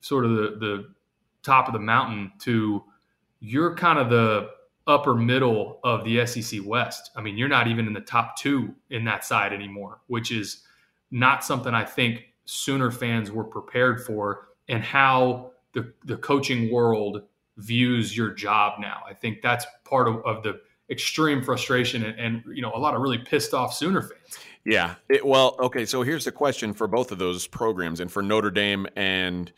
sort 0.00 0.24
of 0.24 0.32
the 0.32 0.56
the 0.58 0.94
top 1.42 1.66
of 1.66 1.72
the 1.72 1.80
mountain 1.80 2.32
to 2.40 2.82
you're 3.40 3.74
kind 3.74 3.98
of 3.98 4.10
the 4.10 4.48
upper 4.86 5.14
middle 5.14 5.80
of 5.82 6.04
the 6.04 6.24
SEC 6.26 6.60
West. 6.64 7.10
I 7.16 7.20
mean, 7.20 7.36
you're 7.36 7.48
not 7.48 7.66
even 7.66 7.86
in 7.86 7.92
the 7.92 8.00
top 8.00 8.36
two 8.36 8.74
in 8.90 9.04
that 9.04 9.24
side 9.24 9.52
anymore, 9.52 10.00
which 10.06 10.30
is 10.30 10.62
not 11.10 11.44
something 11.44 11.74
I 11.74 11.84
think 11.84 12.24
Sooner 12.44 12.92
fans 12.92 13.32
were 13.32 13.44
prepared 13.44 14.04
for, 14.04 14.48
and 14.68 14.82
how 14.82 15.50
the 15.72 15.92
the 16.04 16.16
coaching 16.16 16.72
world 16.72 17.22
views 17.56 18.16
your 18.16 18.30
job 18.30 18.80
now. 18.80 19.02
I 19.08 19.14
think 19.14 19.42
that's 19.42 19.66
part 19.84 20.08
of, 20.08 20.24
of 20.24 20.42
the 20.42 20.60
extreme 20.90 21.42
frustration 21.42 22.04
and, 22.04 22.18
and, 22.18 22.56
you 22.56 22.62
know 22.62 22.70
a 22.74 22.78
lot 22.78 22.94
of 22.94 23.00
really 23.00 23.18
pissed 23.18 23.52
off 23.54 23.74
Sooner 23.74 24.02
fans. 24.02 24.38
Yeah. 24.64 24.96
It, 25.08 25.24
well, 25.24 25.56
okay. 25.60 25.86
So 25.86 26.02
here's 26.02 26.24
the 26.24 26.32
question 26.32 26.72
for 26.72 26.86
both 26.86 27.12
of 27.12 27.18
those 27.18 27.46
programs, 27.46 28.00
and 28.00 28.10
for 28.10 28.22
Notre 28.22 28.50
Dame 28.50 28.86
and 28.96 29.52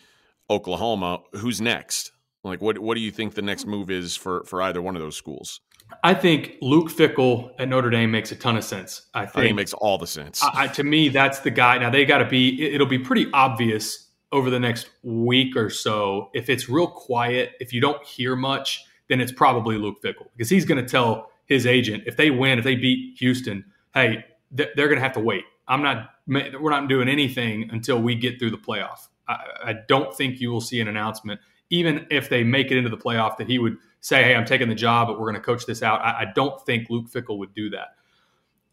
Oklahoma, 0.51 1.23
who's 1.33 1.61
next? 1.61 2.13
Like, 2.45 2.63
what 2.63 2.79
what 2.79 2.95
do 2.95 3.01
you 3.01 3.11
think 3.11 3.35
the 3.35 3.43
next 3.43 3.67
move 3.67 3.91
is 3.91 4.17
for 4.17 4.45
for 4.45 4.63
either 4.63 4.81
one 4.81 4.97
of 4.97 5.03
those 5.03 5.17
schools? 5.17 5.61
I 6.03 6.15
think 6.15 6.57
Luke 6.61 6.91
Fickell 6.91 7.53
at 7.59 7.69
Notre 7.69 7.91
Dame 7.91 8.11
makes 8.11 8.31
a 8.33 8.37
ton 8.37 8.57
of 8.57 8.65
sense. 8.65 9.07
I 9.15 9.21
think, 9.21 9.31
I 9.31 9.41
think 9.41 9.51
it 9.51 9.55
makes 9.55 9.73
all 9.75 9.99
the 9.99 10.07
sense. 10.07 10.43
I, 10.43 10.69
to 10.69 10.85
me, 10.85 11.09
that's 11.09 11.41
the 11.41 11.51
guy. 11.51 11.79
Now 11.79 11.91
they 11.91 12.05
got 12.05 12.19
to 12.19 12.25
be. 12.27 12.73
It'll 12.73 12.87
be 12.87 12.99
pretty 12.99 13.27
obvious 13.33 14.11
over 14.31 14.51
the 14.51 14.61
next 14.61 14.91
week 15.03 15.57
or 15.57 15.71
so. 15.71 16.31
If 16.35 16.49
it's 16.49 16.69
real 16.69 16.87
quiet, 16.87 17.53
if 17.61 17.73
you 17.73 17.81
don't 17.81 18.05
hear 18.05 18.37
much, 18.37 18.85
then 19.09 19.21
it's 19.21 19.33
probably 19.33 19.77
Luke 19.77 20.03
Fickell 20.03 20.29
because 20.37 20.51
he's 20.51 20.65
going 20.65 20.83
to 20.83 20.89
tell 20.89 21.31
his 21.47 21.67
agent 21.67 22.05
if 22.07 22.17
they 22.17 22.31
win, 22.31 22.59
if 22.59 22.65
they 22.65 22.75
beat 22.75 23.19
Houston, 23.19 23.65
hey, 23.95 24.25
they're 24.51 24.69
going 24.75 24.97
to 24.97 25.01
have 25.01 25.15
to 25.15 25.21
wait. 25.21 25.45
I'm 25.67 25.83
not. 25.83 26.11
We're 26.27 26.71
not 26.71 26.89
doing 26.89 27.09
anything 27.09 27.71
until 27.73 28.01
we 28.01 28.15
get 28.15 28.39
through 28.39 28.51
the 28.51 28.59
playoff. 28.59 29.09
I, 29.27 29.39
I 29.65 29.75
don't 29.89 30.15
think 30.15 30.41
you 30.41 30.51
will 30.51 30.61
see 30.61 30.81
an 30.81 30.89
announcement, 30.89 31.41
even 31.71 32.07
if 32.11 32.29
they 32.29 32.45
make 32.45 32.71
it 32.71 32.77
into 32.77 32.91
the 32.91 32.99
playoff, 32.99 33.39
that 33.39 33.49
he 33.49 33.59
would 33.59 33.79
say, 34.01 34.23
"Hey, 34.23 34.35
I'm 34.35 34.45
taking 34.45 34.69
the 34.69 34.75
job, 34.75 35.09
but 35.09 35.19
we're 35.19 35.31
going 35.31 35.41
to 35.41 35.47
coach 35.47 35.67
this 35.67 35.83
out." 35.83 36.01
I, 36.01 36.21
I 36.21 36.33
don't 36.35 36.61
think 36.65 36.91
Luke 36.91 37.11
Fickell 37.11 37.39
would 37.39 37.55
do 37.55 37.71
that. 37.71 37.89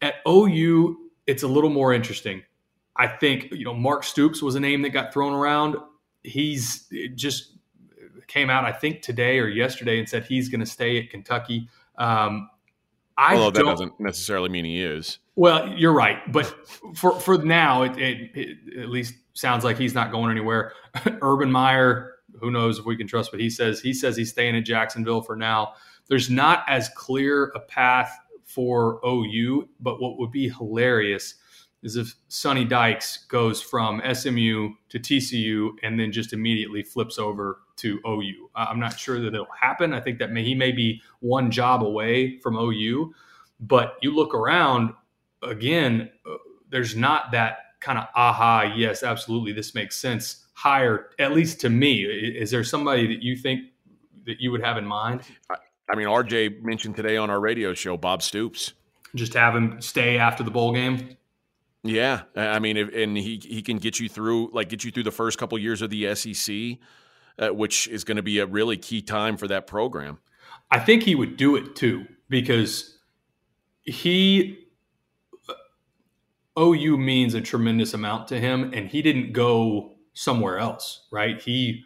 At 0.02 0.14
OU, 0.28 0.96
it's 1.26 1.42
a 1.42 1.48
little 1.48 1.70
more 1.70 1.92
interesting. 1.92 2.42
I 2.96 3.06
think 3.06 3.52
you 3.52 3.64
know 3.64 3.74
Mark 3.74 4.04
Stoops 4.04 4.42
was 4.42 4.54
a 4.54 4.60
name 4.60 4.82
that 4.82 4.90
got 4.90 5.12
thrown 5.12 5.32
around. 5.32 5.76
He's 6.22 6.90
just 7.14 7.52
came 8.26 8.50
out, 8.50 8.64
I 8.64 8.72
think 8.72 9.02
today 9.02 9.38
or 9.38 9.48
yesterday, 9.48 9.98
and 9.98 10.08
said 10.08 10.24
he's 10.24 10.48
going 10.48 10.60
to 10.60 10.66
stay 10.66 10.98
at 10.98 11.10
Kentucky. 11.10 11.68
Um, 11.96 12.50
I 13.18 13.34
Although 13.34 13.62
that 13.62 13.64
doesn't 13.64 13.98
necessarily 13.98 14.48
mean 14.48 14.64
he 14.64 14.82
is. 14.82 15.18
Well, 15.36 15.68
you're 15.68 15.92
right, 15.92 16.18
but 16.32 16.46
for 16.94 17.18
for 17.18 17.38
now, 17.38 17.82
it, 17.82 17.98
it, 17.98 18.30
it 18.34 18.78
at 18.78 18.88
least 18.88 19.14
sounds 19.32 19.64
like 19.64 19.78
he's 19.78 19.94
not 19.94 20.10
going 20.10 20.30
anywhere. 20.30 20.72
Urban 21.22 21.50
Meyer, 21.50 22.15
who 22.40 22.50
knows 22.50 22.78
if 22.78 22.84
we 22.84 22.96
can 22.96 23.06
trust 23.06 23.32
what 23.32 23.40
he 23.40 23.50
says? 23.50 23.80
He 23.80 23.92
says 23.92 24.16
he's 24.16 24.30
staying 24.30 24.54
in 24.54 24.64
Jacksonville 24.64 25.22
for 25.22 25.36
now. 25.36 25.74
There's 26.08 26.30
not 26.30 26.64
as 26.68 26.88
clear 26.90 27.52
a 27.54 27.60
path 27.60 28.16
for 28.44 29.00
OU, 29.06 29.68
but 29.80 30.00
what 30.00 30.18
would 30.18 30.30
be 30.30 30.48
hilarious 30.48 31.34
is 31.82 31.96
if 31.96 32.14
Sonny 32.28 32.64
Dykes 32.64 33.26
goes 33.28 33.60
from 33.60 34.00
SMU 34.12 34.70
to 34.88 34.98
TCU 34.98 35.70
and 35.82 35.98
then 35.98 36.10
just 36.10 36.32
immediately 36.32 36.82
flips 36.82 37.18
over 37.18 37.60
to 37.76 38.00
OU. 38.06 38.50
I'm 38.54 38.80
not 38.80 38.98
sure 38.98 39.20
that 39.20 39.34
it'll 39.34 39.46
happen. 39.58 39.92
I 39.92 40.00
think 40.00 40.18
that 40.18 40.32
may, 40.32 40.42
he 40.42 40.54
may 40.54 40.72
be 40.72 41.02
one 41.20 41.50
job 41.50 41.82
away 41.82 42.38
from 42.38 42.56
OU, 42.56 43.12
but 43.60 43.96
you 44.00 44.14
look 44.14 44.34
around 44.34 44.94
again, 45.42 46.10
uh, 46.28 46.36
there's 46.70 46.96
not 46.96 47.30
that 47.32 47.58
kind 47.80 47.98
of 47.98 48.06
aha, 48.14 48.72
yes, 48.76 49.02
absolutely, 49.02 49.52
this 49.52 49.74
makes 49.74 49.96
sense. 49.96 50.44
Hire, 50.54 51.10
at 51.18 51.32
least 51.32 51.60
to 51.60 51.70
me, 51.70 52.02
is 52.02 52.50
there 52.50 52.64
somebody 52.64 53.06
that 53.08 53.22
you 53.22 53.36
think 53.36 53.60
that 54.26 54.40
you 54.40 54.50
would 54.50 54.62
have 54.62 54.76
in 54.76 54.86
mind? 54.86 55.22
I 55.50 55.94
mean, 55.96 56.06
RJ 56.06 56.62
mentioned 56.62 56.96
today 56.96 57.16
on 57.16 57.30
our 57.30 57.38
radio 57.38 57.74
show 57.74 57.96
Bob 57.96 58.22
Stoops. 58.22 58.72
Just 59.14 59.34
have 59.34 59.54
him 59.54 59.80
stay 59.80 60.18
after 60.18 60.42
the 60.42 60.50
bowl 60.50 60.72
game. 60.72 61.16
Yeah, 61.84 62.22
I 62.34 62.58
mean, 62.58 62.76
if, 62.76 62.92
and 62.94 63.16
he 63.16 63.40
he 63.42 63.62
can 63.62 63.78
get 63.78 64.00
you 64.00 64.08
through, 64.08 64.50
like 64.52 64.68
get 64.68 64.82
you 64.84 64.90
through 64.90 65.04
the 65.04 65.12
first 65.12 65.38
couple 65.38 65.56
years 65.58 65.82
of 65.82 65.90
the 65.90 66.14
SEC, 66.14 66.78
uh, 67.38 67.54
which 67.54 67.86
is 67.88 68.02
going 68.02 68.16
to 68.16 68.22
be 68.22 68.40
a 68.40 68.46
really 68.46 68.76
key 68.76 69.02
time 69.02 69.36
for 69.36 69.46
that 69.48 69.66
program. 69.66 70.18
I 70.70 70.80
think 70.80 71.04
he 71.04 71.14
would 71.14 71.36
do 71.36 71.54
it 71.54 71.76
too 71.76 72.06
because 72.28 72.98
he 73.82 74.65
OU 76.58 76.98
means 76.98 77.34
a 77.34 77.40
tremendous 77.40 77.94
amount 77.94 78.28
to 78.28 78.40
him, 78.40 78.72
and 78.72 78.88
he 78.88 79.02
didn't 79.02 79.32
go 79.32 79.94
somewhere 80.12 80.58
else, 80.58 81.06
right? 81.10 81.40
He, 81.40 81.84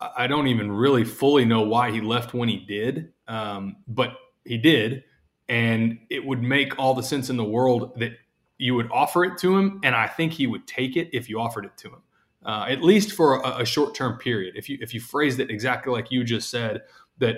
I 0.00 0.26
don't 0.26 0.46
even 0.46 0.70
really 0.70 1.04
fully 1.04 1.44
know 1.44 1.62
why 1.62 1.90
he 1.90 2.00
left 2.00 2.34
when 2.34 2.48
he 2.48 2.58
did, 2.58 3.12
um, 3.26 3.76
but 3.88 4.12
he 4.44 4.58
did, 4.58 5.04
and 5.48 5.98
it 6.10 6.24
would 6.24 6.42
make 6.42 6.78
all 6.78 6.94
the 6.94 7.02
sense 7.02 7.30
in 7.30 7.36
the 7.36 7.44
world 7.44 7.98
that 7.98 8.12
you 8.58 8.74
would 8.74 8.88
offer 8.92 9.24
it 9.24 9.38
to 9.38 9.56
him, 9.56 9.80
and 9.82 9.94
I 9.94 10.06
think 10.06 10.32
he 10.32 10.46
would 10.46 10.66
take 10.66 10.96
it 10.96 11.10
if 11.12 11.28
you 11.28 11.40
offered 11.40 11.64
it 11.64 11.76
to 11.78 11.88
him, 11.88 12.02
uh, 12.44 12.66
at 12.68 12.82
least 12.82 13.12
for 13.12 13.40
a, 13.40 13.62
a 13.62 13.64
short 13.64 13.94
term 13.94 14.18
period. 14.18 14.54
If 14.56 14.68
you 14.68 14.78
if 14.80 14.92
you 14.94 15.00
phrased 15.00 15.40
it 15.40 15.50
exactly 15.50 15.92
like 15.92 16.10
you 16.10 16.24
just 16.24 16.50
said, 16.50 16.82
that, 17.18 17.36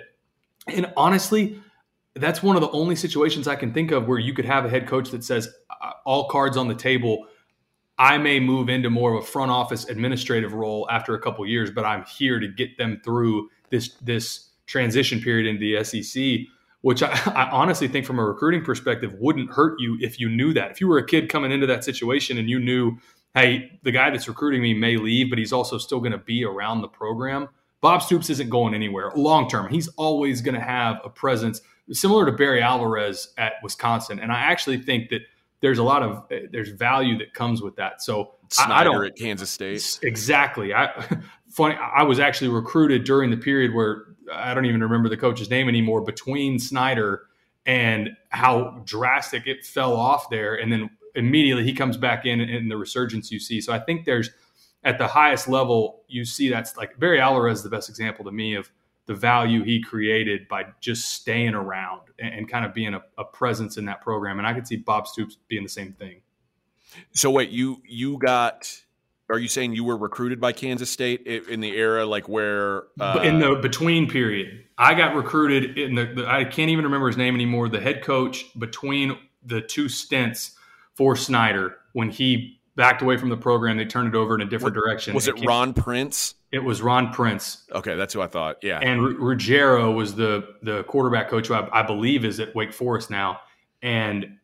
and 0.66 0.92
honestly, 0.96 1.61
that's 2.16 2.42
one 2.42 2.57
of 2.57 2.62
the 2.62 2.70
only 2.70 2.96
situations 2.96 3.46
I 3.46 3.57
can 3.57 3.73
think 3.73 3.90
of 3.90 4.07
where 4.09 4.18
you 4.18 4.35
could 4.35 4.44
have 4.44 4.64
a 4.64 4.68
head 4.68 4.87
coach 4.87 5.11
that 5.11 5.25
says 5.25 5.49
uh, 5.83 5.92
all 6.05 6.29
cards 6.29 6.57
on 6.57 6.68
the 6.68 6.75
table. 6.75 7.27
I 7.99 8.18
may 8.18 8.40
move 8.40 8.68
into 8.68 8.90
more 8.90 9.14
of 9.14 9.23
a 9.23 9.27
front 9.27 9.51
office 9.51 9.88
administrative 9.88 10.55
role 10.55 10.88
after 10.90 11.14
a 11.14 11.20
couple 11.20 11.46
years, 11.46 11.70
but 11.70 11.85
I'm 11.85 12.05
here 12.05 12.40
to 12.40 12.49
get 12.49 12.79
them 12.79 13.01
through 13.05 13.49
this 13.70 13.94
this 14.03 14.49
transition 14.66 15.20
period 15.20 15.46
into 15.46 15.61
the 15.61 15.85
SEC 15.85 16.46
which 16.83 17.03
I, 17.03 17.09
I, 17.35 17.51
honestly 17.51 17.88
think 17.88 18.07
from 18.07 18.18
a 18.18 18.25
recruiting 18.25 18.64
perspective 18.64 19.14
wouldn't 19.14 19.51
hurt 19.51 19.81
you 19.81 19.99
if 20.01 20.18
you 20.18 20.29
knew 20.29 20.53
that. 20.55 20.70
If 20.70 20.81
you 20.81 20.88
were 20.88 20.99
a 20.99 21.07
kid 21.07 21.29
coming 21.29 21.53
into 21.53 21.66
that 21.66 21.85
situation 21.85 22.38
and 22.38 22.49
you 22.49 22.59
knew, 22.59 22.99
hey, 23.35 23.79
the 23.83 23.92
guy 23.92 24.11
that's 24.11 24.29
recruiting 24.29 24.62
me 24.62 24.75
may 24.75 24.96
leave, 24.96 25.31
but 25.31 25.38
he's 25.38 25.53
also 25.53 25.79
still 25.79 26.01
going 26.01 26.12
to 26.12 26.18
be 26.18 26.44
around 26.44 26.81
the 26.81 26.88
program. 26.88 27.49
Bob 27.81 28.03
Stoops 28.03 28.29
isn't 28.31 28.51
going 28.51 28.75
anywhere 28.75 29.11
long 29.16 29.49
term. 29.49 29.68
He's 29.68 29.88
always 29.96 30.42
going 30.42 30.55
to 30.55 30.61
have 30.61 31.01
a 31.05 31.09
presence 31.09 31.61
similar 31.92 32.26
to 32.26 32.33
Barry 32.33 32.62
Alvarez 32.62 33.33
at 33.38 33.55
Wisconsin. 33.62 34.20
And 34.20 34.33
I 34.33 34.40
actually 34.40 34.79
think 34.79 35.11
that 35.11 35.22
there's 35.61 35.79
a 35.79 35.83
lot 35.83 36.03
of 36.03 36.24
there's 36.50 36.70
value 36.70 37.18
that 37.18 37.35
comes 37.35 37.62
with 37.62 37.76
that. 37.76 38.03
So 38.03 38.35
Snyder 38.48 38.72
I, 38.72 38.81
I 38.81 38.85
don't 38.85 39.07
at 39.07 39.16
Kansas 39.16 39.50
State 39.50 39.98
exactly. 40.03 40.74
I 40.74 40.90
funny. 41.50 41.76
I 41.76 42.03
was 42.03 42.18
actually 42.18 42.48
recruited 42.48 43.05
during 43.05 43.31
the 43.31 43.37
period 43.37 43.74
where 43.74 44.05
I 44.33 44.55
don't 44.55 44.66
even 44.66 44.81
remember 44.81 45.09
the 45.09 45.16
coach's 45.16 45.50
name 45.50 45.68
anymore. 45.68 46.00
Between 46.00 46.59
Snyder 46.59 47.22
and 47.66 48.11
how 48.31 48.83
drastic 48.85 49.46
it 49.46 49.64
fell 49.64 49.94
off 49.94 50.31
there, 50.31 50.55
and 50.55 50.72
then 50.72 50.90
immediately 51.14 51.64
he 51.64 51.72
comes 51.72 51.96
back 51.96 52.24
in 52.24 52.40
and 52.40 52.70
the 52.70 52.76
resurgence 52.76 53.31
you 53.31 53.40
see. 53.40 53.61
So 53.61 53.72
I 53.72 53.79
think 53.79 54.05
there's 54.05 54.31
at 54.83 54.96
the 54.96 55.07
highest 55.07 55.48
level 55.48 56.05
you 56.09 56.24
see 56.24 56.48
that's 56.48 56.76
like 56.76 56.98
Barry 56.98 57.20
Alvarez 57.20 57.59
is 57.59 57.64
the 57.64 57.70
best 57.70 57.88
example 57.88 58.24
to 58.24 58.33
me 58.33 58.55
of 58.55 58.70
the 59.11 59.16
value 59.16 59.64
he 59.64 59.83
created 59.83 60.46
by 60.46 60.64
just 60.81 61.11
staying 61.11 61.53
around 61.53 62.03
and, 62.20 62.33
and 62.33 62.49
kind 62.49 62.64
of 62.64 62.73
being 62.73 62.94
a, 62.94 63.03
a, 63.18 63.25
presence 63.25 63.77
in 63.77 63.85
that 63.87 64.01
program. 64.01 64.38
And 64.38 64.46
I 64.46 64.55
could 64.55 64.68
see 64.68 64.77
Bob 64.77 65.09
Stoops 65.09 65.37
being 65.49 65.64
the 65.64 65.68
same 65.68 65.94
thing. 65.94 66.20
So 67.11 67.29
wait, 67.29 67.51
you 67.51 67.83
you 67.85 68.18
got? 68.18 68.73
Are 69.29 69.38
you 69.40 69.49
saying 69.49 69.75
you 69.75 69.83
were 69.83 69.96
recruited 69.96 70.40
by 70.40 70.53
Kansas 70.53 70.90
State 70.90 71.27
in 71.27 71.59
the 71.59 71.77
era 71.77 72.07
like 72.07 72.29
where 72.29 72.85
uh, 73.01 73.20
in 73.25 73.40
the 73.40 73.57
between 73.57 74.09
period? 74.09 74.64
I 74.79 74.94
got 74.94 75.16
recruited 75.16 75.77
in 75.77 75.96
the, 75.96 76.05
the 76.05 76.29
I 76.29 76.44
can't 76.44 76.70
even 76.70 76.85
remember 76.85 77.09
his 77.09 77.16
name 77.16 77.35
anymore. 77.35 77.68
The 77.68 77.81
head 77.81 78.05
coach 78.05 78.46
between 78.57 79.18
the 79.44 79.61
two 79.61 79.88
stints 79.88 80.53
for 80.94 81.16
Snyder 81.16 81.79
when 81.94 82.11
he 82.11 82.60
backed 82.81 83.03
away 83.03 83.19
from 83.19 83.29
the 83.29 83.37
program. 83.37 83.77
They 83.77 83.85
turned 83.85 84.09
it 84.09 84.14
over 84.14 84.35
in 84.35 84.40
a 84.40 84.47
different 84.47 84.75
what, 84.75 84.83
direction. 84.83 85.12
Was 85.14 85.29
it, 85.29 85.37
it 85.37 85.45
Ron 85.45 85.75
Prince? 85.75 86.35
It 86.51 86.61
was 86.61 86.81
Ron 86.81 87.12
Prince. 87.12 87.66
Okay, 87.71 87.95
that's 87.95 88.14
who 88.14 88.23
I 88.23 88.27
thought. 88.27 88.57
Yeah, 88.62 88.79
and 88.79 89.01
R- 89.03 89.09
Ruggiero 89.11 89.93
was 89.93 90.14
the 90.14 90.55
the 90.62 90.83
quarterback 90.85 91.29
coach 91.29 91.49
who 91.49 91.55
I, 91.55 91.81
I, 91.81 91.83
believe 91.83 92.25
is 92.25 92.40
at 92.40 92.55
Wake 92.55 92.73
Forest 92.73 93.11
now, 93.11 93.40
and 93.83 94.38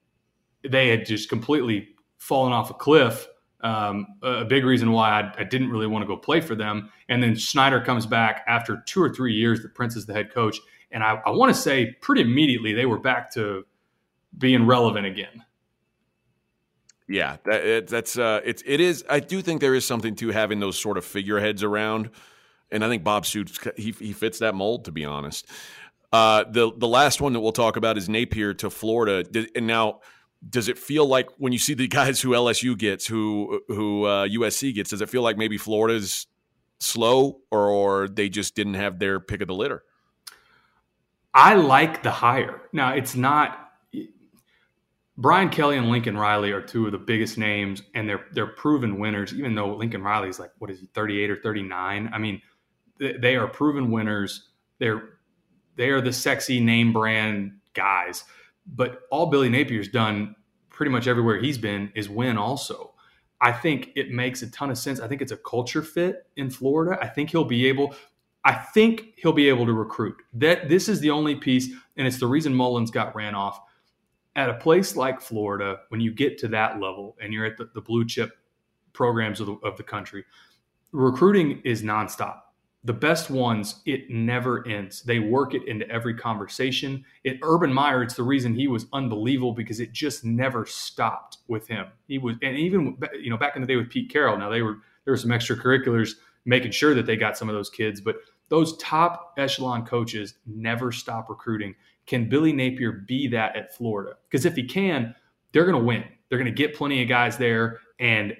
they 0.68 0.88
had 0.88 1.06
just 1.06 1.30
completely 1.30 1.88
fallen 2.18 2.52
off 2.52 2.70
a 2.70 2.74
cliff. 2.74 3.26
Um, 3.62 4.06
a 4.22 4.44
big 4.44 4.66
reason 4.66 4.92
why 4.92 5.22
I, 5.22 5.40
I, 5.40 5.44
didn't 5.44 5.70
really 5.70 5.86
want 5.86 6.02
to 6.02 6.06
go 6.06 6.16
play 6.16 6.42
for 6.42 6.54
them. 6.54 6.90
And 7.08 7.22
then 7.22 7.34
Snyder 7.34 7.80
comes 7.80 8.04
back 8.04 8.44
after 8.46 8.82
two 8.86 9.02
or 9.02 9.08
three 9.08 9.32
years 9.32 9.62
that 9.62 9.74
Prince 9.74 9.96
is 9.96 10.04
the 10.04 10.12
head 10.12 10.30
coach, 10.32 10.60
and 10.90 11.02
I, 11.02 11.22
I 11.24 11.30
want 11.30 11.54
to 11.54 11.60
say 11.60 11.92
pretty 12.02 12.20
immediately 12.20 12.74
they 12.74 12.84
were 12.84 12.98
back 12.98 13.32
to 13.32 13.64
being 14.36 14.66
relevant 14.66 15.06
again. 15.06 15.42
Yeah, 17.08 17.36
that, 17.44 17.64
it, 17.64 17.88
that's 17.88 18.18
uh, 18.18 18.40
it's 18.44 18.62
it 18.66 18.80
is. 18.80 19.04
I 19.08 19.20
do 19.20 19.40
think 19.40 19.60
there 19.60 19.74
is 19.74 19.84
something 19.84 20.16
to 20.16 20.30
having 20.30 20.58
those 20.58 20.78
sort 20.78 20.98
of 20.98 21.04
figureheads 21.04 21.62
around, 21.62 22.10
and 22.70 22.84
I 22.84 22.88
think 22.88 23.04
Bob 23.04 23.26
Stoops 23.26 23.58
he 23.76 23.92
he 23.92 24.12
fits 24.12 24.40
that 24.40 24.54
mold. 24.54 24.86
To 24.86 24.92
be 24.92 25.04
honest, 25.04 25.46
uh, 26.12 26.44
the 26.50 26.72
the 26.76 26.88
last 26.88 27.20
one 27.20 27.32
that 27.34 27.40
we'll 27.40 27.52
talk 27.52 27.76
about 27.76 27.96
is 27.96 28.08
Napier 28.08 28.54
to 28.54 28.70
Florida, 28.70 29.24
and 29.54 29.66
now 29.68 30.00
does 30.48 30.68
it 30.68 30.78
feel 30.78 31.06
like 31.06 31.28
when 31.38 31.52
you 31.52 31.58
see 31.58 31.74
the 31.74 31.88
guys 31.88 32.20
who 32.20 32.30
LSU 32.30 32.76
gets, 32.76 33.06
who 33.06 33.60
who 33.68 34.04
uh, 34.04 34.26
USC 34.26 34.74
gets, 34.74 34.90
does 34.90 35.00
it 35.00 35.08
feel 35.08 35.22
like 35.22 35.36
maybe 35.36 35.58
Florida's 35.58 36.26
slow, 36.80 37.40
or, 37.50 37.68
or 37.68 38.08
they 38.08 38.28
just 38.28 38.54
didn't 38.54 38.74
have 38.74 38.98
their 38.98 39.20
pick 39.20 39.40
of 39.40 39.48
the 39.48 39.54
litter? 39.54 39.84
I 41.32 41.54
like 41.54 42.02
the 42.02 42.10
hire. 42.10 42.62
Now 42.72 42.94
it's 42.94 43.14
not 43.14 43.65
Brian 45.18 45.48
Kelly 45.48 45.78
and 45.78 45.88
Lincoln 45.88 46.16
Riley 46.16 46.52
are 46.52 46.60
two 46.60 46.86
of 46.86 46.92
the 46.92 46.98
biggest 46.98 47.38
names, 47.38 47.82
and 47.94 48.08
they're 48.08 48.26
they're 48.32 48.46
proven 48.46 48.98
winners. 48.98 49.32
Even 49.32 49.54
though 49.54 49.74
Lincoln 49.74 50.02
Riley 50.02 50.28
is 50.28 50.38
like 50.38 50.50
what 50.58 50.70
is 50.70 50.80
he, 50.80 50.86
thirty 50.94 51.22
eight 51.22 51.30
or 51.30 51.36
thirty 51.36 51.62
nine? 51.62 52.10
I 52.12 52.18
mean, 52.18 52.42
they 52.98 53.36
are 53.36 53.46
proven 53.46 53.90
winners. 53.90 54.50
They're 54.78 55.18
they 55.76 55.90
are 55.90 56.00
the 56.00 56.12
sexy 56.12 56.60
name 56.60 56.92
brand 56.92 57.52
guys. 57.74 58.24
But 58.66 59.02
all 59.10 59.26
Billy 59.26 59.48
Napier's 59.48 59.88
done, 59.88 60.34
pretty 60.70 60.90
much 60.90 61.06
everywhere 61.06 61.38
he's 61.38 61.56
been, 61.56 61.92
is 61.94 62.08
win. 62.08 62.36
Also, 62.36 62.94
I 63.40 63.52
think 63.52 63.90
it 63.94 64.10
makes 64.10 64.42
a 64.42 64.50
ton 64.50 64.70
of 64.70 64.76
sense. 64.76 65.00
I 65.00 65.08
think 65.08 65.22
it's 65.22 65.32
a 65.32 65.36
culture 65.36 65.82
fit 65.82 66.26
in 66.36 66.50
Florida. 66.50 66.98
I 67.00 67.06
think 67.06 67.30
he'll 67.30 67.44
be 67.44 67.66
able. 67.66 67.94
I 68.44 68.52
think 68.52 69.14
he'll 69.16 69.32
be 69.32 69.48
able 69.48 69.66
to 69.66 69.72
recruit. 69.72 70.16
That 70.34 70.68
this 70.68 70.88
is 70.88 71.00
the 71.00 71.10
only 71.10 71.36
piece, 71.36 71.70
and 71.96 72.06
it's 72.06 72.20
the 72.20 72.26
reason 72.26 72.54
Mullen 72.54 72.84
got 72.86 73.16
ran 73.16 73.34
off 73.34 73.60
at 74.36 74.50
a 74.50 74.54
place 74.54 74.94
like 74.94 75.20
Florida, 75.20 75.80
when 75.88 76.00
you 76.00 76.12
get 76.12 76.38
to 76.38 76.48
that 76.48 76.78
level 76.78 77.16
and 77.20 77.32
you're 77.32 77.46
at 77.46 77.56
the, 77.56 77.70
the 77.74 77.80
blue 77.80 78.04
chip 78.04 78.38
programs 78.92 79.40
of 79.40 79.46
the, 79.46 79.54
of 79.64 79.76
the 79.76 79.82
country, 79.82 80.24
recruiting 80.92 81.60
is 81.64 81.82
nonstop. 81.82 82.40
The 82.84 82.92
best 82.92 83.30
ones, 83.30 83.82
it 83.84 84.10
never 84.10 84.66
ends. 84.68 85.02
They 85.02 85.18
work 85.18 85.54
it 85.54 85.66
into 85.66 85.90
every 85.90 86.14
conversation. 86.14 87.04
It 87.24 87.38
Urban 87.42 87.72
Meyer, 87.72 88.02
it's 88.02 88.14
the 88.14 88.22
reason 88.22 88.54
he 88.54 88.68
was 88.68 88.86
unbelievable 88.92 89.52
because 89.52 89.80
it 89.80 89.92
just 89.92 90.24
never 90.24 90.64
stopped 90.64 91.38
with 91.48 91.66
him. 91.66 91.86
He 92.06 92.18
was, 92.18 92.36
and 92.42 92.56
even 92.56 92.96
you 93.20 93.30
know 93.30 93.36
back 93.36 93.56
in 93.56 93.62
the 93.62 93.66
day 93.66 93.74
with 93.74 93.90
Pete 93.90 94.08
Carroll. 94.08 94.38
Now 94.38 94.50
they 94.50 94.62
were 94.62 94.76
there 95.04 95.12
were 95.12 95.18
some 95.18 95.32
extracurriculars 95.32 96.12
making 96.44 96.70
sure 96.70 96.94
that 96.94 97.06
they 97.06 97.16
got 97.16 97.36
some 97.36 97.48
of 97.48 97.56
those 97.56 97.70
kids, 97.70 98.00
but 98.00 98.18
those 98.50 98.76
top 98.76 99.34
echelon 99.36 99.84
coaches 99.84 100.34
never 100.46 100.92
stop 100.92 101.28
recruiting. 101.28 101.74
Can 102.06 102.28
Billy 102.28 102.52
Napier 102.52 102.92
be 102.92 103.28
that 103.28 103.56
at 103.56 103.74
Florida? 103.74 104.16
Because 104.30 104.46
if 104.46 104.54
he 104.54 104.64
can, 104.64 105.14
they're 105.52 105.64
going 105.64 105.78
to 105.78 105.84
win. 105.84 106.04
They're 106.28 106.38
going 106.38 106.52
to 106.52 106.56
get 106.56 106.74
plenty 106.74 107.02
of 107.02 107.08
guys 107.08 107.36
there. 107.36 107.80
And 107.98 108.34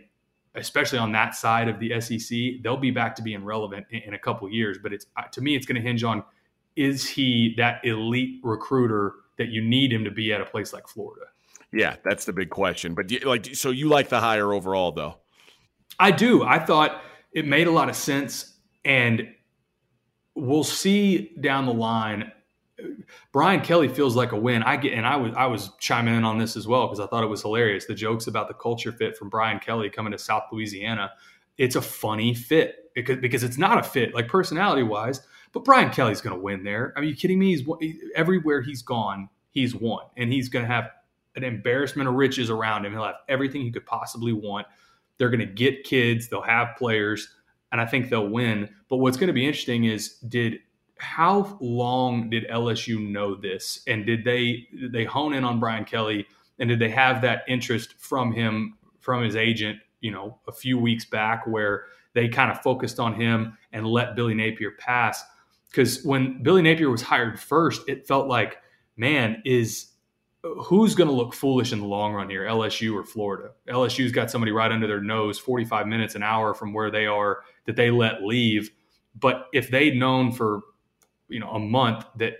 especially 0.55 0.99
on 0.99 1.13
that 1.13 1.35
side 1.35 1.69
of 1.69 1.79
the 1.79 2.01
SEC, 2.01 2.63
they'll 2.63 2.77
be 2.77 2.91
back 2.91 3.17
to 3.17 3.23
being 3.23 3.45
relevant 3.45 3.87
in, 3.91 4.03
in 4.03 4.15
a 4.15 4.19
couple 4.19 4.49
years. 4.51 4.79
But 4.83 4.93
it's 4.93 5.07
uh, 5.17 5.23
to 5.33 5.41
me, 5.41 5.57
it's 5.57 5.67
going 5.67 5.81
to 5.81 5.87
hinge 5.87 6.05
on 6.05 6.23
is 6.77 7.09
he 7.09 7.55
that 7.57 7.85
elite 7.85 8.41
recruiter 8.43 9.15
that 9.39 9.49
you 9.49 9.63
need 9.63 9.93
him 9.93 10.05
to 10.05 10.11
be 10.11 10.33
at 10.33 10.41
a 10.41 10.45
place 10.45 10.73
like 10.73 10.87
Florida? 10.87 11.27
Yeah, 11.73 11.97
that's 12.05 12.25
the 12.25 12.33
big 12.33 12.51
question. 12.51 12.95
But 12.95 13.11
you, 13.11 13.21
like, 13.21 13.55
so 13.55 13.71
you 13.71 13.89
like 13.89 14.09
the 14.09 14.21
hire 14.21 14.53
overall, 14.53 14.93
though? 14.93 15.17
I 15.99 16.11
do. 16.11 16.43
I 16.43 16.59
thought 16.59 17.03
it 17.33 17.47
made 17.47 17.67
a 17.67 17.71
lot 17.71 17.89
of 17.89 17.97
sense, 17.97 18.55
and 18.85 19.35
we'll 20.35 20.65
see 20.65 21.33
down 21.41 21.67
the 21.67 21.75
line 21.75 22.31
Brian 23.33 23.61
Kelly 23.61 23.89
feels 23.89 24.17
like 24.17 24.33
a 24.33 24.37
win. 24.37 24.63
I 24.63 24.77
get, 24.77 24.93
and 24.93 25.07
I 25.07 25.17
was 25.17 25.33
I 25.37 25.47
was 25.47 25.71
chiming 25.79 26.15
in 26.15 26.25
on 26.25 26.39
this 26.39 26.57
as 26.57 26.67
well 26.67 26.87
because 26.87 27.01
I 27.01 27.07
thought 27.07 27.25
it 27.25 27.29
was 27.29 27.43
hilarious. 27.43 27.87
The 27.87 27.95
jokes 27.95 28.27
about 28.27 28.49
the 28.49 28.55
culture 28.55 28.93
fit 28.93 29.17
from 29.17 29.29
Brian 29.29 29.59
Kelly 29.59 29.91
coming 29.91 30.13
to 30.13 30.19
South 30.19 30.45
Louisiana. 30.53 31.13
It's 31.59 31.77
a 31.77 31.83
funny 31.83 32.35
fit 32.35 32.91
because 32.95 33.19
because 33.19 33.43
it's 33.43 33.59
not 33.59 33.79
a 33.79 33.83
fit 33.83 34.15
like 34.15 34.29
personality 34.29 34.83
wise. 34.83 35.21
But 35.53 35.65
Brian 35.65 35.91
Kelly's 35.91 36.21
going 36.21 36.37
to 36.37 36.43
win 36.43 36.65
there. 36.65 36.93
Are 36.97 37.03
you 37.03 37.17
kidding 37.17 37.39
me? 37.39 37.57
He's 37.57 37.97
everywhere 38.15 38.61
he's 38.61 38.83
gone, 38.83 39.29
he's 39.51 39.75
won, 39.75 40.05
and 40.17 40.31
he's 40.33 40.49
going 40.49 40.67
to 40.67 40.71
have 40.71 40.91
an 41.35 41.45
embarrassment 41.45 42.09
of 42.09 42.15
riches 42.15 42.51
around 42.51 42.85
him. 42.85 42.93
He'll 42.93 43.05
have 43.05 43.17
everything 43.29 43.63
he 43.63 43.71
could 43.71 43.87
possibly 43.87 44.33
want. 44.33 44.67
They're 45.19 45.31
going 45.31 45.41
to 45.41 45.47
get 45.47 45.85
kids. 45.85 46.29
They'll 46.29 46.43
have 46.43 46.77
players, 46.77 47.29
and 47.73 47.81
I 47.81 47.87
think 47.87 48.11
they'll 48.11 48.29
win. 48.29 48.69
But 48.89 48.99
what's 48.99 49.17
going 49.17 49.29
to 49.29 49.33
be 49.33 49.47
interesting 49.47 49.85
is 49.85 50.19
did 50.29 50.59
how 50.99 51.59
long 51.61 52.31
did 52.31 52.49
LSU 52.49 52.99
know 53.11 53.35
this, 53.35 53.83
and 53.87 54.07
did 54.07 54.25
they 54.25 54.67
did 54.79 54.93
they 54.93 55.05
hone 55.05 55.35
in 55.35 55.45
on 55.45 55.61
Brian 55.61 55.85
Kelly, 55.85 56.27
and 56.59 56.69
did 56.69 56.79
they 56.79 56.91
have 56.91 57.23
that 57.23 57.43
interest 57.49 57.95
from 57.99 58.33
him 58.33 58.79
from 59.01 59.23
his 59.23 59.37
agent? 59.37 59.79
You 60.01 60.13
know, 60.13 60.39
a 60.49 60.53
few 60.53 60.79
weeks 60.79 61.05
back, 61.05 61.47
where 61.47 61.85
they 62.15 62.29
kind 62.29 62.51
of 62.51 62.63
focused 62.63 62.99
on 62.99 63.15
him 63.15 63.57
and 63.73 63.87
let 63.87 64.17
Billy 64.17 64.35
Napier 64.35 64.73
pass. 64.79 65.23
Because 65.71 66.03
when 66.05 66.43
Billy 66.43 66.63
Napier 66.63 66.89
was 66.89 67.03
hired 67.03 67.39
first, 67.39 67.83
it 67.89 68.07
felt 68.07 68.29
like, 68.29 68.59
man, 68.97 69.43
is 69.45 69.89
who's 70.43 70.95
going 70.95 71.09
to 71.09 71.15
look 71.15 71.35
foolish 71.35 71.73
in 71.73 71.81
the 71.81 71.87
long 71.87 72.15
run 72.15 72.31
here, 72.31 72.47
LSU 72.47 72.95
or 72.95 73.05
Florida? 73.05 73.51
LSU's 73.69 74.13
got 74.13 74.31
somebody 74.31 74.53
right 74.53 74.73
under 74.73 74.87
their 74.87 75.03
nose, 75.03 75.39
45 75.39 75.87
minutes 75.87 76.15
an 76.15 76.23
hour 76.23 76.55
from 76.55 76.73
where 76.73 76.91
they 76.91 77.07
are 77.07 77.41
that 77.67 77.77
they 77.77 77.91
let 77.91 78.23
leave. 78.23 78.71
But 79.19 79.49
if 79.53 79.71
they'd 79.71 79.97
known 79.97 80.33
for 80.33 80.63
you 81.29 81.41
know 81.41 81.51
a 81.51 81.59
month 81.59 82.07
that 82.17 82.35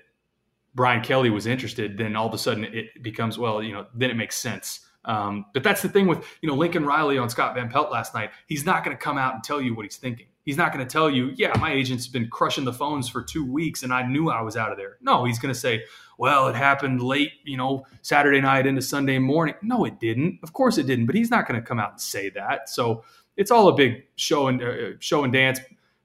Brian 0.75 1.03
Kelly 1.03 1.31
was 1.31 1.47
interested, 1.47 1.97
then 1.97 2.17
all 2.17 2.27
of 2.27 2.35
a 2.35 2.39
sudden 2.39 2.65
it 2.65 3.03
becomes 3.03 3.39
well, 3.39 3.63
you 3.63 3.73
know, 3.73 3.87
then 3.95 4.11
it 4.11 4.17
makes 4.17 4.37
sense. 4.37 4.81
Um, 5.07 5.47
but 5.55 5.63
that's 5.63 5.83
the 5.83 5.89
thing 5.89 6.07
with 6.07 6.25
you 6.43 6.49
know 6.49 6.55
Lincoln 6.55 6.85
Riley 6.85 7.17
on 7.17 7.31
Scott 7.31 7.55
Van 7.55 7.69
Pelt 7.69 7.91
last 7.91 8.15
night. 8.15 8.31
He's 8.47 8.67
not 8.67 8.85
going 8.85 8.97
to 8.97 9.03
come 9.03 9.17
out 9.19 9.35
and 9.35 9.43
tell 9.43 9.61
you 9.61 9.75
what 9.75 9.85
he's 9.85 9.97
thinking. 9.97 10.27
He's 10.47 10.57
not 10.57 10.73
going 10.73 10.87
to 10.87 10.91
tell 10.91 11.11
you, 11.11 11.33
yeah, 11.35 11.53
my 11.59 11.73
agent's 11.73 12.07
been 12.07 12.29
crushing 12.29 12.65
the 12.65 12.73
phones 12.73 13.09
for 13.09 13.21
two 13.21 13.45
weeks 13.45 13.83
and 13.83 13.93
I 13.93 14.07
knew 14.07 14.31
I 14.31 14.43
was 14.43 14.57
out 14.57 14.71
of 14.71 14.79
there. 14.79 14.97
No, 15.01 15.25
he's 15.25 15.41
going 15.41 15.53
to 15.53 15.59
say, 15.59 15.83
well, 16.19 16.47
it 16.47 16.55
happened 16.55 17.03
late, 17.03 17.33
you 17.45 17.57
know, 17.57 17.85
Saturday 18.03 18.41
night 18.41 18.65
into 18.65 18.81
Sunday 18.81 19.19
morning. 19.19 19.57
No, 19.61 19.85
it 19.85 19.99
didn't. 19.99 20.39
Of 20.45 20.53
course 20.53 20.79
it 20.79 20.87
didn't. 20.87 21.07
But 21.07 21.17
he's 21.17 21.33
not 21.33 21.49
going 21.49 21.61
to 21.61 21.67
come 21.67 21.81
out 21.81 21.91
and 21.91 22.01
say 22.01 22.31
that. 22.31 22.69
So 22.69 23.03
it's 23.37 23.51
all 23.51 23.67
a 23.67 23.75
big 23.75 24.05
show 24.15 24.47
and 24.47 24.63
uh, 24.63 24.91
show 25.01 25.25
and 25.25 25.33
dance. 25.33 25.59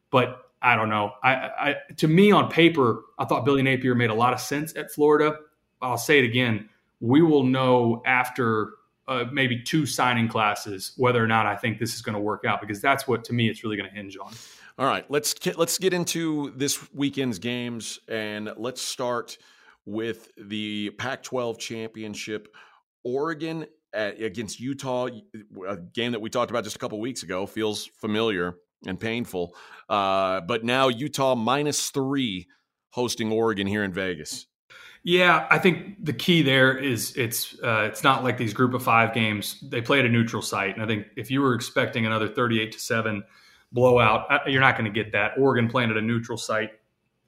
But 0.10 0.51
I 0.62 0.76
don't 0.76 0.89
know. 0.89 1.13
I, 1.24 1.34
I 1.34 1.76
to 1.97 2.08
me 2.08 2.32
on 2.32 2.50
paper, 2.50 3.04
I 3.17 3.26
thought 3.26 3.45
Billy 3.45 3.63
Napier 3.63 3.95
made 3.95 4.10
a 4.10 4.15
lot 4.15 4.34
of 4.34 4.39
sense 4.39 4.76
at 4.76 4.91
Florida. 4.91 5.38
I'll 5.82 5.97
say 5.97 6.19
it 6.19 6.26
again. 6.26 6.69
We 7.00 7.21
will 7.21 7.43
know 7.43 8.04
after 8.06 8.74
uh, 9.08 9.26
maybe 9.32 9.62
two 9.62 9.86
signing 9.86 10.28
classes 10.28 10.93
whether 10.97 11.24
or 11.24 11.28
not 11.28 11.47
I 11.47 11.56
think 11.56 11.80
this 11.80 11.95
is 11.95 12.02
going 12.02 12.13
to 12.13 12.21
work 12.21 12.45
out 12.45 12.62
because 12.62 12.80
that's 12.80 13.08
what 13.08 13.24
to 13.26 13.34
me 13.34 13.50
it's 13.50 13.63
really 13.63 13.76
going 13.76 13.89
to 13.89 13.95
hinge 13.95 14.17
on. 14.17 14.34
All 14.78 14.86
right, 14.86 15.10
let's 15.10 15.36
let's 15.58 15.78
get 15.78 15.93
into 15.93 16.54
this 16.56 16.91
weekend's 16.93 17.39
games 17.39 18.00
and 18.08 18.52
let's 18.58 18.82
start 18.82 19.38
with 19.86 20.32
the 20.38 20.91
Pac-12 20.91 21.58
championship. 21.58 22.54
Oregon 23.04 23.65
at, 23.93 24.21
against 24.21 24.60
Utah, 24.60 25.10
a 25.67 25.78
game 25.78 26.12
that 26.12 26.21
we 26.21 26.30
talked 26.30 26.52
about 26.52 26.63
just 26.63 26.76
a 26.76 26.80
couple 26.80 27.00
weeks 27.00 27.24
ago, 27.24 27.45
feels 27.47 27.86
familiar 27.86 28.56
and 28.86 29.00
painful. 29.00 29.56
Uh, 29.89 30.41
but 30.41 30.63
now 30.63 30.88
Utah 30.88 31.36
minus 31.36 31.89
three 31.89 32.48
hosting 32.89 33.32
Oregon 33.32 33.67
here 33.67 33.84
in 33.84 33.94
Vegas. 33.94 34.48
Yeah, 35.04 35.48
I 35.50 35.58
think 35.58 36.06
the 36.06 36.13
key 36.13 36.44
there 36.44 36.78
is 36.78 37.15
it's 37.17 37.58
uh, 37.63 37.88
it's 37.89 38.04
not 38.04 38.24
like 38.24 38.38
these 38.38 38.54
group 38.54 38.76
of 38.76 38.84
five 38.84 39.15
games. 39.15 39.60
They 39.62 39.82
play 39.82 39.98
at 39.98 40.06
a 40.06 40.10
neutral 40.10 40.44
site, 40.44 40.76
and 40.76 40.84
I 40.84 40.88
think 40.88 41.08
if 41.15 41.32
you 41.32 41.41
were 41.41 41.56
expecting 41.56 42.06
another 42.06 42.28
thirty-eight 42.28 42.72
to 42.74 42.80
seven 42.80 43.24
blowout, 43.72 44.32
uh, 44.32 44.39
you're 44.46 44.62
not 44.62 44.78
going 44.78 44.91
to 44.91 45.04
get 45.04 45.12
that. 45.13 45.32
Oregon 45.39 45.67
playing 45.67 45.89
at 45.89 45.98
a 45.98 46.02
neutral 46.02 46.38
site, 46.38 46.70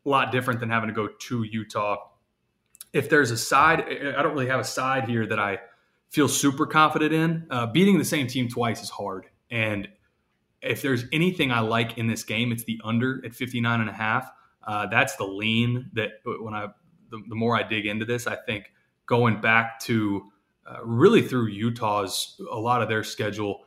a 0.06 0.10
lot 0.10 0.32
different 0.32 0.60
than 0.60 0.70
having 0.70 0.88
to 0.90 0.94
go 0.94 1.08
to 1.08 1.44
Utah. 1.44 1.98
If 2.94 3.10
there's 3.10 3.32
a 3.32 3.38
side, 3.38 3.82
I 3.82 4.22
don't 4.22 4.34
really 4.34 4.50
have 4.50 4.60
a 4.60 4.66
side 4.66 5.10
here 5.10 5.26
that 5.26 5.40
I 5.40 5.58
feel 6.10 6.28
super 6.28 6.68
confident 6.68 7.12
in. 7.12 7.48
Uh, 7.50 7.66
beating 7.66 7.98
the 7.98 8.06
same 8.06 8.28
team 8.28 8.50
twice 8.50 8.84
is 8.84 8.92
hard, 8.92 9.26
and 9.50 9.88
if 10.64 10.82
there's 10.82 11.06
anything 11.12 11.52
I 11.52 11.60
like 11.60 11.98
in 11.98 12.08
this 12.08 12.24
game, 12.24 12.52
it's 12.52 12.64
the 12.64 12.80
under 12.84 13.22
at 13.26 13.34
59 13.34 13.82
and 13.82 13.90
a 13.90 13.94
half. 13.94 14.32
Uh, 14.66 14.88
that's 14.88 15.16
the 15.18 15.26
lean 15.26 15.90
that 15.94 16.12
when 16.24 16.54
I 16.54 16.68
the, 17.10 17.22
the, 17.28 17.36
more 17.36 17.56
I 17.56 17.64
dig 17.64 17.86
into 17.86 18.06
this, 18.06 18.28
I 18.28 18.36
think 18.36 18.72
going 19.06 19.42
back 19.42 19.80
to 19.82 20.32
uh, 20.66 20.84
really 20.84 21.22
through 21.22 21.48
Utah's 21.48 22.40
a 22.50 22.58
lot 22.58 22.82
of 22.82 22.90
their 22.90 23.04
schedule 23.04 23.66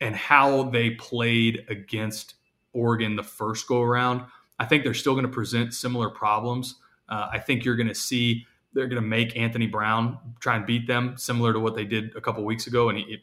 and 0.00 0.16
how 0.16 0.64
they 0.64 0.90
played 0.90 1.64
against 1.68 2.34
Oregon 2.72 3.14
the 3.14 3.22
first 3.22 3.68
go 3.68 3.82
around, 3.82 4.24
I 4.58 4.64
think 4.64 4.84
they're 4.84 4.94
still 4.94 5.12
going 5.12 5.26
to 5.26 5.32
present 5.32 5.74
similar 5.74 6.08
problems. 6.08 6.76
Uh, 7.08 7.28
I 7.30 7.38
think 7.38 7.64
you're 7.64 7.76
going 7.76 7.88
to 7.88 7.94
see 7.94 8.46
they're 8.72 8.86
going 8.86 9.02
to 9.02 9.06
make 9.06 9.36
Anthony 9.36 9.66
Brown 9.66 10.18
try 10.40 10.56
and 10.56 10.64
beat 10.64 10.86
them, 10.86 11.14
similar 11.18 11.52
to 11.52 11.60
what 11.60 11.74
they 11.74 11.84
did 11.84 12.16
a 12.16 12.20
couple 12.20 12.42
weeks 12.44 12.66
ago, 12.66 12.88
and 12.88 12.98
he 12.98 13.18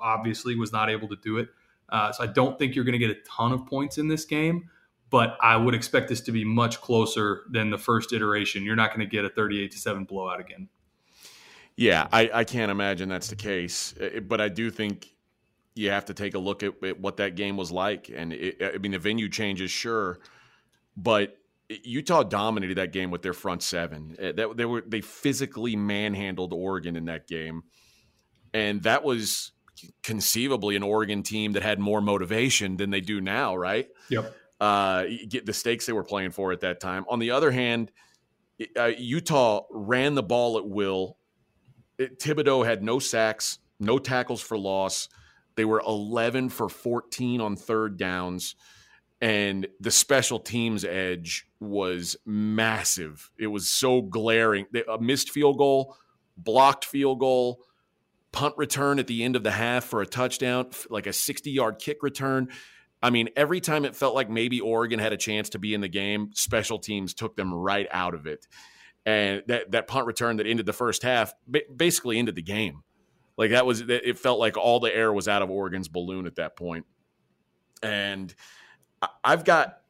obviously 0.00 0.54
was 0.54 0.72
not 0.72 0.88
able 0.88 1.08
to 1.08 1.16
do 1.16 1.38
it. 1.38 1.48
Uh, 1.92 2.10
so 2.10 2.24
I 2.24 2.26
don't 2.26 2.58
think 2.58 2.74
you're 2.74 2.84
going 2.84 2.98
to 2.98 3.06
get 3.06 3.10
a 3.10 3.20
ton 3.28 3.52
of 3.52 3.66
points 3.66 3.98
in 3.98 4.08
this 4.08 4.24
game 4.24 4.68
but 5.12 5.36
I 5.42 5.58
would 5.58 5.74
expect 5.74 6.08
this 6.08 6.22
to 6.22 6.32
be 6.32 6.42
much 6.42 6.80
closer 6.80 7.42
than 7.50 7.68
the 7.68 7.76
first 7.76 8.14
iteration. 8.14 8.64
You're 8.64 8.76
not 8.76 8.96
going 8.96 9.06
to 9.06 9.06
get 9.06 9.26
a 9.26 9.28
38 9.28 9.70
to 9.72 9.78
7 9.78 10.04
blowout 10.04 10.40
again. 10.40 10.70
Yeah, 11.76 12.08
I, 12.10 12.30
I, 12.32 12.44
can't 12.44 12.70
imagine 12.70 13.10
that's 13.10 13.28
the 13.28 13.36
case. 13.36 13.94
But 14.26 14.40
I 14.40 14.48
do 14.48 14.70
think 14.70 15.14
you 15.74 15.90
have 15.90 16.06
to 16.06 16.14
take 16.14 16.34
a 16.34 16.38
look 16.38 16.62
at, 16.62 16.82
at 16.82 16.98
what 16.98 17.18
that 17.18 17.36
game 17.36 17.58
was 17.58 17.70
like. 17.70 18.10
And 18.14 18.32
it, 18.32 18.56
I 18.62 18.78
mean, 18.78 18.92
the 18.92 18.98
venue 18.98 19.28
changes, 19.28 19.70
sure, 19.70 20.18
but 20.96 21.36
Utah 21.68 22.22
dominated 22.22 22.78
that 22.78 22.92
game 22.92 23.10
with 23.10 23.20
their 23.20 23.32
front 23.34 23.62
seven. 23.62 24.16
Uh, 24.18 24.32
that 24.32 24.56
they 24.56 24.64
were 24.64 24.82
they 24.86 25.02
physically 25.02 25.76
manhandled 25.76 26.52
Oregon 26.52 26.96
in 26.96 27.06
that 27.06 27.26
game, 27.26 27.64
and 28.52 28.82
that 28.82 29.04
was 29.04 29.51
conceivably 30.02 30.76
an 30.76 30.82
Oregon 30.82 31.22
team 31.22 31.52
that 31.52 31.62
had 31.62 31.78
more 31.78 32.00
motivation 32.00 32.76
than 32.76 32.90
they 32.90 33.00
do 33.00 33.20
now, 33.20 33.56
right? 33.56 33.88
Yep 34.08 34.34
uh, 34.62 35.06
get 35.28 35.44
the 35.44 35.52
stakes 35.52 35.86
they 35.86 35.92
were 35.92 36.04
playing 36.04 36.30
for 36.30 36.52
at 36.52 36.60
that 36.60 36.78
time. 36.78 37.04
On 37.08 37.18
the 37.18 37.32
other 37.32 37.50
hand, 37.50 37.90
uh, 38.78 38.92
Utah 38.96 39.62
ran 39.72 40.14
the 40.14 40.22
ball 40.22 40.56
at 40.56 40.64
will. 40.64 41.18
It, 41.98 42.20
Thibodeaux 42.20 42.64
had 42.64 42.80
no 42.80 43.00
sacks, 43.00 43.58
no 43.80 43.98
tackles 43.98 44.40
for 44.40 44.56
loss. 44.56 45.08
They 45.56 45.64
were 45.64 45.82
11 45.84 46.50
for 46.50 46.68
14 46.68 47.40
on 47.40 47.56
third 47.56 47.96
downs. 47.96 48.54
And 49.20 49.66
the 49.80 49.90
special 49.90 50.38
teams 50.38 50.84
edge 50.84 51.48
was 51.58 52.16
massive. 52.24 53.32
It 53.36 53.48
was 53.48 53.68
so 53.68 54.00
glaring. 54.00 54.66
A 54.88 55.00
missed 55.00 55.30
field 55.30 55.58
goal, 55.58 55.96
blocked 56.36 56.84
field 56.84 57.18
goal, 57.18 57.64
punt 58.32 58.54
return 58.56 58.98
at 58.98 59.06
the 59.06 59.22
end 59.22 59.36
of 59.36 59.42
the 59.42 59.50
half 59.50 59.84
for 59.84 60.02
a 60.02 60.06
touchdown, 60.06 60.70
like 60.90 61.06
a 61.06 61.12
60 61.12 61.50
yard 61.50 61.78
kick 61.78 62.02
return. 62.02 62.48
I 63.02 63.10
mean, 63.10 63.30
every 63.36 63.60
time 63.60 63.84
it 63.84 63.96
felt 63.96 64.14
like 64.14 64.30
maybe 64.30 64.60
Oregon 64.60 64.98
had 64.98 65.12
a 65.12 65.16
chance 65.16 65.50
to 65.50 65.58
be 65.58 65.74
in 65.74 65.80
the 65.80 65.88
game, 65.88 66.30
special 66.34 66.78
teams 66.78 67.14
took 67.14 67.36
them 67.36 67.52
right 67.52 67.86
out 67.90 68.14
of 68.14 68.26
it. 68.26 68.46
And 69.04 69.42
that, 69.48 69.72
that 69.72 69.88
punt 69.88 70.06
return 70.06 70.36
that 70.36 70.46
ended 70.46 70.66
the 70.66 70.72
first 70.72 71.02
half 71.02 71.34
basically 71.74 72.18
ended 72.18 72.36
the 72.36 72.42
game. 72.42 72.82
Like 73.36 73.50
that 73.50 73.66
was, 73.66 73.80
it 73.80 74.18
felt 74.18 74.38
like 74.38 74.56
all 74.56 74.78
the 74.78 74.94
air 74.94 75.12
was 75.12 75.26
out 75.26 75.42
of 75.42 75.50
Oregon's 75.50 75.88
balloon 75.88 76.26
at 76.26 76.36
that 76.36 76.56
point. 76.56 76.86
And 77.82 78.32
I've 79.24 79.44
got, 79.44 79.80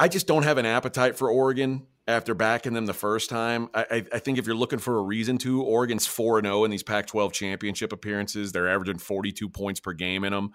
I 0.00 0.08
just 0.08 0.26
don't 0.26 0.44
have 0.44 0.56
an 0.56 0.64
appetite 0.64 1.16
for 1.16 1.28
Oregon 1.28 1.86
after 2.06 2.34
backing 2.34 2.74
them 2.74 2.86
the 2.86 2.94
first 2.94 3.30
time. 3.30 3.70
I, 3.74 4.04
I, 4.12 4.18
think 4.18 4.38
if 4.38 4.46
you're 4.46 4.54
looking 4.54 4.78
for 4.78 4.98
a 4.98 5.02
reason 5.02 5.38
to, 5.38 5.62
Oregon's 5.62 6.06
4 6.06 6.42
0 6.42 6.64
in 6.64 6.70
these 6.70 6.82
Pac 6.82 7.06
12 7.06 7.32
championship 7.32 7.92
appearances. 7.92 8.52
They're 8.52 8.68
averaging 8.68 8.98
42 8.98 9.48
points 9.48 9.80
per 9.80 9.92
game 9.92 10.24
in 10.24 10.32
them. 10.32 10.52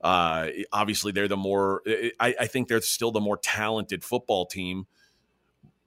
Uh, 0.00 0.48
obviously, 0.72 1.12
they're 1.12 1.28
the 1.28 1.36
more. 1.36 1.82
I, 2.20 2.34
I, 2.40 2.46
think 2.46 2.68
they're 2.68 2.80
still 2.80 3.10
the 3.10 3.20
more 3.20 3.36
talented 3.36 4.04
football 4.04 4.46
team, 4.46 4.86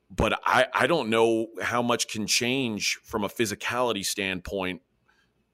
but 0.09 0.39
I, 0.45 0.67
I 0.73 0.87
don't 0.87 1.09
know 1.09 1.47
how 1.61 1.81
much 1.81 2.07
can 2.09 2.27
change 2.27 2.99
from 3.03 3.23
a 3.23 3.29
physicality 3.29 4.05
standpoint. 4.05 4.81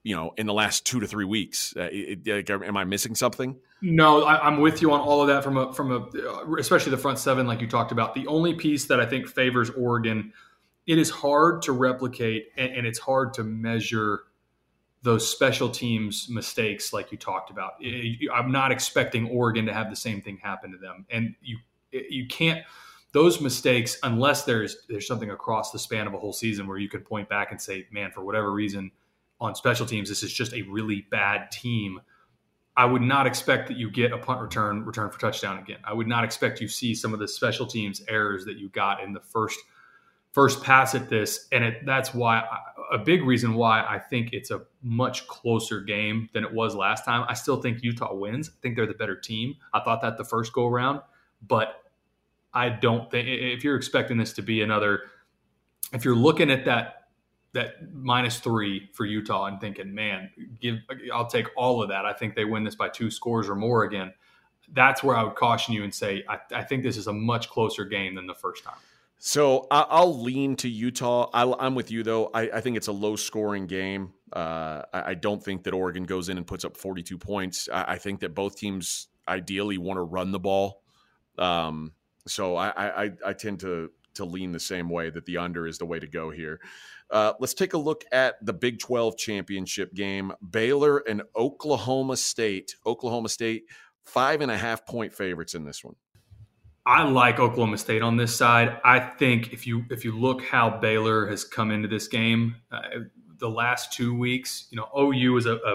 You 0.08 0.16
know, 0.16 0.32
in 0.38 0.46
the 0.46 0.54
last 0.54 0.86
two 0.86 1.00
to 1.00 1.06
three 1.06 1.26
weeks, 1.26 1.74
uh, 1.76 1.90
it, 1.92 2.48
am 2.48 2.78
I 2.78 2.84
missing 2.84 3.14
something? 3.14 3.56
No, 3.82 4.24
I, 4.24 4.48
am 4.48 4.58
with 4.58 4.80
you 4.80 4.90
on 4.90 5.00
all 5.00 5.20
of 5.20 5.28
that. 5.28 5.44
From 5.44 5.58
a 5.58 5.70
from 5.74 5.92
a 5.92 6.54
especially 6.58 6.92
the 6.92 6.96
front 6.96 7.18
seven, 7.18 7.46
like 7.46 7.60
you 7.60 7.66
talked 7.66 7.92
about. 7.92 8.14
The 8.14 8.26
only 8.26 8.54
piece 8.54 8.86
that 8.86 9.00
I 9.00 9.04
think 9.04 9.28
favors 9.28 9.68
Oregon, 9.68 10.32
it 10.86 10.96
is 10.96 11.10
hard 11.10 11.60
to 11.62 11.72
replicate 11.72 12.46
and, 12.56 12.72
and 12.72 12.86
it's 12.86 12.98
hard 12.98 13.34
to 13.34 13.44
measure 13.44 14.22
those 15.02 15.30
special 15.30 15.68
teams 15.68 16.28
mistakes 16.30 16.94
like 16.94 17.12
you 17.12 17.18
talked 17.18 17.50
about. 17.50 17.72
I'm 18.34 18.50
not 18.50 18.72
expecting 18.72 19.28
Oregon 19.28 19.66
to 19.66 19.74
have 19.74 19.90
the 19.90 19.96
same 19.96 20.22
thing 20.22 20.38
happen 20.42 20.72
to 20.72 20.78
them, 20.78 21.04
and 21.10 21.34
you 21.42 21.58
you 21.92 22.26
can't 22.28 22.64
those 23.12 23.42
mistakes 23.42 23.98
unless 24.02 24.44
there's 24.44 24.86
there's 24.88 25.06
something 25.06 25.32
across 25.32 25.70
the 25.70 25.78
span 25.78 26.06
of 26.06 26.14
a 26.14 26.18
whole 26.18 26.32
season 26.32 26.66
where 26.66 26.78
you 26.78 26.88
can 26.88 27.02
point 27.02 27.28
back 27.28 27.50
and 27.50 27.60
say, 27.60 27.86
man, 27.90 28.10
for 28.10 28.24
whatever 28.24 28.50
reason 28.50 28.90
on 29.40 29.54
special 29.54 29.86
teams, 29.86 30.08
this 30.08 30.22
is 30.22 30.32
just 30.32 30.52
a 30.52 30.62
really 30.62 31.06
bad 31.10 31.50
team. 31.50 32.00
I 32.76 32.84
would 32.84 33.02
not 33.02 33.26
expect 33.26 33.68
that 33.68 33.76
you 33.76 33.90
get 33.90 34.12
a 34.12 34.18
punt 34.18 34.40
return 34.40 34.84
return 34.84 35.10
for 35.10 35.18
touchdown 35.18 35.58
again. 35.58 35.78
I 35.84 35.92
would 35.92 36.06
not 36.06 36.24
expect 36.24 36.60
you 36.60 36.68
see 36.68 36.94
some 36.94 37.12
of 37.12 37.18
the 37.18 37.28
special 37.28 37.66
teams 37.66 38.02
errors 38.08 38.44
that 38.44 38.56
you 38.56 38.68
got 38.68 39.02
in 39.02 39.12
the 39.12 39.20
first 39.20 39.58
first 40.32 40.62
pass 40.62 40.94
at 40.94 41.08
this, 41.08 41.48
and 41.50 41.64
it, 41.64 41.84
that's 41.84 42.14
why 42.14 42.44
a 42.92 42.98
big 42.98 43.24
reason 43.24 43.54
why 43.54 43.80
I 43.80 43.98
think 43.98 44.30
it's 44.32 44.50
a 44.50 44.62
much 44.82 45.26
closer 45.26 45.80
game 45.80 46.28
than 46.32 46.44
it 46.44 46.52
was 46.52 46.74
last 46.74 47.04
time. 47.04 47.24
I 47.28 47.34
still 47.34 47.60
think 47.60 47.82
Utah 47.82 48.14
wins. 48.14 48.48
I 48.48 48.56
think 48.62 48.76
they're 48.76 48.86
the 48.86 48.94
better 48.94 49.16
team. 49.16 49.56
I 49.74 49.80
thought 49.80 50.00
that 50.02 50.16
the 50.16 50.24
first 50.24 50.52
go 50.52 50.66
around, 50.66 51.00
but 51.46 51.82
I 52.54 52.68
don't 52.68 53.10
think 53.10 53.28
if 53.28 53.64
you're 53.64 53.76
expecting 53.76 54.16
this 54.16 54.32
to 54.34 54.42
be 54.42 54.62
another, 54.62 55.02
if 55.92 56.04
you're 56.04 56.14
looking 56.14 56.50
at 56.50 56.64
that 56.66 56.97
that 57.52 57.92
minus 57.92 58.38
three 58.38 58.90
for 58.92 59.06
Utah 59.06 59.46
and 59.46 59.60
thinking, 59.60 59.94
man, 59.94 60.30
give 60.60 60.76
I'll 61.12 61.26
take 61.26 61.46
all 61.56 61.82
of 61.82 61.88
that. 61.88 62.04
I 62.04 62.12
think 62.12 62.34
they 62.34 62.44
win 62.44 62.64
this 62.64 62.74
by 62.74 62.88
two 62.88 63.10
scores 63.10 63.48
or 63.48 63.54
more 63.54 63.84
again. 63.84 64.12
That's 64.72 65.02
where 65.02 65.16
I 65.16 65.22
would 65.22 65.34
caution 65.34 65.74
you 65.74 65.82
and 65.82 65.94
say 65.94 66.24
I, 66.28 66.38
I 66.54 66.62
think 66.62 66.82
this 66.82 66.96
is 66.96 67.06
a 67.06 67.12
much 67.12 67.48
closer 67.48 67.84
game 67.84 68.14
than 68.14 68.26
the 68.26 68.34
first 68.34 68.64
time. 68.64 68.76
So 69.20 69.66
I'll 69.70 70.20
lean 70.20 70.54
to 70.56 70.68
Utah. 70.68 71.28
I'm 71.32 71.74
with 71.74 71.90
you 71.90 72.04
though. 72.04 72.30
I, 72.32 72.42
I 72.50 72.60
think 72.60 72.76
it's 72.76 72.86
a 72.86 72.92
low 72.92 73.16
scoring 73.16 73.66
game. 73.66 74.12
Uh, 74.32 74.82
I 74.92 75.14
don't 75.14 75.42
think 75.42 75.64
that 75.64 75.74
Oregon 75.74 76.04
goes 76.04 76.28
in 76.28 76.36
and 76.36 76.46
puts 76.46 76.64
up 76.64 76.76
42 76.76 77.18
points. 77.18 77.68
I 77.72 77.96
think 77.96 78.20
that 78.20 78.34
both 78.34 78.56
teams 78.56 79.08
ideally 79.26 79.76
want 79.76 79.96
to 79.96 80.02
run 80.02 80.30
the 80.30 80.38
ball. 80.38 80.82
Um, 81.36 81.92
so 82.28 82.56
I, 82.56 83.04
I, 83.04 83.10
I, 83.26 83.32
tend 83.32 83.60
to 83.60 83.90
to 84.14 84.24
lean 84.24 84.50
the 84.50 84.60
same 84.60 84.88
way 84.88 85.08
that 85.08 85.24
the 85.24 85.36
under 85.36 85.68
is 85.68 85.78
the 85.78 85.86
way 85.86 86.00
to 86.00 86.06
go 86.06 86.30
here. 86.30 86.60
Uh, 87.10 87.32
let's 87.40 87.54
take 87.54 87.72
a 87.72 87.78
look 87.78 88.04
at 88.12 88.34
the 88.44 88.52
Big 88.52 88.78
12 88.78 89.16
championship 89.16 89.94
game. 89.94 90.32
Baylor 90.50 90.98
and 90.98 91.22
Oklahoma 91.36 92.16
State. 92.16 92.74
Oklahoma 92.86 93.28
State 93.28 93.64
five 94.08 94.40
and 94.40 94.50
a 94.50 94.56
half 94.56 94.86
point 94.86 95.12
favorites 95.12 95.54
in 95.54 95.64
this 95.64 95.84
one. 95.84 95.94
I 96.86 97.02
like 97.02 97.38
Oklahoma 97.38 97.76
State 97.76 98.00
on 98.00 98.16
this 98.16 98.34
side. 98.34 98.80
I 98.82 98.98
think 98.98 99.52
if 99.52 99.66
you 99.66 99.84
if 99.90 100.04
you 100.04 100.18
look 100.18 100.42
how 100.42 100.70
Baylor 100.70 101.26
has 101.28 101.44
come 101.44 101.70
into 101.70 101.86
this 101.86 102.08
game, 102.08 102.56
uh, 102.72 102.80
the 103.38 103.48
last 103.48 103.92
two 103.92 104.16
weeks, 104.16 104.68
you 104.70 104.76
know, 104.76 104.88
OU 104.98 105.36
is 105.36 105.46
a, 105.46 105.56
a 105.56 105.74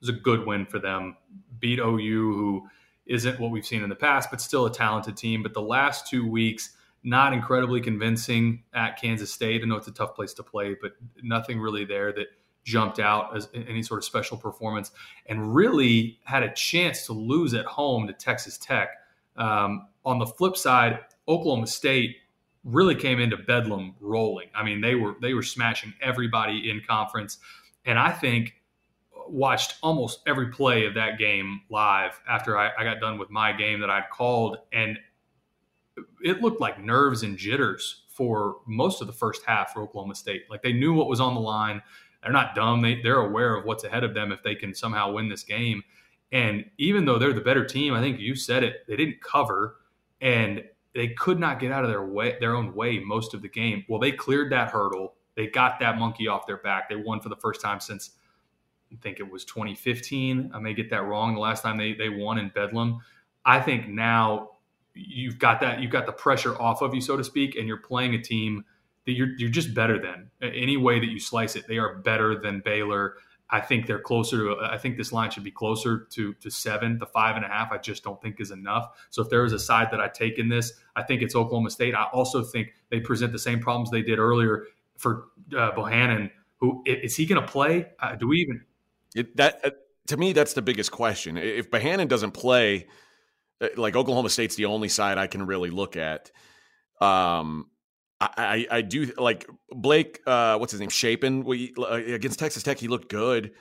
was 0.00 0.08
a 0.08 0.12
good 0.12 0.46
win 0.46 0.66
for 0.66 0.80
them. 0.80 1.16
Beat 1.60 1.78
OU, 1.78 2.32
who 2.34 2.68
isn't 3.06 3.38
what 3.38 3.52
we've 3.52 3.66
seen 3.66 3.82
in 3.82 3.88
the 3.88 3.94
past, 3.94 4.30
but 4.30 4.40
still 4.40 4.66
a 4.66 4.72
talented 4.72 5.16
team. 5.16 5.42
But 5.42 5.54
the 5.54 5.62
last 5.62 6.08
two 6.08 6.28
weeks, 6.28 6.70
not 7.02 7.32
incredibly 7.32 7.80
convincing 7.80 8.64
at 8.74 9.00
Kansas 9.00 9.32
State. 9.32 9.62
I 9.62 9.66
know 9.66 9.76
it's 9.76 9.88
a 9.88 9.92
tough 9.92 10.14
place 10.14 10.34
to 10.34 10.42
play, 10.42 10.76
but 10.80 10.92
nothing 11.22 11.60
really 11.60 11.84
there 11.84 12.12
that 12.12 12.26
jumped 12.64 12.98
out 12.98 13.34
as 13.34 13.48
any 13.54 13.82
sort 13.82 13.98
of 13.98 14.04
special 14.04 14.36
performance, 14.36 14.90
and 15.26 15.54
really 15.54 16.18
had 16.24 16.42
a 16.42 16.52
chance 16.52 17.06
to 17.06 17.12
lose 17.12 17.54
at 17.54 17.64
home 17.64 18.06
to 18.06 18.12
Texas 18.12 18.58
Tech. 18.58 18.90
Um, 19.36 19.88
on 20.04 20.18
the 20.18 20.26
flip 20.26 20.56
side, 20.56 20.98
Oklahoma 21.26 21.66
State 21.66 22.16
really 22.64 22.94
came 22.94 23.20
into 23.20 23.36
Bedlam 23.36 23.94
rolling. 24.00 24.48
I 24.54 24.64
mean, 24.64 24.80
they 24.80 24.94
were 24.94 25.14
they 25.22 25.32
were 25.32 25.42
smashing 25.42 25.94
everybody 26.02 26.70
in 26.70 26.82
conference, 26.86 27.38
and 27.86 27.98
I 27.98 28.10
think 28.10 28.54
watched 29.28 29.76
almost 29.82 30.20
every 30.26 30.48
play 30.48 30.86
of 30.86 30.94
that 30.94 31.18
game 31.18 31.60
live 31.70 32.20
after 32.28 32.58
I, 32.58 32.70
I 32.78 32.84
got 32.84 33.00
done 33.00 33.18
with 33.18 33.30
my 33.30 33.52
game 33.52 33.80
that 33.80 33.90
I'd 33.90 34.10
called, 34.10 34.58
and 34.72 34.98
it 36.22 36.40
looked 36.42 36.60
like 36.60 36.82
nerves 36.82 37.22
and 37.22 37.36
jitters 37.36 38.04
for 38.08 38.56
most 38.66 39.00
of 39.00 39.06
the 39.06 39.12
first 39.12 39.44
half 39.44 39.72
for 39.72 39.82
Oklahoma 39.82 40.14
State. 40.14 40.44
Like 40.50 40.62
they 40.62 40.72
knew 40.72 40.92
what 40.92 41.08
was 41.08 41.20
on 41.20 41.34
the 41.34 41.40
line. 41.40 41.82
They're 42.22 42.32
not 42.32 42.54
dumb. 42.54 42.82
They, 42.82 43.00
they're 43.00 43.20
aware 43.20 43.54
of 43.54 43.64
what's 43.64 43.84
ahead 43.84 44.02
of 44.02 44.14
them 44.14 44.32
if 44.32 44.42
they 44.42 44.54
can 44.54 44.74
somehow 44.74 45.12
win 45.12 45.28
this 45.28 45.44
game. 45.44 45.82
And 46.32 46.64
even 46.78 47.04
though 47.04 47.18
they're 47.18 47.32
the 47.32 47.40
better 47.40 47.64
team, 47.64 47.94
I 47.94 48.00
think 48.00 48.18
you 48.18 48.34
said 48.34 48.64
it, 48.64 48.86
they 48.86 48.96
didn't 48.96 49.22
cover 49.22 49.76
and 50.20 50.64
they 50.94 51.08
could 51.08 51.38
not 51.38 51.60
get 51.60 51.70
out 51.70 51.84
of 51.84 51.90
their 51.90 52.04
way, 52.04 52.36
their 52.40 52.56
own 52.56 52.74
way 52.74 52.98
most 52.98 53.34
of 53.34 53.42
the 53.42 53.48
game. 53.48 53.84
Well, 53.88 54.00
they 54.00 54.12
cleared 54.12 54.50
that 54.52 54.70
hurdle. 54.70 55.14
They 55.36 55.46
got 55.46 55.78
that 55.78 55.96
monkey 55.96 56.26
off 56.26 56.46
their 56.46 56.56
back. 56.56 56.88
They 56.88 56.96
won 56.96 57.20
for 57.20 57.28
the 57.28 57.36
first 57.36 57.60
time 57.60 57.78
since 57.78 58.10
I 58.92 58.96
think 58.96 59.20
it 59.20 59.30
was 59.30 59.44
2015. 59.44 60.50
I 60.52 60.58
may 60.58 60.74
get 60.74 60.90
that 60.90 61.04
wrong. 61.04 61.34
The 61.34 61.40
last 61.40 61.62
time 61.62 61.76
they 61.76 61.92
they 61.92 62.08
won 62.08 62.38
in 62.38 62.48
Bedlam. 62.48 63.00
I 63.44 63.60
think 63.60 63.88
now 63.88 64.57
you've 64.98 65.38
got 65.38 65.60
that 65.60 65.80
you've 65.80 65.90
got 65.92 66.06
the 66.06 66.12
pressure 66.12 66.60
off 66.60 66.82
of 66.82 66.94
you, 66.94 67.00
so 67.00 67.16
to 67.16 67.24
speak, 67.24 67.56
and 67.56 67.66
you're 67.66 67.76
playing 67.76 68.14
a 68.14 68.22
team 68.22 68.64
that 69.06 69.12
you're 69.12 69.30
you're 69.38 69.50
just 69.50 69.74
better 69.74 69.98
than. 69.98 70.30
Any 70.42 70.76
way 70.76 70.98
that 70.98 71.08
you 71.08 71.20
slice 71.20 71.56
it, 71.56 71.66
they 71.68 71.78
are 71.78 71.96
better 71.96 72.38
than 72.38 72.60
Baylor. 72.60 73.14
I 73.50 73.60
think 73.60 73.86
they're 73.86 74.00
closer 74.00 74.38
to. 74.38 74.56
I 74.60 74.76
think 74.76 74.96
this 74.96 75.12
line 75.12 75.30
should 75.30 75.44
be 75.44 75.50
closer 75.50 76.06
to 76.10 76.34
to 76.34 76.50
seven. 76.50 76.98
The 76.98 77.06
five 77.06 77.36
and 77.36 77.44
a 77.44 77.48
half, 77.48 77.72
I 77.72 77.78
just 77.78 78.04
don't 78.04 78.20
think 78.20 78.40
is 78.40 78.50
enough. 78.50 78.88
So 79.10 79.22
if 79.22 79.30
there 79.30 79.44
is 79.44 79.52
a 79.52 79.58
side 79.58 79.88
that 79.92 80.00
I 80.00 80.08
take 80.08 80.38
in 80.38 80.48
this, 80.48 80.74
I 80.96 81.02
think 81.02 81.22
it's 81.22 81.34
Oklahoma 81.34 81.70
State. 81.70 81.94
I 81.94 82.04
also 82.12 82.42
think 82.42 82.74
they 82.90 83.00
present 83.00 83.32
the 83.32 83.38
same 83.38 83.60
problems 83.60 83.90
they 83.90 84.02
did 84.02 84.18
earlier 84.18 84.66
for 84.98 85.28
uh, 85.56 85.70
Bohanon. 85.72 86.30
Who 86.58 86.82
is 86.84 87.16
he 87.16 87.24
going 87.24 87.40
to 87.40 87.46
play? 87.46 87.86
Uh, 88.00 88.16
do 88.16 88.28
we 88.28 88.38
even? 88.38 88.62
It, 89.14 89.36
that 89.36 89.60
uh, 89.64 89.70
to 90.08 90.16
me, 90.16 90.32
that's 90.32 90.52
the 90.52 90.62
biggest 90.62 90.90
question. 90.90 91.36
If 91.36 91.70
Bohanon 91.70 92.08
doesn't 92.08 92.32
play, 92.32 92.86
like 93.76 93.96
Oklahoma 93.96 94.30
State's 94.30 94.56
the 94.56 94.66
only 94.66 94.88
side 94.88 95.18
I 95.18 95.26
can 95.26 95.46
really 95.46 95.70
look 95.70 95.96
at. 95.96 96.30
Um, 97.00 97.66
I, 98.20 98.28
I, 98.36 98.66
I 98.78 98.82
do 98.82 99.12
like 99.16 99.48
Blake. 99.70 100.20
Uh, 100.26 100.58
what's 100.58 100.72
his 100.72 100.80
name? 100.80 100.90
Shapen. 100.90 101.44
We, 101.44 101.74
uh, 101.78 101.94
against 101.94 102.38
Texas 102.38 102.62
Tech, 102.62 102.78
he 102.78 102.88
looked 102.88 103.08
good, 103.08 103.52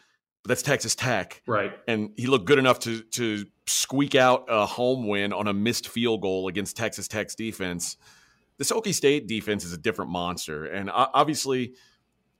but 0.44 0.50
that's 0.50 0.62
Texas 0.62 0.96
Tech, 0.96 1.42
right? 1.48 1.74
And 1.88 2.12
he 2.18 2.28
looked 2.28 2.46
good 2.46 2.60
enough 2.60 2.80
to 2.80 3.02
to 3.02 3.46
squeak 3.68 4.16
out 4.16 4.46
a 4.50 4.66
home 4.66 5.08
win 5.08 5.34
on 5.34 5.48
a 5.48 5.54
missed 5.54 5.88
field 5.88 6.22
goal 6.22 6.48
against 6.48 6.78
Texas 6.78 7.08
Tech's 7.08 7.36
defense. 7.36 7.98
The 8.58 8.64
Okie 8.64 8.94
State 8.94 9.28
defense 9.28 9.64
is 9.64 9.74
a 9.74 9.78
different 9.78 10.10
monster, 10.10 10.66
and 10.66 10.90
obviously, 10.92 11.76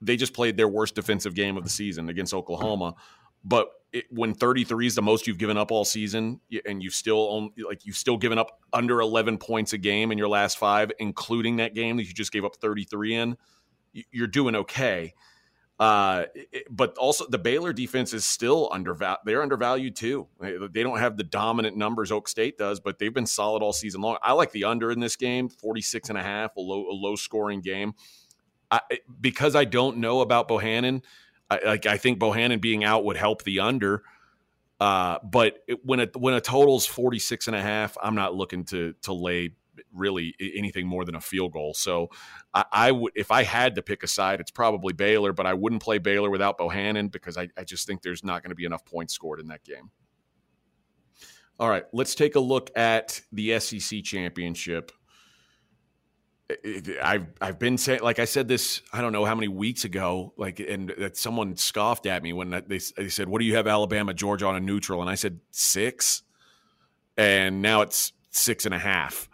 they 0.02 0.18
just 0.18 0.34
played 0.34 0.58
their 0.58 0.68
worst 0.68 0.96
defensive 0.96 1.36
game 1.36 1.58
of 1.58 1.64
the 1.64 1.70
season 1.70 2.10
against 2.10 2.34
Oklahoma. 2.34 2.96
But 3.44 3.70
it, 3.94 4.06
when 4.10 4.34
33 4.34 4.88
is 4.88 4.96
the 4.96 5.02
most 5.02 5.28
you've 5.28 5.38
given 5.38 5.58
up 5.58 5.72
all 5.72 5.86
season, 5.86 6.42
and 6.66 6.84
you've 6.84 6.94
still 6.94 7.28
only, 7.32 7.52
like 7.66 7.86
you've 7.86 7.96
still 7.96 8.18
given 8.18 8.38
up 8.38 8.60
under 8.74 9.00
11 9.00 9.38
points 9.38 9.74
a 9.74 9.78
game 9.78 10.12
in 10.12 10.18
your 10.18 10.28
last 10.28 10.58
five, 10.58 10.92
including 11.00 11.58
that 11.58 11.74
game 11.74 11.98
that 11.98 12.04
you 12.04 12.14
just 12.14 12.32
gave 12.32 12.44
up 12.44 12.56
33 12.58 13.16
in, 13.16 13.38
you're 14.12 14.28
doing 14.28 14.56
okay. 14.56 15.14
Uh, 15.80 16.26
but 16.72 16.98
also 16.98 17.28
the 17.30 17.38
Baylor 17.38 17.72
defense 17.72 18.12
is 18.12 18.26
still 18.26 18.68
undervalued. 18.72 19.20
They're 19.26 19.44
undervalued 19.44 19.96
too. 19.96 20.28
They 20.40 20.84
don't 20.84 20.98
have 20.98 21.18
the 21.18 21.24
dominant 21.24 21.78
numbers 21.78 22.12
Oak 22.12 22.28
State 22.28 22.58
does, 22.58 22.80
but 22.80 22.98
they've 22.98 23.14
been 23.14 23.28
solid 23.28 23.62
all 23.62 23.74
season 23.74 24.02
long. 24.02 24.18
I 24.24 24.34
like 24.34 24.52
the 24.52 24.64
under 24.64 24.92
in 24.92 25.00
this 25.00 25.16
game, 25.16 25.50
46 25.50 26.10
and 26.10 26.18
a 26.18 26.24
half, 26.24 26.56
a 26.58 26.62
low, 26.62 26.90
a 26.90 26.94
low 26.94 27.16
scoring 27.16 27.62
game. 27.62 27.94
I, 28.70 28.82
because 29.22 29.56
I 29.56 29.64
don't 29.64 29.98
know 29.98 30.20
about 30.22 30.48
Bohanon– 30.50 31.04
I, 31.50 31.60
like 31.66 31.86
I 31.86 31.98
think 31.98 32.20
Bohanon 32.20 32.60
being 32.60 32.84
out 32.84 33.06
would 33.06 33.18
help 33.18 33.44
the 33.44 33.60
under. 33.60 34.04
Uh, 34.80 35.18
but 35.24 35.64
it, 35.68 35.84
when 35.86 36.00
a 36.00 36.08
when 36.16 36.34
a 36.34 36.42
total's 36.42 36.86
46 36.86 37.48
and 37.48 37.56
a 37.56 37.62
half, 37.62 37.98
I'm 38.02 38.16
not 38.16 38.36
looking 38.36 38.64
to 38.66 38.94
to 39.04 39.14
lay 39.14 39.52
really 39.94 40.36
anything 40.40 40.88
more 40.88 41.06
than 41.06 41.16
a 41.16 41.22
field 41.22 41.54
goal. 41.54 41.74
So 41.74 42.10
I, 42.54 42.66
I 42.72 42.92
would 42.92 43.14
if 43.16 43.32
I 43.32 43.44
had 43.44 43.76
to 43.76 43.82
pick 43.82 44.04
a 44.04 44.08
side, 44.08 44.40
it's 44.40 44.52
probably 44.52 44.94
Baylor, 44.94 45.34
but 45.34 45.46
I 45.46 45.54
wouldn't 45.54 45.82
play 45.82 45.98
Baylor 45.98 46.30
without 46.30 46.58
Bohanon 46.58 47.08
because 47.08 47.38
I, 47.38 47.50
I 47.58 47.64
just 47.64 47.88
think 47.88 48.02
there's 48.02 48.24
not 48.24 48.44
going 48.44 48.52
to 48.52 48.56
be 48.56 48.66
enough 48.66 48.86
points 48.86 49.14
scored 49.14 49.40
in 49.40 49.48
that 49.48 49.64
game. 49.64 49.90
All 51.60 51.70
right, 51.70 51.86
let's 51.92 52.14
take 52.14 52.36
a 52.36 52.40
look 52.40 52.70
at 52.78 53.22
the 53.32 53.60
SEC 53.60 54.04
championship. 54.04 54.92
I've 57.04 57.28
I've 57.42 57.60
been 57.60 57.78
saying 57.78 58.02
like 58.02 58.20
I 58.20 58.26
said 58.26 58.48
this 58.48 58.82
I 58.94 59.02
don't 59.02 59.12
know 59.12 59.26
how 59.26 59.36
many 59.36 59.50
weeks 59.50 59.84
ago 59.84 60.34
like 60.38 60.62
and 60.62 60.94
that 60.98 61.18
someone 61.18 61.58
scoffed 61.58 62.06
at 62.06 62.24
me 62.24 62.32
when 62.32 62.50
they 62.50 62.80
they 62.96 63.10
said 63.10 63.28
what 63.28 63.40
do 63.40 63.46
you 63.46 63.56
have 63.56 63.68
Alabama 63.68 64.14
Georgia 64.14 64.48
on 64.48 64.56
a 64.56 64.60
neutral? 64.60 65.02
And 65.02 65.10
I 65.10 65.16
said 65.16 65.42
six. 65.52 66.24
And 67.18 67.62
now 67.62 67.82
it's 67.82 68.14
six 68.30 68.66
and 68.66 68.74
a 68.74 68.80
half. 68.80 69.28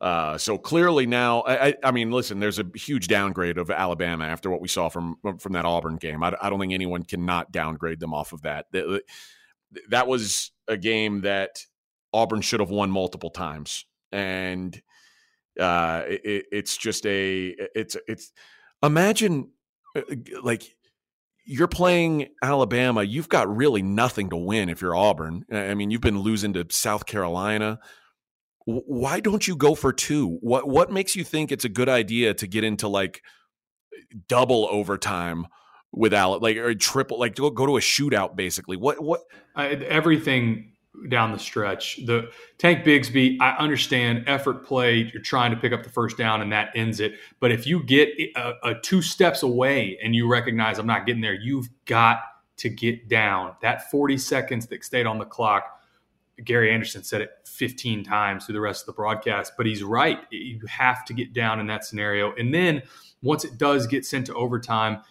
Uh, 0.00 0.38
so 0.38 0.56
clearly 0.58 1.06
now 1.06 1.42
I, 1.44 1.74
I 1.82 1.90
mean 1.90 2.12
listen 2.12 2.38
there's 2.38 2.60
a 2.60 2.66
huge 2.74 3.08
downgrade 3.08 3.58
of 3.58 3.70
Alabama 3.70 4.24
after 4.24 4.48
what 4.48 4.60
we 4.60 4.68
saw 4.68 4.88
from 4.88 5.16
from 5.38 5.54
that 5.54 5.64
Auburn 5.64 5.96
game. 5.96 6.22
I, 6.22 6.36
I 6.40 6.50
don't 6.50 6.60
think 6.60 6.72
anyone 6.72 7.02
cannot 7.02 7.50
downgrade 7.50 7.98
them 7.98 8.14
off 8.14 8.32
of 8.32 8.42
that. 8.42 8.66
That, 8.70 9.02
that 9.88 10.06
was 10.06 10.52
a 10.68 10.76
game 10.76 11.22
that 11.22 11.66
Auburn 12.12 12.42
should 12.42 12.60
have 12.60 12.70
won 12.70 12.90
multiple 12.90 13.30
times. 13.30 13.86
And 14.12 14.80
uh, 15.60 16.04
it, 16.06 16.46
it's 16.50 16.76
just 16.76 17.06
a 17.06 17.54
it's 17.74 17.96
it's 18.08 18.32
imagine 18.82 19.50
uh, 19.96 20.02
like 20.42 20.74
you're 21.44 21.68
playing 21.68 22.28
Alabama, 22.42 23.02
you've 23.02 23.28
got 23.28 23.54
really 23.54 23.82
nothing 23.82 24.30
to 24.30 24.36
win 24.36 24.68
if 24.68 24.80
you're 24.80 24.94
Auburn. 24.94 25.44
I 25.52 25.74
mean, 25.74 25.90
you've 25.90 26.00
been 26.00 26.20
losing 26.20 26.52
to 26.52 26.66
South 26.70 27.06
Carolina. 27.06 27.80
Why 28.66 29.20
don't 29.20 29.46
you 29.48 29.56
go 29.56 29.74
for 29.74 29.92
two? 29.92 30.38
What 30.40 30.68
what 30.68 30.92
makes 30.92 31.16
you 31.16 31.24
think 31.24 31.50
it's 31.50 31.64
a 31.64 31.68
good 31.68 31.88
idea 31.88 32.34
to 32.34 32.46
get 32.46 32.62
into 32.62 32.88
like 32.88 33.22
double 34.28 34.68
overtime 34.70 35.46
with 35.92 36.14
Alabama, 36.14 36.44
like 36.44 36.56
or 36.56 36.74
triple, 36.74 37.18
like 37.18 37.34
go 37.34 37.50
go 37.50 37.66
to 37.66 37.76
a 37.76 37.80
shootout 37.80 38.36
basically? 38.36 38.76
What 38.76 39.02
what? 39.02 39.22
I, 39.56 39.68
everything 39.68 40.72
down 41.08 41.32
the 41.32 41.38
stretch. 41.38 42.04
The 42.06 42.30
Tank 42.58 42.84
Bigsby, 42.84 43.38
I 43.40 43.56
understand 43.56 44.24
effort 44.26 44.64
play. 44.64 45.10
You're 45.12 45.22
trying 45.22 45.50
to 45.50 45.56
pick 45.56 45.72
up 45.72 45.82
the 45.82 45.90
first 45.90 46.18
down, 46.18 46.42
and 46.42 46.52
that 46.52 46.70
ends 46.74 47.00
it. 47.00 47.14
But 47.40 47.52
if 47.52 47.66
you 47.66 47.82
get 47.82 48.08
a, 48.36 48.54
a 48.62 48.74
two 48.74 49.02
steps 49.02 49.42
away 49.42 49.98
and 50.02 50.14
you 50.14 50.30
recognize 50.30 50.78
I'm 50.78 50.86
not 50.86 51.06
getting 51.06 51.22
there, 51.22 51.34
you've 51.34 51.68
got 51.86 52.20
to 52.58 52.68
get 52.68 53.08
down. 53.08 53.54
That 53.62 53.90
40 53.90 54.18
seconds 54.18 54.66
that 54.66 54.84
stayed 54.84 55.06
on 55.06 55.18
the 55.18 55.24
clock. 55.24 55.78
Gary 56.44 56.68
Danielson 56.68 57.02
said 57.02 57.20
it 57.20 57.30
15 57.46 58.02
times 58.02 58.46
through 58.46 58.54
the 58.54 58.60
rest 58.60 58.82
of 58.82 58.86
the 58.86 58.92
broadcast, 58.92 59.52
but 59.56 59.66
he's 59.66 59.82
right. 59.82 60.20
You 60.30 60.60
have 60.68 61.04
to 61.06 61.14
get 61.14 61.34
down 61.34 61.60
in 61.60 61.66
that 61.66 61.84
scenario. 61.84 62.34
And 62.36 62.52
then 62.54 62.82
once 63.22 63.44
it 63.44 63.58
does 63.58 63.86
get 63.86 64.06
sent 64.06 64.26
to 64.26 64.34
overtime 64.34 65.02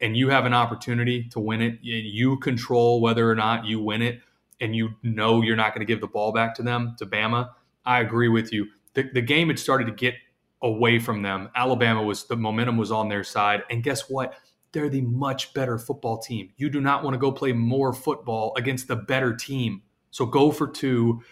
and 0.00 0.16
you 0.16 0.30
have 0.30 0.46
an 0.46 0.54
opportunity 0.54 1.24
to 1.30 1.40
win 1.40 1.60
it, 1.60 1.78
you 1.82 2.38
control 2.38 3.00
whether 3.00 3.30
or 3.30 3.34
not 3.34 3.66
you 3.66 3.80
win 3.80 4.00
it 4.00 4.20
and 4.60 4.74
you 4.74 4.90
know 5.02 5.42
you're 5.42 5.56
not 5.56 5.74
going 5.74 5.86
to 5.86 5.90
give 5.90 6.00
the 6.00 6.08
ball 6.08 6.32
back 6.32 6.54
to 6.56 6.62
them, 6.62 6.94
to 6.98 7.06
Bama, 7.06 7.50
I 7.84 8.00
agree 8.00 8.28
with 8.28 8.52
you. 8.52 8.66
The, 8.94 9.08
the 9.12 9.22
game 9.22 9.48
had 9.48 9.58
started 9.58 9.86
to 9.86 9.92
get 9.92 10.14
away 10.62 10.98
from 10.98 11.22
them. 11.22 11.48
Alabama 11.54 12.02
was, 12.02 12.26
the 12.26 12.36
momentum 12.36 12.76
was 12.76 12.90
on 12.90 13.08
their 13.08 13.24
side. 13.24 13.62
And 13.70 13.82
guess 13.82 14.10
what? 14.10 14.34
They're 14.72 14.88
the 14.88 15.02
much 15.02 15.54
better 15.54 15.78
football 15.78 16.18
team. 16.18 16.50
You 16.56 16.68
do 16.68 16.80
not 16.80 17.02
want 17.02 17.14
to 17.14 17.18
go 17.18 17.32
play 17.32 17.52
more 17.52 17.92
football 17.92 18.52
against 18.56 18.88
the 18.88 18.96
better 18.96 19.34
team. 19.34 19.82
So 20.10 20.26
go 20.26 20.50
for 20.50 20.66
two. 20.66 21.22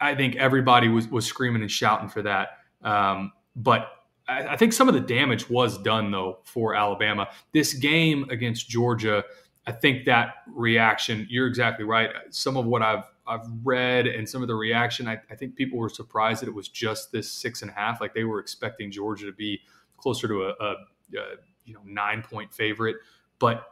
I 0.00 0.14
think 0.14 0.36
everybody 0.36 0.88
was, 0.88 1.08
was 1.08 1.24
screaming 1.24 1.62
and 1.62 1.70
shouting 1.70 2.08
for 2.08 2.22
that. 2.22 2.48
Um, 2.82 3.32
but 3.56 3.88
I, 4.28 4.48
I 4.48 4.56
think 4.56 4.72
some 4.72 4.88
of 4.88 4.94
the 4.94 5.00
damage 5.00 5.48
was 5.48 5.78
done, 5.82 6.10
though, 6.10 6.40
for 6.44 6.74
Alabama. 6.74 7.28
This 7.52 7.72
game 7.72 8.26
against 8.30 8.68
Georgia– 8.68 9.24
I 9.66 9.72
think 9.72 10.04
that 10.04 10.34
reaction, 10.46 11.26
you're 11.30 11.46
exactly 11.46 11.84
right. 11.84 12.10
Some 12.30 12.56
of 12.56 12.66
what 12.66 12.82
I've 12.82 13.04
I've 13.26 13.46
read 13.62 14.06
and 14.06 14.28
some 14.28 14.42
of 14.42 14.48
the 14.48 14.54
reaction, 14.54 15.08
I, 15.08 15.18
I, 15.30 15.34
think 15.34 15.56
people 15.56 15.78
were 15.78 15.88
surprised 15.88 16.42
that 16.42 16.48
it 16.48 16.54
was 16.54 16.68
just 16.68 17.10
this 17.10 17.30
six 17.30 17.62
and 17.62 17.70
a 17.70 17.74
half. 17.74 17.98
Like 17.98 18.12
they 18.12 18.24
were 18.24 18.38
expecting 18.38 18.90
Georgia 18.90 19.24
to 19.24 19.32
be 19.32 19.62
closer 19.96 20.28
to 20.28 20.42
a, 20.42 20.48
a, 20.60 20.72
a 21.18 21.36
you 21.64 21.72
know 21.72 21.80
nine 21.86 22.22
point 22.22 22.52
favorite. 22.52 22.96
But 23.38 23.66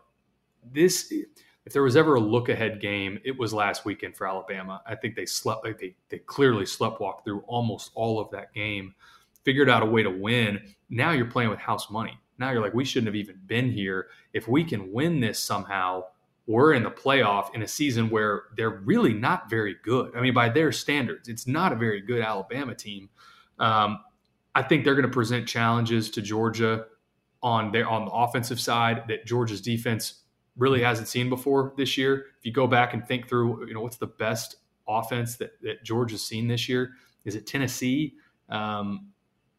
this, 0.72 1.12
if 1.66 1.72
there 1.72 1.82
was 1.82 1.96
ever 1.96 2.14
a 2.14 2.20
look 2.20 2.48
ahead 2.48 2.80
game, 2.80 3.18
it 3.24 3.38
was 3.38 3.52
last 3.52 3.84
weekend 3.84 4.16
for 4.16 4.26
Alabama. 4.26 4.80
I 4.86 4.94
think 4.94 5.16
they 5.16 5.26
slept 5.26 5.66
like 5.66 5.78
they 5.78 5.94
they 6.08 6.18
clearly 6.18 6.64
sleptwalked 6.64 7.24
through 7.24 7.40
almost 7.46 7.90
all 7.94 8.18
of 8.18 8.30
that 8.30 8.54
game, 8.54 8.94
figured 9.44 9.68
out 9.68 9.82
a 9.82 9.86
way 9.86 10.02
to 10.02 10.10
win. 10.10 10.74
Now 10.88 11.10
you're 11.10 11.26
playing 11.26 11.50
with 11.50 11.58
house 11.58 11.90
money. 11.90 12.18
Now 12.42 12.50
you're 12.50 12.60
like, 12.60 12.74
we 12.74 12.84
shouldn't 12.84 13.06
have 13.06 13.14
even 13.14 13.38
been 13.46 13.70
here. 13.70 14.08
If 14.32 14.48
we 14.48 14.64
can 14.64 14.92
win 14.92 15.20
this 15.20 15.38
somehow, 15.38 16.06
we're 16.48 16.72
in 16.72 16.82
the 16.82 16.90
playoff 16.90 17.54
in 17.54 17.62
a 17.62 17.68
season 17.68 18.10
where 18.10 18.46
they're 18.56 18.80
really 18.84 19.14
not 19.14 19.48
very 19.48 19.76
good. 19.84 20.10
I 20.16 20.20
mean, 20.20 20.34
by 20.34 20.48
their 20.48 20.72
standards, 20.72 21.28
it's 21.28 21.46
not 21.46 21.72
a 21.72 21.76
very 21.76 22.00
good 22.00 22.20
Alabama 22.20 22.74
team. 22.74 23.08
Um, 23.60 24.00
I 24.56 24.62
think 24.62 24.84
they're 24.84 24.96
going 24.96 25.06
to 25.06 25.12
present 25.12 25.46
challenges 25.46 26.10
to 26.10 26.20
Georgia 26.20 26.86
on 27.44 27.70
their 27.70 27.88
on 27.88 28.06
the 28.06 28.10
offensive 28.10 28.60
side 28.60 29.04
that 29.06 29.24
Georgia's 29.24 29.60
defense 29.60 30.22
really 30.56 30.82
hasn't 30.82 31.06
seen 31.06 31.28
before 31.28 31.72
this 31.76 31.96
year. 31.96 32.26
If 32.40 32.44
you 32.44 32.52
go 32.52 32.66
back 32.66 32.92
and 32.92 33.06
think 33.06 33.28
through, 33.28 33.68
you 33.68 33.74
know, 33.74 33.82
what's 33.82 33.98
the 33.98 34.08
best 34.08 34.56
offense 34.88 35.36
that, 35.36 35.52
that 35.62 35.84
Georgia's 35.84 36.26
seen 36.26 36.48
this 36.48 36.68
year? 36.68 36.94
Is 37.24 37.36
it 37.36 37.46
Tennessee? 37.46 38.14
Um, 38.48 39.11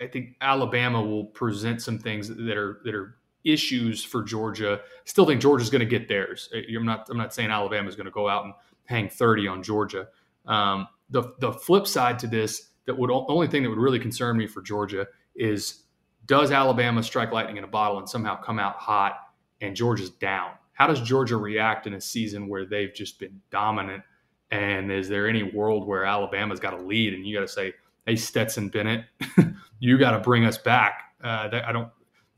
I 0.03 0.07
think 0.07 0.35
Alabama 0.41 1.01
will 1.01 1.25
present 1.25 1.81
some 1.81 1.97
things 1.97 2.27
that 2.27 2.57
are 2.57 2.81
that 2.83 2.93
are 2.93 3.17
issues 3.43 4.03
for 4.03 4.23
Georgia. 4.23 4.81
Still 5.05 5.25
think 5.25 5.41
Georgia's 5.41 5.69
going 5.69 5.79
to 5.81 5.85
get 5.85 6.07
theirs. 6.07 6.49
I'm 6.53 6.85
not 6.85 7.09
I'm 7.09 7.17
not 7.17 7.33
saying 7.33 7.49
Alabama's 7.49 7.95
going 7.95 8.05
to 8.05 8.11
go 8.11 8.27
out 8.27 8.45
and 8.45 8.53
hang 8.85 9.09
30 9.09 9.47
on 9.47 9.63
Georgia. 9.63 10.07
Um, 10.45 10.87
the 11.09 11.33
the 11.39 11.51
flip 11.51 11.87
side 11.87 12.19
to 12.19 12.27
this, 12.27 12.69
that 12.85 12.97
would 12.97 13.11
only 13.11 13.47
thing 13.47 13.63
that 13.63 13.69
would 13.69 13.79
really 13.79 13.99
concern 13.99 14.37
me 14.37 14.47
for 14.47 14.61
Georgia 14.61 15.07
is 15.35 15.83
does 16.25 16.51
Alabama 16.51 17.03
strike 17.03 17.31
lightning 17.31 17.57
in 17.57 17.63
a 17.63 17.67
bottle 17.67 17.97
and 17.97 18.07
somehow 18.07 18.39
come 18.39 18.59
out 18.59 18.75
hot 18.75 19.13
and 19.61 19.75
Georgia's 19.75 20.09
down? 20.09 20.51
How 20.73 20.87
does 20.87 21.01
Georgia 21.01 21.37
react 21.37 21.85
in 21.85 21.93
a 21.93 22.01
season 22.01 22.47
where 22.47 22.65
they've 22.65 22.93
just 22.93 23.19
been 23.19 23.41
dominant? 23.51 24.03
And 24.51 24.91
is 24.91 25.09
there 25.09 25.27
any 25.27 25.43
world 25.43 25.87
where 25.87 26.05
Alabama's 26.05 26.59
got 26.59 26.73
a 26.73 26.77
lead 26.77 27.13
and 27.13 27.25
you 27.25 27.35
got 27.35 27.41
to 27.41 27.47
say, 27.47 27.73
"Hey, 28.05 28.15
Stetson 28.15 28.69
Bennett, 28.69 29.05
you 29.79 29.97
got 29.97 30.11
to 30.11 30.19
bring 30.19 30.45
us 30.45 30.57
back"? 30.57 31.01
Uh, 31.23 31.49
I 31.65 31.71
don't. 31.71 31.89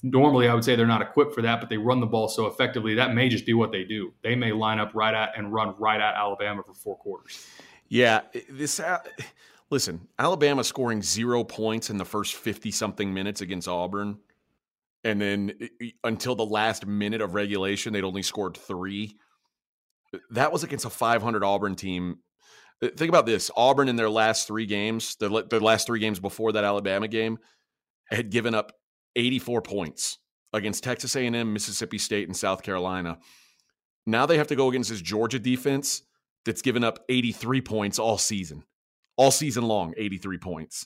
Normally, 0.03 0.47
I 0.47 0.53
would 0.53 0.63
say 0.63 0.75
they're 0.75 0.85
not 0.85 1.01
equipped 1.01 1.33
for 1.33 1.41
that, 1.41 1.59
but 1.59 1.69
they 1.69 1.77
run 1.77 1.99
the 1.99 2.05
ball 2.05 2.27
so 2.27 2.45
effectively 2.45 2.93
that 2.95 3.15
may 3.15 3.27
just 3.27 3.45
be 3.45 3.53
what 3.53 3.71
they 3.71 3.83
do. 3.83 4.13
They 4.23 4.35
may 4.35 4.51
line 4.51 4.79
up 4.79 4.91
right 4.93 5.13
at 5.13 5.37
and 5.37 5.51
run 5.51 5.73
right 5.79 5.99
at 5.99 6.15
Alabama 6.15 6.61
for 6.63 6.73
four 6.73 6.97
quarters. 6.97 7.45
Yeah, 7.87 8.21
this. 8.49 8.79
Uh, 8.79 8.99
listen, 9.69 10.07
Alabama 10.19 10.63
scoring 10.63 11.01
zero 11.01 11.43
points 11.43 11.89
in 11.89 11.97
the 11.97 12.05
first 12.05 12.35
fifty 12.35 12.71
something 12.71 13.13
minutes 13.13 13.41
against 13.41 13.67
Auburn 13.67 14.19
and 15.05 15.21
then 15.21 15.53
until 16.03 16.35
the 16.35 16.45
last 16.45 16.87
minute 16.87 17.21
of 17.21 17.35
regulation, 17.35 17.93
they'd 17.93 18.03
only 18.03 18.23
scored 18.23 18.57
three. 18.57 19.15
That 20.31 20.51
was 20.51 20.63
against 20.63 20.85
a 20.85 20.89
500 20.89 21.43
Auburn 21.43 21.75
team. 21.75 22.17
Think 22.81 23.09
about 23.09 23.25
this: 23.25 23.49
Auburn 23.55 23.89
in 23.89 23.95
their 23.95 24.09
last 24.09 24.47
three 24.47 24.65
games, 24.65 25.15
their, 25.17 25.29
their 25.29 25.59
last 25.59 25.87
three 25.87 25.99
games 25.99 26.19
before 26.19 26.51
that 26.53 26.63
Alabama 26.63 27.07
game, 27.07 27.37
had 28.09 28.29
given 28.29 28.53
up 28.53 28.73
84 29.15 29.61
points 29.61 30.17
against 30.53 30.83
Texas 30.83 31.15
A&M, 31.15 31.53
Mississippi 31.53 31.97
State, 31.97 32.27
and 32.27 32.35
South 32.35 32.63
Carolina. 32.63 33.17
Now 34.05 34.25
they 34.25 34.37
have 34.37 34.47
to 34.47 34.55
go 34.55 34.69
against 34.69 34.89
this 34.89 35.01
Georgia 35.01 35.39
defense 35.39 36.03
that's 36.45 36.61
given 36.61 36.83
up 36.83 36.99
83 37.09 37.61
points 37.61 37.99
all 37.99 38.17
season, 38.17 38.63
all 39.17 39.31
season 39.31 39.63
long, 39.63 39.93
83 39.97 40.37
points. 40.37 40.85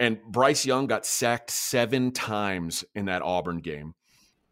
And 0.00 0.22
Bryce 0.22 0.64
Young 0.64 0.86
got 0.86 1.06
sacked 1.06 1.50
seven 1.50 2.12
times 2.12 2.84
in 2.94 3.06
that 3.06 3.22
Auburn 3.22 3.58
game. 3.58 3.94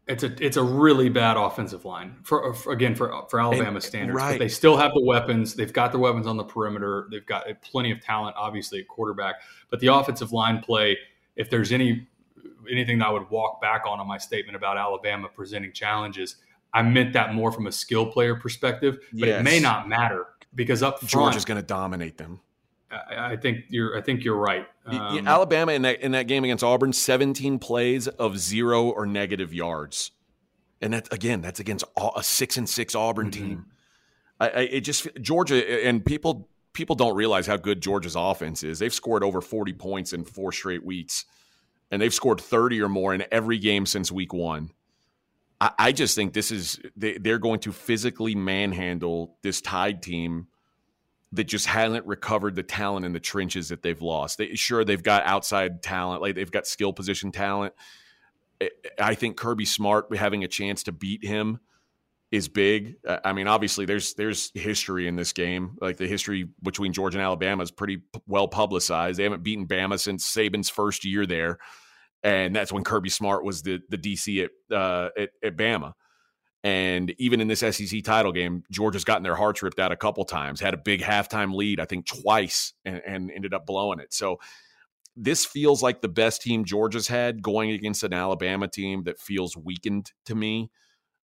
It's 0.07 0.23
a 0.23 0.33
it's 0.43 0.55
a 0.55 0.63
really 0.63 1.09
bad 1.09 1.35
offensive 1.35 1.83
line 1.83 2.15
for, 2.23 2.53
for 2.53 2.71
again 2.71 2.95
for 2.95 3.25
for 3.29 3.41
Alabama 3.41 3.75
and, 3.75 3.83
standards. 3.83 4.15
Right. 4.15 4.33
But 4.33 4.39
they 4.39 4.47
still 4.47 4.77
have 4.77 4.93
the 4.93 5.03
weapons. 5.03 5.53
They've 5.53 5.73
got 5.73 5.91
the 5.91 5.99
weapons 5.99 6.27
on 6.27 6.37
the 6.37 6.45
perimeter. 6.45 7.07
They've 7.11 7.25
got 7.25 7.45
plenty 7.61 7.91
of 7.91 7.99
talent, 8.01 8.35
obviously 8.37 8.79
at 8.79 8.87
quarterback. 8.87 9.35
But 9.69 9.81
the 9.81 9.87
offensive 9.87 10.31
line 10.31 10.61
play, 10.61 10.97
if 11.35 11.49
there's 11.49 11.71
any 11.71 12.07
anything 12.71 12.99
that 12.99 13.07
I 13.07 13.11
would 13.11 13.29
walk 13.29 13.61
back 13.61 13.83
on 13.85 13.99
on 13.99 14.07
my 14.07 14.17
statement 14.17 14.55
about 14.55 14.77
Alabama 14.77 15.27
presenting 15.27 15.73
challenges, 15.73 16.37
I 16.73 16.83
meant 16.83 17.13
that 17.13 17.33
more 17.33 17.51
from 17.51 17.67
a 17.67 17.71
skill 17.71 18.05
player 18.05 18.35
perspective. 18.35 18.99
But 19.11 19.27
yes. 19.27 19.41
it 19.41 19.43
may 19.43 19.59
not 19.59 19.89
matter 19.89 20.27
because 20.55 20.83
up 20.83 20.99
front, 20.99 21.09
Georgia's 21.09 21.45
going 21.45 21.59
to 21.59 21.65
dominate 21.65 22.17
them. 22.17 22.39
I, 22.89 23.35
think 23.35 23.65
you're. 23.69 23.97
I 23.97 24.01
think 24.01 24.23
you're 24.23 24.37
right. 24.37 24.65
Um, 24.85 25.27
Alabama 25.27 25.73
in 25.73 25.81
that 25.81 26.01
in 26.01 26.13
that 26.13 26.27
game 26.27 26.43
against 26.43 26.63
Auburn, 26.63 26.93
17 26.93 27.59
plays 27.59 28.07
of 28.07 28.37
zero 28.37 28.89
or 28.89 29.05
negative 29.05 29.53
yards, 29.53 30.11
and 30.81 30.93
that 30.93 31.11
again, 31.11 31.41
that's 31.41 31.59
against 31.59 31.83
a 32.15 32.23
six 32.23 32.57
and 32.57 32.67
six 32.67 32.95
Auburn 32.95 33.29
mm-hmm. 33.29 33.45
team. 33.45 33.65
I, 34.39 34.47
I, 34.47 34.59
it 34.61 34.81
just 34.81 35.07
Georgia 35.21 35.85
and 35.85 36.05
people 36.05 36.47
people 36.73 36.95
don't 36.95 37.15
realize 37.15 37.47
how 37.47 37.57
good 37.57 37.81
Georgia's 37.81 38.15
offense 38.15 38.63
is. 38.63 38.79
They've 38.79 38.93
scored 38.93 39.23
over 39.23 39.41
40 39.41 39.73
points 39.73 40.13
in 40.13 40.23
four 40.23 40.51
straight 40.51 40.85
weeks, 40.85 41.25
and 41.89 42.01
they've 42.01 42.13
scored 42.13 42.39
30 42.39 42.81
or 42.81 42.87
more 42.87 43.13
in 43.15 43.23
every 43.31 43.57
game 43.57 43.85
since 43.85 44.11
week 44.11 44.31
one. 44.31 44.71
I, 45.59 45.71
I 45.79 45.91
just 45.91 46.15
think 46.15 46.33
this 46.33 46.51
is 46.51 46.79
they, 46.95 47.17
they're 47.17 47.39
going 47.39 47.59
to 47.61 47.71
physically 47.71 48.35
manhandle 48.35 49.35
this 49.41 49.59
Tide 49.59 50.01
team 50.01 50.47
that 51.33 51.43
just 51.43 51.65
hasn't 51.65 52.05
recovered 52.05 52.55
the 52.55 52.63
talent 52.63 53.05
in 53.05 53.13
the 53.13 53.19
trenches 53.19 53.69
that 53.69 53.81
they've 53.81 54.01
lost. 54.01 54.37
They, 54.37 54.55
sure, 54.55 54.85
they've 54.85 55.03
got 55.03 55.25
outside 55.25 55.83
talent, 55.83 56.21
like 56.21 56.35
they've 56.35 56.51
got 56.51 56.67
skill 56.67 56.93
position 56.93 57.31
talent. 57.31 57.73
I 58.99 59.13
think 59.15 59.37
Kirby 59.37 59.65
Smart 59.65 60.15
having 60.15 60.43
a 60.43 60.47
chance 60.47 60.83
to 60.83 60.91
beat 60.91 61.23
him 61.23 61.59
is 62.31 62.47
big. 62.47 62.95
I 63.23 63.33
mean, 63.33 63.47
obviously, 63.47 63.85
there's 63.85 64.13
there's 64.15 64.51
history 64.53 65.07
in 65.07 65.15
this 65.15 65.33
game. 65.33 65.77
Like 65.79 65.97
the 65.97 66.07
history 66.07 66.49
between 66.63 66.93
Georgia 66.93 67.17
and 67.17 67.25
Alabama 67.25 67.63
is 67.63 67.71
pretty 67.71 68.01
well 68.25 68.47
publicized. 68.47 69.19
They 69.19 69.23
haven't 69.23 69.43
beaten 69.43 69.67
Bama 69.67 69.99
since 69.99 70.25
Saban's 70.25 70.69
first 70.69 71.05
year 71.05 71.25
there, 71.25 71.59
and 72.23 72.55
that's 72.55 72.71
when 72.71 72.83
Kirby 72.83 73.09
Smart 73.09 73.43
was 73.43 73.61
the 73.61 73.81
the 73.89 73.97
DC 73.97 74.43
at 74.45 74.75
uh, 74.75 75.09
at, 75.17 75.29
at 75.43 75.57
Bama. 75.57 75.93
And 76.63 77.13
even 77.17 77.39
in 77.39 77.47
this 77.47 77.59
SEC 77.59 78.03
title 78.03 78.31
game, 78.31 78.63
Georgia's 78.71 79.03
gotten 79.03 79.23
their 79.23 79.35
hearts 79.35 79.61
ripped 79.61 79.79
out 79.79 79.91
a 79.91 79.95
couple 79.95 80.25
times, 80.25 80.59
had 80.59 80.73
a 80.73 80.77
big 80.77 81.01
halftime 81.01 81.53
lead, 81.53 81.79
I 81.79 81.85
think 81.85 82.07
twice, 82.07 82.73
and, 82.83 83.01
and 83.05 83.31
ended 83.31 83.53
up 83.53 83.65
blowing 83.65 83.99
it. 83.99 84.13
So 84.13 84.39
this 85.15 85.45
feels 85.45 85.81
like 85.81 86.01
the 86.01 86.07
best 86.07 86.41
team 86.41 86.65
Georgia's 86.65 87.07
had 87.07 87.41
going 87.41 87.71
against 87.71 88.03
an 88.03 88.13
Alabama 88.13 88.67
team 88.67 89.03
that 89.03 89.19
feels 89.19 89.55
weakened 89.55 90.11
to 90.25 90.35
me. 90.35 90.71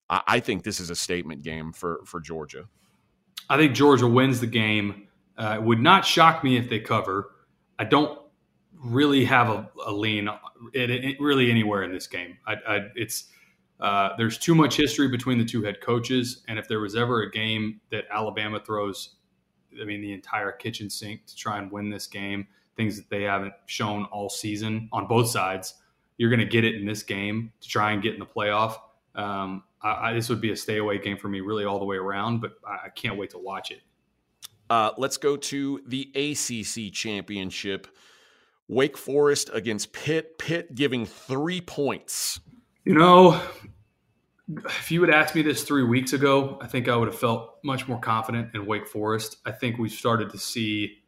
I, 0.08 0.22
I 0.26 0.40
think 0.40 0.64
this 0.64 0.80
is 0.80 0.90
a 0.90 0.96
statement 0.96 1.42
game 1.42 1.72
for, 1.72 2.00
for 2.04 2.20
Georgia. 2.20 2.68
I 3.48 3.56
think 3.56 3.74
Georgia 3.74 4.06
wins 4.06 4.40
the 4.40 4.46
game. 4.46 5.08
Uh, 5.36 5.56
it 5.56 5.62
would 5.62 5.80
not 5.80 6.04
shock 6.04 6.44
me 6.44 6.56
if 6.56 6.68
they 6.68 6.78
cover. 6.78 7.30
I 7.78 7.84
don't 7.84 8.18
really 8.82 9.24
have 9.24 9.48
a, 9.48 9.70
a 9.86 9.92
lean 9.92 10.28
it, 10.72 10.90
it, 10.90 11.20
really 11.20 11.50
anywhere 11.50 11.82
in 11.82 11.92
this 11.92 12.06
game. 12.06 12.38
I, 12.46 12.54
I, 12.54 12.78
it's 12.94 13.24
uh, 13.82 14.14
there's 14.16 14.38
too 14.38 14.54
much 14.54 14.76
history 14.76 15.08
between 15.08 15.38
the 15.38 15.44
two 15.44 15.64
head 15.64 15.80
coaches, 15.80 16.44
and 16.46 16.56
if 16.56 16.68
there 16.68 16.78
was 16.78 16.94
ever 16.94 17.22
a 17.22 17.30
game 17.30 17.80
that 17.90 18.04
Alabama 18.12 18.60
throws, 18.64 19.16
I 19.80 19.84
mean, 19.84 20.00
the 20.00 20.12
entire 20.12 20.52
kitchen 20.52 20.88
sink 20.88 21.26
to 21.26 21.36
try 21.36 21.58
and 21.58 21.70
win 21.70 21.90
this 21.90 22.06
game, 22.06 22.46
things 22.76 22.96
that 22.96 23.10
they 23.10 23.22
haven't 23.22 23.54
shown 23.66 24.04
all 24.04 24.28
season 24.28 24.88
on 24.92 25.08
both 25.08 25.28
sides, 25.28 25.74
you're 26.16 26.30
going 26.30 26.38
to 26.38 26.46
get 26.46 26.64
it 26.64 26.76
in 26.76 26.86
this 26.86 27.02
game 27.02 27.52
to 27.60 27.68
try 27.68 27.90
and 27.90 28.00
get 28.00 28.14
in 28.14 28.20
the 28.20 28.26
playoff. 28.26 28.76
Um, 29.16 29.64
I, 29.82 30.10
I, 30.10 30.12
this 30.12 30.28
would 30.28 30.40
be 30.40 30.52
a 30.52 30.56
stay 30.56 30.78
away 30.78 30.98
game 30.98 31.18
for 31.18 31.28
me, 31.28 31.40
really, 31.40 31.64
all 31.64 31.80
the 31.80 31.84
way 31.84 31.96
around. 31.96 32.40
But 32.40 32.52
I, 32.64 32.86
I 32.86 32.88
can't 32.90 33.18
wait 33.18 33.30
to 33.30 33.38
watch 33.38 33.72
it. 33.72 33.80
Uh, 34.70 34.92
let's 34.96 35.16
go 35.16 35.36
to 35.36 35.82
the 35.88 36.08
ACC 36.14 36.92
championship. 36.92 37.88
Wake 38.68 38.96
Forest 38.96 39.50
against 39.52 39.92
Pitt. 39.92 40.38
Pitt 40.38 40.76
giving 40.76 41.04
three 41.04 41.60
points. 41.60 42.38
You 42.84 42.94
know, 42.94 43.40
if 44.66 44.90
you 44.90 45.00
had 45.02 45.10
asked 45.10 45.36
me 45.36 45.42
this 45.42 45.62
three 45.62 45.84
weeks 45.84 46.12
ago, 46.12 46.58
I 46.60 46.66
think 46.66 46.88
I 46.88 46.96
would 46.96 47.06
have 47.06 47.18
felt 47.18 47.58
much 47.62 47.86
more 47.86 48.00
confident 48.00 48.54
in 48.54 48.66
Wake 48.66 48.88
Forest. 48.88 49.36
I 49.46 49.52
think 49.52 49.78
we've 49.78 49.92
started 49.92 50.30
to 50.30 50.38
see, 50.38 50.98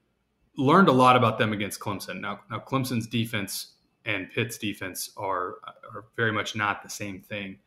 learned 0.57 0.89
a 0.89 0.93
lot 0.93 1.17
about 1.17 1.39
them 1.39 1.53
against 1.53 1.81
Clemson. 1.81 2.21
Now, 2.21 2.41
now 2.49 2.61
Clemson's 2.61 3.09
defense 3.09 3.75
and 4.05 4.31
Pitt's 4.31 4.57
defense 4.59 5.11
are 5.17 5.57
are 5.93 6.05
very 6.15 6.31
much 6.31 6.55
not 6.55 6.83
the 6.83 6.91
same 6.91 7.21
thing, 7.21 7.59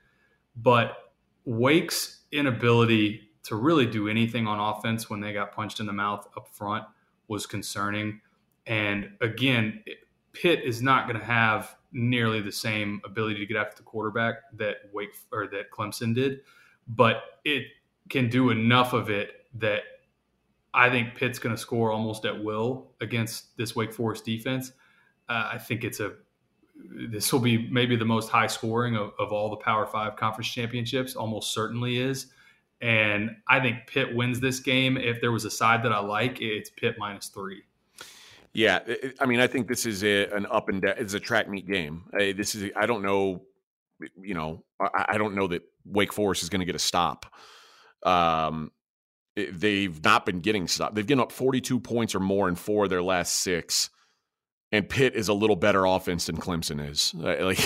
but 0.56 1.12
Wake's 1.46 2.22
inability 2.32 3.30
to 3.44 3.56
really 3.56 3.86
do 3.86 4.08
anything 4.08 4.48
on 4.48 4.60
offense 4.60 5.10
when 5.10 5.20
they 5.20 5.34
got 5.34 5.54
punched 5.54 5.80
in 5.80 5.86
the 5.86 5.94
mouth 5.94 6.28
up 6.38 6.48
front 6.48 6.86
was 7.28 7.46
concerning. 7.46 8.22
And 8.66 9.12
again, 9.22 9.84
Pitt 10.42 10.64
is 10.64 10.84
not 10.84 11.08
going 11.08 11.20
to 11.20 11.26
have 11.26 11.76
nearly 11.92 12.42
the 12.42 12.52
same 12.52 13.02
ability 13.04 13.40
to 13.40 13.46
get 13.46 13.58
after 13.58 13.78
the 13.78 13.84
quarterback 13.84 14.36
that 14.54 14.78
Wake 14.94 15.16
or 15.32 15.48
that 15.48 15.72
Clemson 15.72 16.14
did, 16.14 16.42
but 16.88 17.24
it 17.44 17.64
can 18.10 18.30
do 18.30 18.52
enough 18.52 18.94
of 18.94 19.10
it 19.10 19.46
that 19.56 19.82
I 20.76 20.92
think 20.92 21.16
Pitt's 21.16 21.40
going 21.40 21.56
to 21.56 21.60
score 21.60 21.92
almost 21.92 22.24
at 22.26 22.44
will 22.44 22.92
against 23.02 23.58
this 23.58 23.76
Wake 23.76 23.92
Forest 23.92 24.26
defense. 24.26 24.74
Uh, 25.28 25.50
I 25.54 25.58
think 25.58 25.84
it's 25.84 26.00
a 26.00 26.14
this 27.10 27.34
will 27.34 27.40
be 27.40 27.68
maybe 27.72 27.96
the 27.96 28.06
most 28.06 28.30
high 28.30 28.46
scoring 28.46 28.96
of, 28.96 29.12
of 29.18 29.32
all 29.32 29.50
the 29.50 29.56
Power 29.58 29.88
Five 29.88 30.16
conference 30.16 30.50
championships. 30.50 31.16
Almost 31.16 31.52
certainly 31.52 31.98
is. 31.98 32.28
And 32.80 33.32
I 33.48 33.60
think 33.60 33.88
Pitt 33.88 34.16
wins 34.16 34.40
this 34.40 34.60
game. 34.60 34.98
If 34.98 35.20
there 35.20 35.32
was 35.32 35.46
a 35.46 35.50
side 35.50 35.82
that 35.82 35.92
I 35.92 36.00
like, 36.00 36.40
it's 36.42 36.70
Pitt 36.70 36.96
minus 37.00 37.30
three. 37.30 37.64
Yeah, 38.58 38.80
I 39.20 39.28
mean, 39.28 39.40
I 39.40 39.46
think 39.46 39.68
this 39.68 39.86
is 39.86 40.04
a, 40.04 40.26
an 40.36 40.48
up 40.48 40.68
and 40.68 40.82
down. 40.82 40.96
It's 40.98 41.14
a 41.14 41.20
track 41.20 41.48
meet 41.48 41.68
game. 41.68 42.06
this 42.12 42.56
is. 42.56 42.72
I 42.76 42.88
don't 42.88 43.04
know. 43.04 43.44
You 44.20 44.34
know, 44.34 44.64
I, 44.82 45.06
I 45.10 45.18
don't 45.20 45.36
know 45.36 45.46
that 45.50 45.62
Wake 45.86 46.12
Forest 46.12 46.42
is 46.42 46.50
going 46.50 46.62
to 46.62 46.66
get 46.66 46.74
a 46.74 46.80
stop. 46.80 47.28
Um, 48.02 48.72
they've 49.36 50.04
not 50.04 50.26
been 50.26 50.40
getting 50.40 50.68
stopped. 50.68 50.96
They've 50.96 51.06
given 51.06 51.22
up 51.22 51.32
42 51.32 51.80
points 51.80 52.16
or 52.16 52.20
more 52.20 52.50
in 52.50 52.56
four 52.56 52.86
of 52.86 52.90
their 52.90 53.04
last 53.04 53.36
six. 53.36 53.92
And 54.72 54.90
Pitt 54.90 55.14
is 55.14 55.28
a 55.28 55.36
little 55.36 55.56
better 55.56 55.86
offense 55.86 56.26
than 56.26 56.38
Clemson 56.38 56.90
is. 56.90 57.14
Like, 57.16 57.60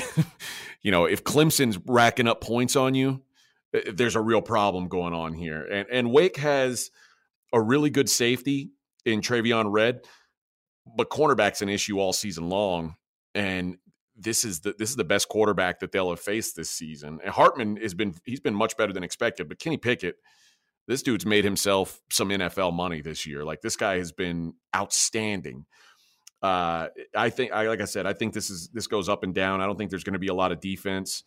you 0.82 0.92
know, 0.92 1.06
if 1.06 1.24
Clemson's 1.24 1.80
racking 1.88 2.28
up 2.28 2.42
points 2.42 2.76
on 2.76 2.96
you, 2.96 3.22
there's 3.94 4.18
a 4.18 4.22
real 4.22 4.42
problem 4.42 4.89
going 4.89 5.14
on 5.14 5.36
here. 5.36 5.64
And 5.64 5.88
and 5.89 6.12
Wake 6.12 6.36
has 6.36 6.92
a 7.54 7.62
really 7.62 7.89
good 7.89 8.10
safety 8.10 8.72
in 9.06 9.22
Traveon 9.22 9.72
Redd, 9.72 10.02
but 10.86 11.09
cornerback's 11.09 11.61
an 11.61 11.69
issue 11.69 11.99
all 11.99 12.13
season 12.13 12.49
long. 12.49 12.95
And 13.34 13.77
this 14.17 14.43
is 14.43 14.61
the 14.61 14.75
this 14.77 14.89
is 14.89 14.95
the 14.95 15.03
best 15.03 15.29
quarterback 15.29 15.79
that 15.79 15.91
they'll 15.91 16.09
have 16.09 16.19
faced 16.19 16.55
this 16.55 16.69
season. 16.69 17.19
And 17.23 17.32
Hartman 17.32 17.77
has 17.77 17.93
been 17.93 18.15
he's 18.25 18.39
been 18.39 18.55
much 18.55 18.77
better 18.77 18.93
than 18.93 19.03
expected, 19.03 19.47
but 19.47 19.59
Kenny 19.59 19.77
Pickett, 19.77 20.17
this 20.88 21.01
dude's 21.01 21.25
made 21.25 21.43
himself 21.43 22.01
some 22.11 22.29
NFL 22.29 22.73
money 22.73 23.01
this 23.01 23.25
year. 23.25 23.43
Like 23.43 23.61
this 23.61 23.75
guy 23.75 23.97
has 23.97 24.11
been 24.11 24.53
outstanding. 24.75 25.65
Uh, 26.41 26.88
I 27.15 27.29
think 27.29 27.51
I 27.51 27.67
like 27.67 27.82
I 27.82 27.86
said, 27.86 28.05
I 28.05 28.13
think 28.13 28.34
this 28.34 28.49
is 28.49 28.69
this 28.69 28.88
goes 28.88 29.09
up 29.09 29.23
and 29.23 29.34
down. 29.34 29.61
I 29.61 29.65
don't 29.65 29.77
think 29.77 29.89
there's 29.89 30.03
going 30.03 30.13
to 30.13 30.19
be 30.19 30.27
a 30.27 30.34
lot 30.34 30.51
of 30.51 30.59
defense. 30.59 31.23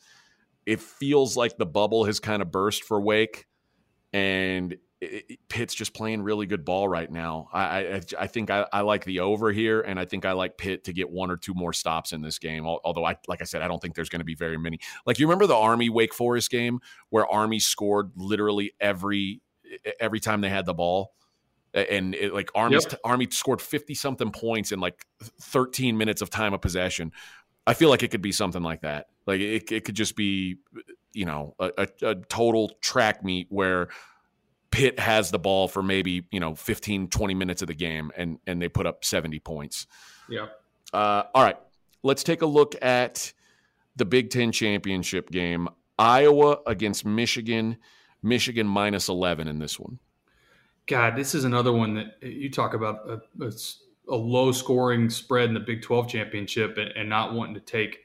It 0.67 0.81
feels 0.81 1.37
like 1.37 1.57
the 1.57 1.67
bubble 1.67 2.05
has 2.05 2.21
kind 2.21 2.43
of 2.43 2.51
burst 2.51 2.85
for 2.85 3.01
Wake, 3.01 3.47
and 4.13 4.77
it, 5.01 5.39
Pitt's 5.49 5.75
just 5.75 5.95
playing 5.95 6.23
really 6.23 6.47
good 6.47 6.65
ball 6.65 6.89
right 6.89 7.11
now. 7.11 7.49
I 7.53 7.61
I, 7.61 8.01
I 8.21 8.27
think 8.27 8.51
I, 8.51 8.67
I, 8.73 8.81
like 8.81 9.05
the 9.05 9.21
over 9.21 9.53
here, 9.53 9.81
and 9.81 9.99
I 9.99 10.05
think 10.05 10.25
I 10.25 10.33
like 10.33 10.57
Pitt 10.57 10.85
to 10.85 10.93
get 10.93 11.11
one 11.11 11.31
or 11.31 11.37
two 11.37 11.55
more 11.55 11.73
stops 11.73 12.13
in 12.13 12.23
this 12.23 12.39
game. 12.39 12.67
Although 12.67 13.05
I 13.05 13.17
like 13.29 13.41
I 13.41 13.45
said, 13.45 13.63
I 13.63 13.69
don't 13.69 13.81
think 13.81 13.95
there's 13.95 14.09
going 14.09 14.21
to 14.21 14.25
be 14.25 14.35
very 14.35 14.59
many. 14.59 14.79
Like 15.07 15.19
you 15.19 15.27
remember 15.27 15.47
the 15.47 15.57
Army 15.57 15.89
Wake 15.89 16.15
Forest 16.15 16.51
game 16.51 16.81
where 17.11 17.27
Army 17.27 17.59
scored 17.59 18.13
literally 18.17 18.73
every 18.81 19.41
every 20.01 20.21
time 20.21 20.41
they 20.41 20.51
had 20.51 20.67
the 20.67 20.75
ball, 20.75 21.13
and 21.73 22.15
it, 22.15 22.33
like 22.33 22.51
Army 22.55 22.77
yep. 22.77 23.01
Army 23.05 23.29
scored 23.31 23.61
fifty 23.61 23.95
something 23.95 24.31
points 24.31 24.73
in 24.73 24.81
like 24.81 25.07
thirteen 25.41 25.97
minutes 25.97 26.23
of 26.23 26.31
time 26.31 26.55
of 26.55 26.61
possession. 26.61 27.13
I 27.67 27.75
feel 27.75 27.89
like 27.89 28.03
it 28.03 28.11
could 28.11 28.23
be 28.23 28.33
something 28.33 28.63
like 28.63 28.83
that. 28.83 29.07
Like 29.27 29.41
it, 29.41 29.73
it 29.73 29.85
could 29.85 29.95
just 29.95 30.17
be, 30.17 30.57
you 31.15 31.25
know, 31.25 31.55
a, 31.59 31.71
a, 31.79 32.09
a 32.11 32.15
total 32.15 32.73
track 32.83 33.25
meet 33.25 33.47
where 33.49 33.89
Pitt 34.75 34.99
has 34.99 35.31
the 35.31 35.39
ball 35.39 35.69
for 35.69 35.85
maybe, 35.85 36.25
you 36.33 36.41
know, 36.41 36.57
15, 36.57 37.07
20 37.07 37.35
minutes 37.35 37.63
of 37.63 37.69
the 37.69 37.75
game 37.75 38.11
and, 38.17 38.41
and 38.45 38.61
they 38.61 38.69
put 38.69 38.87
up 38.87 39.05
70 39.05 39.39
points. 39.39 39.87
Yeah. 40.29 40.47
Uh, 40.93 41.23
all 41.33 41.45
right. 41.45 41.57
Let's 42.03 42.25
take 42.25 42.43
a 42.43 42.47
look 42.47 42.75
at 42.83 43.33
the 43.95 44.05
Big 44.05 44.31
Ten 44.31 44.51
championship 44.51 45.31
game. 45.31 45.69
Iowa 45.97 46.59
against 46.67 47.07
Michigan. 47.07 47.77
Michigan 48.21 48.67
minus 48.67 49.09
11 49.09 49.47
in 49.47 49.61
this 49.61 49.79
one. 49.79 50.01
God, 50.89 51.15
this 51.15 51.37
is 51.37 51.45
another 51.45 51.73
one 51.73 51.95
that 51.95 52.23
you 52.23 52.51
talk 52.51 52.75
about 52.75 53.09
a, 53.09 53.21
a, 53.45 53.53
a 54.09 54.17
low 54.17 54.51
scoring 54.51 55.09
spread 55.09 55.47
in 55.49 55.55
the 55.55 55.61
Big 55.61 55.83
12 55.83 56.09
championship 56.09 56.79
and, 56.79 56.91
and, 56.97 57.09
not 57.09 57.33
wanting 57.33 57.55
to 57.55 57.61
take 57.61 58.01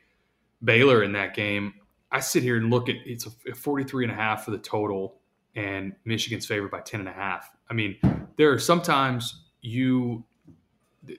Baylor 0.63 1.01
in 1.01 1.13
that 1.13 1.33
game. 1.33 1.73
I 2.11 2.19
sit 2.19 2.43
here 2.43 2.57
and 2.57 2.69
look 2.69 2.89
at 2.89 2.95
it's 3.05 3.25
a 3.25 3.55
43 3.55 4.05
and 4.05 4.13
a 4.13 4.15
half 4.15 4.45
for 4.45 4.51
the 4.51 4.59
total 4.59 5.18
and 5.55 5.93
Michigan's 6.05 6.45
favored 6.45 6.71
by 6.71 6.81
10 6.81 7.01
and 7.01 7.09
a 7.09 7.13
half. 7.13 7.49
I 7.69 7.73
mean, 7.73 7.97
there 8.37 8.51
are 8.51 8.59
sometimes 8.59 9.45
you 9.61 10.23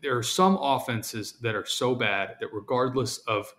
there 0.02 0.16
are 0.16 0.22
some 0.22 0.58
offenses 0.60 1.32
that 1.40 1.54
are 1.54 1.64
so 1.64 1.94
bad 1.94 2.36
that 2.40 2.48
regardless 2.52 3.18
of 3.18 3.52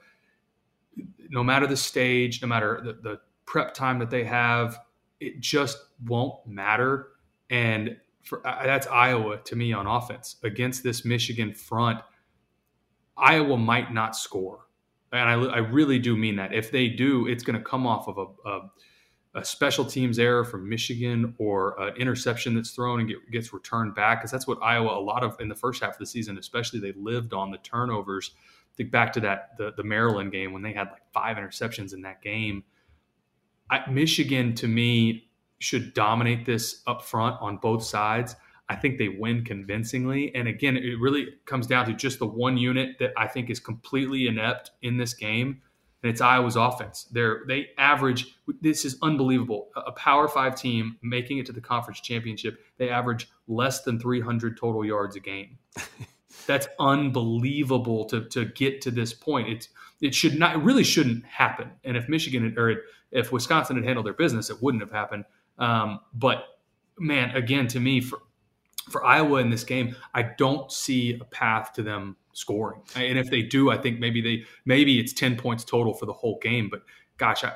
no 1.30 1.44
matter 1.44 1.68
the 1.68 1.78
stage, 1.78 2.42
no 2.42 2.48
matter 2.48 2.82
the, 2.84 2.94
the 2.94 3.20
prep 3.46 3.74
time 3.74 4.00
that 4.00 4.10
they 4.10 4.24
have, 4.24 4.78
it 5.20 5.40
just 5.40 5.78
won't 6.06 6.46
matter. 6.46 7.10
And 7.50 7.98
for, 8.24 8.42
that's 8.44 8.88
Iowa 8.88 9.38
to 9.38 9.56
me 9.56 9.74
on 9.74 9.88
offense 9.88 10.38
against 10.44 10.84
this 10.84 11.06
Michigan 11.06 11.54
front. 11.54 12.00
Iowa 13.18 13.58
might 13.58 13.94
not 13.94 14.16
score, 14.16 14.68
and 15.12 15.30
I, 15.30 15.34
I 15.34 15.58
really 15.58 16.00
do 16.00 16.16
mean 16.16 16.38
that. 16.38 16.54
If 16.54 16.72
they 16.72 16.88
do, 16.88 17.28
it's 17.28 17.44
going 17.44 17.58
to 17.58 17.64
come 17.64 17.86
off 17.86 18.08
of 18.08 18.18
a, 18.18 18.50
a 18.50 18.72
a 19.34 19.46
special 19.46 19.86
teams 19.86 20.20
error 20.20 20.44
from 20.44 20.68
Michigan 20.68 21.34
or 21.38 21.80
an 21.82 21.96
interception 21.96 22.54
that's 22.54 22.72
thrown 22.72 23.00
and 23.00 23.10
get, 23.10 23.32
gets 23.32 23.54
returned 23.54 23.96
back 23.96 24.20
because 24.20 24.32
that's 24.32 24.46
what 24.46 24.62
Iowa 24.62 24.98
a 24.98 25.00
lot 25.00 25.24
of 25.24 25.40
in 25.40 25.48
the 25.48 25.56
first 25.56 25.82
half 25.82 25.94
of 25.94 26.00
the 26.00 26.06
season 26.06 26.38
especially 26.38 26.80
they 26.80 26.92
lived 26.94 27.34
on 27.34 27.52
the 27.52 27.58
turnovers. 27.60 28.32
Think 28.76 28.92
back 28.92 29.14
to 29.14 29.20
that 29.22 29.58
the, 29.58 29.74
the 29.76 29.84
Maryland 29.84 30.32
game 30.32 30.52
when 30.52 30.62
they 30.62 30.74
had 30.74 30.90
like 30.90 31.04
five 31.14 31.38
interceptions 31.38 31.94
in 31.94 32.02
that 32.02 32.22
game. 32.22 32.64
I, 33.70 33.90
Michigan 33.90 34.54
to 34.56 34.68
me 34.68 35.30
should 35.60 35.94
dominate 35.94 36.46
this 36.46 36.82
up 36.88 37.02
front 37.02 37.38
on 37.40 37.58
both 37.58 37.84
sides. 37.84 38.36
I 38.68 38.76
think 38.76 38.98
they 38.98 39.10
win 39.10 39.46
convincingly. 39.46 40.34
And 40.34 40.48
again, 40.48 40.76
it 40.76 41.00
really 41.00 41.28
comes 41.46 41.68
down 41.68 41.86
to 41.86 41.94
just 41.94 42.20
the 42.20 42.26
one 42.26 42.58
unit 42.58 42.98
that 43.00 43.12
I 43.16 43.28
think 43.28 43.50
is 43.50 43.60
completely 43.60 44.28
inept 44.28 44.72
in 44.82 44.98
this 44.98 45.14
game 45.14 45.62
and 46.04 46.10
it's 46.12 46.22
Iowa's 46.22 46.56
offense. 46.56 47.08
They're 47.12 47.42
they 47.48 47.70
average 47.78 48.36
this 48.62 48.86
is 48.86 48.98
unbelievable. 49.02 49.70
A 49.76 49.92
Power 49.92 50.28
5 50.28 50.56
team 50.56 50.98
making 51.02 51.38
it 51.38 51.46
to 51.48 51.52
the 51.52 51.62
conference 51.62 52.00
championship, 52.02 52.60
they 52.78 52.90
average 52.90 53.30
less 53.48 53.84
than 53.84 54.00
300 54.00 54.58
total 54.58 54.86
yards 54.86 55.16
a 55.16 55.20
game. 55.20 55.58
That's 56.48 56.68
unbelievable 56.80 58.06
to 58.06 58.26
to 58.30 58.46
get 58.46 58.82
to 58.82 58.92
this 58.92 59.14
point. 59.14 59.50
It's 59.50 59.70
it 60.02 60.16
should 60.16 60.38
not 60.38 60.56
it 60.56 60.60
really 60.60 60.84
shouldn't 60.84 61.26
happen. 61.26 61.72
And 61.84 61.96
if 61.96 62.10
Michigan 62.10 62.44
had, 62.44 62.58
or 62.58 62.82
if 63.12 63.32
Wisconsin 63.32 63.76
had 63.76 63.86
handled 63.86 64.06
their 64.06 64.14
business, 64.14 64.50
it 64.50 64.62
wouldn't 64.62 64.82
have 64.82 64.92
happened. 64.92 65.26
Um, 65.60 66.00
but 66.14 66.46
man, 66.98 67.36
again, 67.36 67.68
to 67.68 67.80
me, 67.80 68.02
for 68.02 68.20
for 68.90 69.06
Iowa 69.06 69.40
in 69.40 69.52
this 69.52 69.64
game, 69.64 69.96
I 70.14 70.24
don't 70.24 70.72
see 70.72 71.20
a 71.20 71.26
path 71.26 71.74
to 71.74 71.84
them 71.84 72.18
scoring. 72.34 72.82
And 72.96 73.18
if 73.18 73.30
they 73.30 73.42
do, 73.42 73.70
I 73.70 73.78
think 73.78 74.00
maybe 74.00 74.22
they 74.22 74.46
maybe 74.66 75.00
it's 75.00 75.14
10 75.14 75.38
points 75.38 75.64
total 75.64 75.94
for 75.94 76.06
the 76.06 76.14
whole 76.14 76.40
game. 76.42 76.70
But 76.70 76.84
gosh, 77.18 77.44
I, 77.44 77.54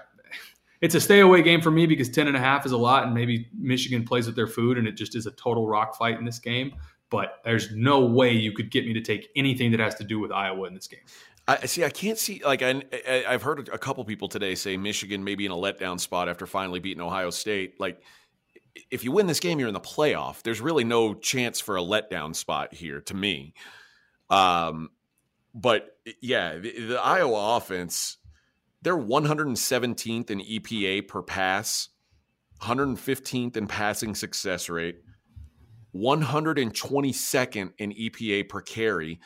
it's 0.81 0.95
a 0.95 1.01
stay 1.01 1.21
away 1.21 1.41
game 1.41 1.61
for 1.61 1.71
me 1.71 1.85
because 1.85 2.09
10 2.09 2.27
and 2.27 2.37
a 2.37 2.39
half 2.39 2.65
is 2.65 2.71
a 2.71 2.77
lot. 2.77 3.05
And 3.05 3.13
maybe 3.13 3.47
Michigan 3.57 4.03
plays 4.03 4.27
with 4.27 4.35
their 4.35 4.47
food 4.47 4.77
and 4.77 4.87
it 4.87 4.93
just 4.93 5.15
is 5.15 5.25
a 5.25 5.31
total 5.31 5.67
rock 5.67 5.95
fight 5.95 6.17
in 6.19 6.25
this 6.25 6.39
game. 6.39 6.75
But 7.09 7.39
there's 7.43 7.71
no 7.75 8.05
way 8.05 8.31
you 8.31 8.51
could 8.51 8.71
get 8.71 8.85
me 8.85 8.93
to 8.93 9.01
take 9.01 9.29
anything 9.35 9.71
that 9.71 9.79
has 9.79 9.95
to 9.95 10.03
do 10.03 10.19
with 10.19 10.31
Iowa 10.31 10.67
in 10.67 10.73
this 10.73 10.87
game. 10.87 11.01
I 11.47 11.67
see. 11.67 11.83
I 11.83 11.91
can't 11.91 12.17
see. 12.17 12.41
Like 12.43 12.63
I, 12.63 12.81
I've 13.27 13.43
heard 13.43 13.69
a 13.69 13.77
couple 13.77 14.03
people 14.03 14.27
today 14.27 14.55
say 14.55 14.77
Michigan 14.77 15.23
maybe 15.23 15.45
in 15.45 15.51
a 15.51 15.55
letdown 15.55 15.99
spot 15.99 16.27
after 16.27 16.47
finally 16.47 16.79
beating 16.79 17.01
Ohio 17.01 17.29
State. 17.29 17.79
Like 17.79 18.01
if 18.91 19.03
you 19.03 19.11
win 19.11 19.27
this 19.27 19.39
game, 19.39 19.59
you're 19.59 19.67
in 19.67 19.73
the 19.73 19.79
playoff. 19.79 20.41
There's 20.41 20.59
really 20.59 20.83
no 20.83 21.13
chance 21.13 21.59
for 21.59 21.77
a 21.77 21.81
letdown 21.81 22.35
spot 22.35 22.73
here 22.73 22.99
to 23.01 23.13
me. 23.13 23.53
Um, 24.29 24.89
but 25.53 25.97
yeah, 26.21 26.57
the, 26.57 26.87
the 26.87 26.99
Iowa 27.01 27.57
offense, 27.57 28.17
they're 28.81 28.97
117th 28.97 30.29
in 30.29 30.39
EPA 30.39 31.07
per 31.07 31.21
pass, 31.21 31.89
115th 32.61 33.57
in 33.57 33.67
passing 33.67 34.15
success 34.15 34.69
rate, 34.69 34.97
122nd 35.95 37.71
in 37.77 37.91
EPA 37.93 38.49
per 38.49 38.61
carry, 38.61 39.19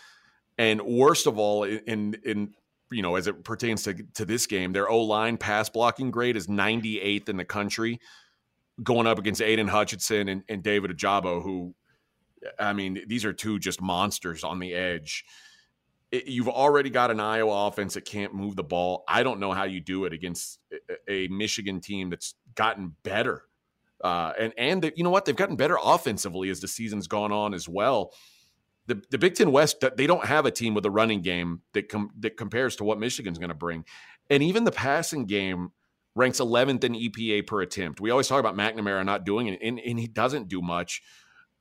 and 0.58 0.82
worst 0.82 1.26
of 1.26 1.40
all, 1.40 1.64
in 1.64 2.16
in 2.26 2.54
you 2.92 3.02
know 3.02 3.16
as 3.16 3.28
it 3.28 3.44
pertains 3.44 3.84
to 3.84 3.94
to 4.14 4.26
this 4.26 4.46
game, 4.46 4.72
their 4.72 4.90
O 4.90 5.02
line 5.02 5.38
pass 5.38 5.70
blocking 5.70 6.12
grade 6.12 6.38
is 6.38 6.48
98th 6.48 7.30
in 7.30 7.38
the 7.38 7.46
country, 7.46 8.00
going 8.84 9.08
up 9.08 9.18
against 9.18 9.42
Aidan 9.42 9.68
Hutchinson 9.68 10.30
and, 10.30 10.44
and 10.48 10.62
David 10.62 10.92
Ojabo, 10.92 11.42
who 11.42 11.74
I 12.58 12.74
mean, 12.74 13.04
these 13.08 13.26
are 13.26 13.34
two 13.34 13.60
just 13.60 13.82
monsters 13.82 14.44
on 14.44 14.60
the 14.60 14.74
edge. 14.74 15.26
It, 16.12 16.28
you've 16.28 16.50
already 16.50 16.90
got 16.90 17.12
an 17.12 17.20
Iowa 17.20 17.68
offense 17.68 17.94
that 17.94 18.06
can't 18.06 18.34
move 18.34 18.56
the 18.56 18.64
ball. 18.64 19.04
I 19.08 19.24
don't 19.24 19.40
know 19.40 19.52
how 19.52 19.64
you 19.64 19.80
do 19.80 20.06
it 20.06 20.14
against 20.14 20.60
a, 21.08 21.28
Michigan 21.28 21.82
team 21.82 22.10
that's 22.10 22.36
gotten 22.56 22.96
better. 23.04 23.44
Uh, 24.04 24.34
and 24.40 24.54
and 24.58 24.92
you 24.96 25.04
know 25.04 25.10
what? 25.10 25.26
They've 25.26 25.36
gotten 25.36 25.56
better 25.56 25.78
offensively 25.84 26.50
as 26.50 26.62
the 26.62 26.68
season's 26.68 27.08
gone 27.08 27.32
on 27.32 27.54
as 27.54 27.68
well. 27.68 28.14
The, 28.88 29.04
the 29.12 29.18
Big 29.18 29.36
Ten 29.36 29.52
West, 29.52 29.84
they 29.98 30.08
don't 30.08 30.26
have 30.26 30.46
a 30.46 30.52
team 30.52 30.74
with 30.74 30.86
a 30.86 30.90
running 30.90 31.22
game 31.22 31.62
that 31.74 31.90
com- 31.90 32.12
that 32.20 32.38
compares 32.38 32.78
to 32.78 32.84
what 32.84 33.00
Michigan's 33.00 33.38
going 33.38 33.50
to 33.50 33.56
bring. 33.56 33.86
And 34.30 34.42
even 34.42 34.64
the 34.64 34.72
passing 34.72 35.26
game 35.26 35.72
ranks 36.16 36.40
11th 36.40 36.84
in 36.84 36.94
EPA 36.94 37.48
per 37.48 37.62
attempt. 37.62 38.02
We 38.02 38.12
always 38.12 38.28
talk 38.28 38.40
about 38.40 38.56
McNamara 38.56 39.06
not 39.06 39.26
doing 39.26 39.48
it, 39.48 39.60
and, 39.62 39.80
and 39.80 40.00
he 40.00 40.08
doesn't 40.08 40.50
do 40.50 40.62
much. 40.62 41.02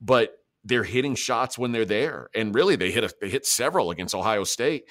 But 0.00 0.34
they're 0.68 0.84
hitting 0.84 1.14
shots 1.14 1.58
when 1.58 1.72
they're 1.72 1.84
there, 1.84 2.28
and 2.34 2.54
really 2.54 2.76
they 2.76 2.90
hit 2.90 3.04
a, 3.04 3.12
they 3.20 3.28
hit 3.28 3.46
several 3.46 3.90
against 3.90 4.14
Ohio 4.14 4.44
State. 4.44 4.84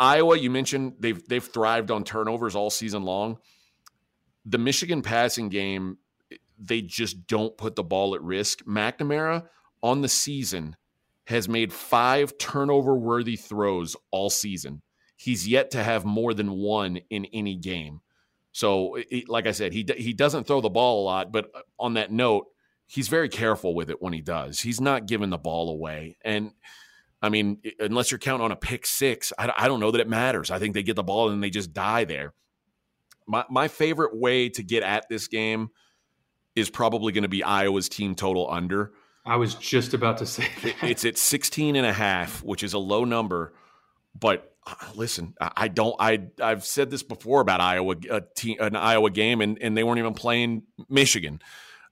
Iowa, 0.00 0.36
you 0.38 0.50
mentioned 0.50 0.94
they've 0.98 1.26
they've 1.28 1.44
thrived 1.44 1.90
on 1.90 2.02
turnovers 2.02 2.56
all 2.56 2.70
season 2.70 3.02
long. 3.02 3.38
The 4.46 4.58
Michigan 4.58 5.02
passing 5.02 5.50
game, 5.50 5.98
they 6.58 6.80
just 6.80 7.26
don't 7.26 7.56
put 7.56 7.76
the 7.76 7.82
ball 7.82 8.14
at 8.14 8.22
risk. 8.22 8.64
McNamara 8.64 9.46
on 9.82 10.00
the 10.00 10.08
season 10.08 10.76
has 11.26 11.48
made 11.48 11.72
five 11.72 12.38
turnover 12.38 12.96
worthy 12.96 13.36
throws 13.36 13.94
all 14.10 14.30
season. 14.30 14.80
He's 15.16 15.46
yet 15.46 15.72
to 15.72 15.82
have 15.82 16.06
more 16.06 16.32
than 16.32 16.52
one 16.52 17.00
in 17.10 17.26
any 17.26 17.56
game. 17.56 18.00
So, 18.52 18.96
like 19.26 19.46
I 19.46 19.52
said, 19.52 19.74
he 19.74 19.86
he 19.98 20.14
doesn't 20.14 20.46
throw 20.46 20.62
the 20.62 20.70
ball 20.70 21.02
a 21.02 21.04
lot. 21.04 21.30
But 21.30 21.50
uh, 21.54 21.60
on 21.78 21.94
that 21.94 22.10
note, 22.10 22.46
he's 22.88 23.06
very 23.08 23.28
careful 23.28 23.74
with 23.74 23.90
it 23.90 24.02
when 24.02 24.12
he 24.12 24.20
does. 24.20 24.58
He's 24.60 24.80
not 24.80 25.06
giving 25.06 25.30
the 25.30 25.38
ball 25.38 25.70
away. 25.70 26.16
And 26.24 26.52
I 27.22 27.28
mean, 27.28 27.60
unless 27.78 28.10
you're 28.10 28.18
counting 28.18 28.44
on 28.44 28.50
a 28.50 28.56
pick 28.56 28.86
six, 28.86 29.32
I, 29.38 29.52
I 29.56 29.68
don't 29.68 29.78
know 29.78 29.90
that 29.90 30.00
it 30.00 30.08
matters. 30.08 30.50
I 30.50 30.58
think 30.58 30.74
they 30.74 30.82
get 30.82 30.96
the 30.96 31.04
ball 31.04 31.30
and 31.30 31.42
they 31.42 31.50
just 31.50 31.72
die 31.72 32.04
there. 32.04 32.32
my 33.26 33.44
my 33.48 33.68
favorite 33.68 34.16
way 34.16 34.48
to 34.48 34.62
get 34.62 34.82
at 34.82 35.08
this 35.08 35.28
game 35.28 35.68
is 36.56 36.70
probably 36.70 37.12
going 37.12 37.22
to 37.22 37.28
be 37.28 37.44
Iowa's 37.44 37.88
team 37.88 38.14
total 38.14 38.50
under. 38.50 38.92
I 39.24 39.36
was 39.36 39.54
just 39.54 39.94
about 39.94 40.18
to 40.18 40.26
say 40.26 40.48
that. 40.62 40.82
It's 40.82 41.04
at 41.04 41.18
16 41.18 41.76
and 41.76 41.86
a 41.86 41.92
half, 41.92 42.42
which 42.42 42.62
is 42.62 42.72
a 42.72 42.78
low 42.78 43.04
number, 43.04 43.52
but 44.18 44.54
uh, 44.66 44.74
listen, 44.94 45.34
I 45.40 45.68
don't 45.68 45.94
I 46.00 46.28
I've 46.40 46.64
said 46.64 46.90
this 46.90 47.02
before 47.02 47.40
about 47.42 47.60
Iowa 47.60 47.96
a 48.10 48.22
team, 48.22 48.56
an 48.60 48.76
Iowa 48.76 49.10
game 49.10 49.40
and 49.40 49.58
and 49.60 49.76
they 49.76 49.84
weren't 49.84 49.98
even 49.98 50.14
playing 50.14 50.62
Michigan. 50.88 51.40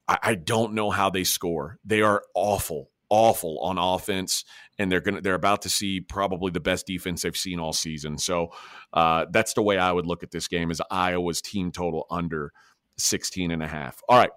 I, 0.08 0.18
I 0.22 0.34
don't 0.34 0.74
know 0.74 0.90
how 0.90 1.10
they 1.10 1.24
score. 1.24 1.78
They 1.84 2.02
are 2.02 2.22
awful, 2.34 2.90
awful 3.10 3.58
on 3.60 3.78
offense 3.78 4.44
and 4.78 4.90
they're 4.90 5.00
gonna 5.00 5.20
they're 5.20 5.34
about 5.34 5.62
to 5.62 5.68
see 5.68 6.00
probably 6.00 6.50
the 6.50 6.60
best 6.60 6.86
defense 6.86 7.22
they've 7.22 7.36
seen 7.36 7.60
all 7.60 7.72
season. 7.72 8.18
So 8.18 8.52
uh, 8.92 9.26
that's 9.30 9.54
the 9.54 9.62
way 9.62 9.78
I 9.78 9.92
would 9.92 10.06
look 10.06 10.22
at 10.22 10.30
this 10.30 10.48
game 10.48 10.70
is 10.70 10.82
Iowa's 10.90 11.40
team 11.40 11.72
total 11.72 12.06
under 12.10 12.52
16 12.98 13.50
and 13.50 13.62
a 13.62 13.66
half. 13.66 14.00
All 14.08 14.18
right, 14.18 14.30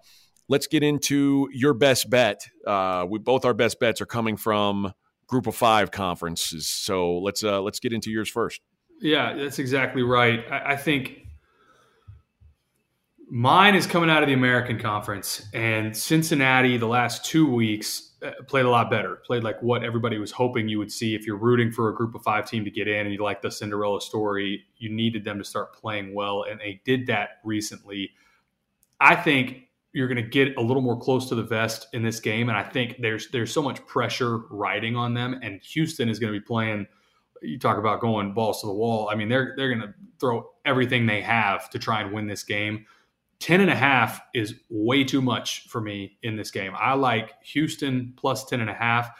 let's 0.47 0.67
get 0.67 0.83
into 0.83 1.49
your 1.51 1.73
best 1.73 2.09
bet. 2.09 2.47
Uh, 2.65 3.05
we 3.09 3.19
both 3.19 3.45
our 3.45 3.53
best 3.53 3.79
bets 3.79 4.01
are 4.01 4.05
coming 4.05 4.37
from 4.37 4.93
group 5.27 5.47
of 5.47 5.55
five 5.55 5.91
conferences. 5.91 6.67
So 6.67 7.17
let's 7.19 7.43
uh, 7.43 7.61
let's 7.61 7.79
get 7.79 7.93
into 7.93 8.11
yours 8.11 8.29
first. 8.29 8.61
Yeah, 9.01 9.33
that's 9.35 9.59
exactly 9.59 10.03
right. 10.03 10.43
I, 10.51 10.73
I 10.73 10.75
think 10.75 11.25
mine 13.29 13.75
is 13.75 13.85
coming 13.85 14.09
out 14.09 14.23
of 14.23 14.27
the 14.27 14.33
American 14.33 14.79
Conference, 14.79 15.47
and 15.53 15.95
Cincinnati 15.95 16.77
the 16.77 16.87
last 16.87 17.23
two 17.25 17.49
weeks 17.49 18.13
uh, 18.23 18.31
played 18.47 18.65
a 18.65 18.69
lot 18.69 18.89
better. 18.89 19.17
Played 19.25 19.43
like 19.43 19.61
what 19.61 19.83
everybody 19.83 20.17
was 20.17 20.31
hoping 20.31 20.67
you 20.67 20.79
would 20.79 20.91
see. 20.91 21.15
If 21.15 21.25
you're 21.25 21.37
rooting 21.37 21.71
for 21.71 21.89
a 21.89 21.95
group 21.95 22.15
of 22.15 22.23
five 22.23 22.49
team 22.49 22.65
to 22.65 22.71
get 22.71 22.87
in 22.87 23.05
and 23.05 23.13
you 23.13 23.23
like 23.23 23.41
the 23.41 23.51
Cinderella 23.51 24.01
story, 24.01 24.65
you 24.77 24.89
needed 24.89 25.23
them 25.23 25.37
to 25.37 25.43
start 25.43 25.73
playing 25.73 26.13
well, 26.13 26.43
and 26.49 26.59
they 26.59 26.81
did 26.85 27.07
that 27.07 27.39
recently. 27.43 28.11
I 28.99 29.15
think 29.15 29.69
you're 29.93 30.07
going 30.07 30.23
to 30.23 30.29
get 30.29 30.57
a 30.57 30.61
little 30.61 30.81
more 30.81 30.99
close 30.99 31.29
to 31.29 31.35
the 31.35 31.43
vest 31.43 31.87
in 31.93 32.03
this 32.03 32.19
game, 32.19 32.49
and 32.49 32.57
I 32.57 32.63
think 32.63 32.97
there's 32.99 33.29
there's 33.29 33.53
so 33.53 33.61
much 33.61 33.85
pressure 33.85 34.39
riding 34.49 34.95
on 34.95 35.13
them, 35.13 35.39
and 35.41 35.61
Houston 35.61 36.09
is 36.09 36.19
going 36.19 36.33
to 36.33 36.39
be 36.39 36.45
playing. 36.45 36.87
You 37.41 37.57
talk 37.57 37.77
about 37.77 38.01
going 38.01 38.33
balls 38.33 38.59
to 38.61 38.67
the 38.67 38.73
wall. 38.73 39.09
I 39.09 39.15
mean, 39.15 39.29
they're 39.29 39.53
they're 39.55 39.73
going 39.73 39.87
to 39.87 39.93
throw 40.19 40.49
everything 40.65 41.05
they 41.05 41.21
have 41.21 41.69
to 41.69 41.79
try 41.79 42.01
and 42.01 42.11
win 42.11 42.27
this 42.27 42.43
game. 42.43 42.85
10 43.39 43.61
and 43.61 43.69
a 43.69 43.75
half 43.75 44.21
is 44.33 44.55
way 44.69 45.03
too 45.03 45.21
much 45.21 45.67
for 45.67 45.79
me 45.79 46.17
in 46.23 46.35
this 46.35 46.51
game. 46.51 46.73
I 46.77 46.93
like 46.93 47.41
Houston 47.43 48.13
plus 48.17 48.45
10 48.45 48.59
and 48.61 48.69
a 48.69 48.73
half. 48.73 49.11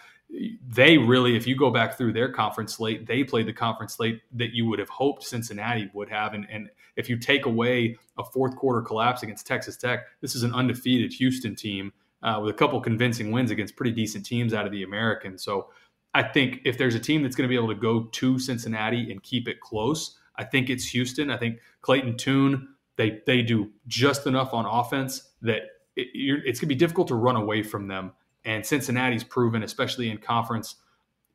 They 0.68 0.98
really, 0.98 1.36
if 1.36 1.48
you 1.48 1.56
go 1.56 1.72
back 1.72 1.98
through 1.98 2.14
their 2.14 2.32
conference 2.32 2.76
slate, 2.76 3.08
they 3.08 3.24
played 3.24 3.48
the 3.48 3.54
conference 3.54 3.96
slate 3.96 4.22
that 4.34 4.54
you 4.54 4.68
would 4.68 4.78
have 4.78 4.90
hoped 4.90 5.24
Cincinnati 5.24 5.90
would 5.94 6.10
have. 6.10 6.34
And, 6.34 6.46
and 6.52 6.70
if 6.98 7.10
you 7.10 7.18
take 7.18 7.46
away 7.46 7.98
a 8.18 8.24
fourth 8.24 8.56
quarter 8.56 8.82
collapse 8.82 9.24
against 9.24 9.48
Texas 9.48 9.78
Tech, 9.78 10.02
this 10.22 10.36
is 10.36 10.44
an 10.44 10.54
undefeated 10.54 11.14
Houston 11.14 11.56
team 11.56 11.94
uh, 12.22 12.40
with 12.44 12.54
a 12.54 12.58
couple 12.58 12.80
convincing 12.82 13.32
wins 13.32 13.52
against 13.52 13.76
pretty 13.76 13.92
decent 13.92 14.26
teams 14.26 14.54
out 14.54 14.66
of 14.66 14.72
the 14.72 14.84
American. 14.84 15.38
So 15.38 15.70
I 16.14 16.24
think 16.24 16.60
if 16.66 16.78
there's 16.78 16.96
a 16.96 17.00
team 17.00 17.24
that's 17.24 17.36
going 17.36 17.48
to 17.48 17.50
be 17.50 17.56
able 17.56 17.74
to 17.74 17.80
go 17.80 18.04
to 18.04 18.38
Cincinnati 18.38 19.12
and 19.12 19.24
keep 19.24 19.48
it 19.48 19.62
close, 19.62 20.18
I 20.36 20.44
think 20.44 20.70
it's 20.70 20.86
Houston. 20.90 21.32
I 21.32 21.38
think 21.38 21.60
Clayton 21.82 22.18
Tune 22.18 22.68
they 23.00 23.22
they 23.26 23.42
do 23.42 23.72
just 23.88 24.28
enough 24.28 24.54
on 24.54 24.66
offense 24.66 25.30
that 25.42 25.62
it, 25.96 26.10
it's 26.14 26.60
going 26.60 26.68
to 26.68 26.76
be 26.76 26.76
difficult 26.76 27.08
to 27.08 27.16
run 27.16 27.38
away 27.38 27.64
from 27.64 27.88
them. 27.88 28.12
And 28.44 28.66
Cincinnati's 28.66 29.24
proven, 29.24 29.64
especially 29.64 30.12
in 30.12 30.18
conference, 30.18 30.76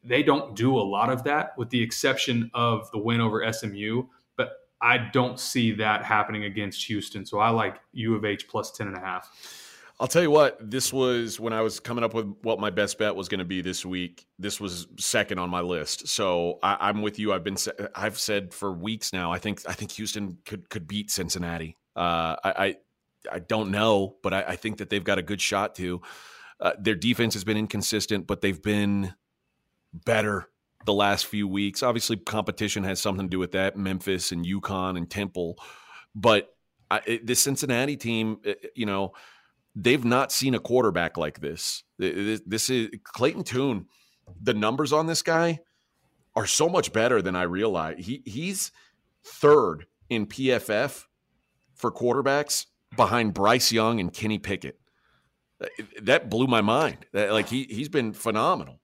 they 0.04 0.22
don't 0.22 0.54
do 0.54 0.76
a 0.76 0.84
lot 0.84 1.08
of 1.08 1.24
that, 1.24 1.56
with 1.56 1.70
the 1.70 1.82
exception 1.82 2.50
of 2.52 2.90
the 2.90 2.98
win 2.98 3.22
over 3.22 3.50
SMU. 3.50 4.04
But 4.36 4.50
I 4.82 4.98
don't 4.98 5.40
see 5.40 5.72
that 5.72 6.04
happening 6.04 6.44
against 6.44 6.84
Houston. 6.84 7.24
So 7.24 7.38
I 7.38 7.48
like 7.48 7.80
U 7.94 8.14
of 8.14 8.26
H 8.26 8.46
plus 8.46 8.70
10 8.70 8.88
and 8.88 8.96
a 8.96 9.00
half. 9.00 9.30
I'll 10.00 10.08
tell 10.08 10.22
you 10.22 10.30
what, 10.30 10.58
this 10.60 10.92
was 10.92 11.38
when 11.38 11.52
I 11.52 11.60
was 11.60 11.78
coming 11.78 12.02
up 12.02 12.14
with 12.14 12.26
what 12.42 12.58
my 12.58 12.70
best 12.70 12.98
bet 12.98 13.14
was 13.14 13.28
going 13.28 13.38
to 13.38 13.44
be 13.44 13.62
this 13.62 13.86
week. 13.86 14.26
This 14.40 14.60
was 14.60 14.88
second 14.98 15.38
on 15.38 15.50
my 15.50 15.60
list, 15.60 16.08
so 16.08 16.58
I, 16.64 16.90
am 16.90 17.00
with 17.00 17.20
you. 17.20 17.32
I've 17.32 17.44
been 17.44 17.56
I've 17.94 18.18
said 18.18 18.52
for 18.52 18.72
weeks 18.72 19.12
now. 19.12 19.32
I 19.32 19.38
think 19.38 19.62
I 19.68 19.72
think 19.72 19.92
Houston 19.92 20.38
could 20.44 20.68
could 20.68 20.88
beat 20.88 21.12
Cincinnati. 21.12 21.76
Uh, 21.94 22.34
I, 22.42 22.54
I, 22.56 22.76
I 23.34 23.38
don't 23.38 23.70
know, 23.70 24.16
but 24.24 24.34
I, 24.34 24.42
I, 24.42 24.56
think 24.56 24.78
that 24.78 24.90
they've 24.90 25.04
got 25.04 25.18
a 25.18 25.22
good 25.22 25.40
shot 25.40 25.76
to. 25.76 26.02
Uh, 26.58 26.72
their 26.76 26.96
defense 26.96 27.34
has 27.34 27.44
been 27.44 27.56
inconsistent, 27.56 28.26
but 28.26 28.40
they've 28.40 28.60
been 28.60 29.14
better 29.92 30.48
the 30.86 30.92
last 30.92 31.26
few 31.26 31.46
weeks. 31.46 31.84
Obviously, 31.84 32.16
competition 32.16 32.82
has 32.82 33.00
something 33.00 33.26
to 33.26 33.30
do 33.30 33.38
with 33.38 33.52
that. 33.52 33.76
Memphis 33.76 34.32
and 34.32 34.44
UConn 34.44 34.96
and 34.96 35.08
Temple, 35.08 35.56
but 36.16 36.52
I, 36.90 37.20
the 37.22 37.36
Cincinnati 37.36 37.96
team, 37.96 38.38
you 38.74 38.86
know 38.86 39.12
they've 39.74 40.04
not 40.04 40.32
seen 40.32 40.54
a 40.54 40.58
quarterback 40.58 41.16
like 41.16 41.40
this. 41.40 41.82
This 41.98 42.70
is 42.70 42.90
Clayton 43.02 43.44
Tune. 43.44 43.86
The 44.40 44.54
numbers 44.54 44.92
on 44.92 45.06
this 45.06 45.22
guy 45.22 45.60
are 46.36 46.46
so 46.46 46.68
much 46.68 46.92
better 46.92 47.22
than 47.22 47.36
I 47.36 47.42
realize. 47.42 48.04
He 48.04 48.22
he's 48.24 48.72
third 49.24 49.86
in 50.08 50.26
PFF 50.26 51.04
for 51.74 51.92
quarterbacks 51.92 52.66
behind 52.96 53.34
Bryce 53.34 53.72
Young 53.72 54.00
and 54.00 54.12
Kenny 54.12 54.38
Pickett. 54.38 54.78
Uh, 55.60 55.66
that 56.02 56.30
blew 56.30 56.46
my 56.46 56.60
mind. 56.60 57.06
That, 57.12 57.32
Like 57.32 57.48
he 57.48 57.64
he's 57.64 57.88
been 57.88 58.12
phenomenal. 58.12 58.80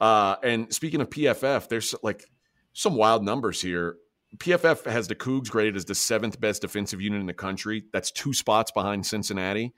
Uh, 0.00 0.36
and 0.42 0.72
speaking 0.72 1.00
of 1.00 1.10
PFF, 1.10 1.68
there's 1.68 1.94
like 2.02 2.24
some 2.72 2.94
wild 2.94 3.24
numbers 3.24 3.60
here. 3.60 3.96
PFF 4.36 4.84
has 4.84 5.08
the 5.08 5.14
Cougs 5.14 5.50
graded 5.50 5.74
as 5.74 5.86
the 5.86 5.94
seventh 5.94 6.40
best 6.40 6.62
defensive 6.62 7.00
unit 7.00 7.20
in 7.20 7.26
the 7.26 7.34
country. 7.34 7.84
That's 7.92 8.10
two 8.10 8.32
spots 8.32 8.70
behind 8.70 9.06
Cincinnati 9.06 9.74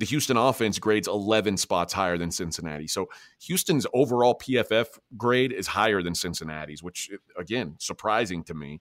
the 0.00 0.06
Houston 0.06 0.38
offense 0.38 0.78
grades 0.78 1.06
11 1.06 1.58
spots 1.58 1.92
higher 1.92 2.16
than 2.16 2.30
Cincinnati. 2.30 2.86
So 2.86 3.10
Houston's 3.42 3.86
overall 3.92 4.34
PFF 4.34 4.86
grade 5.18 5.52
is 5.52 5.66
higher 5.66 6.02
than 6.02 6.14
Cincinnati's, 6.14 6.82
which, 6.82 7.10
again, 7.36 7.76
surprising 7.78 8.42
to 8.44 8.54
me. 8.54 8.80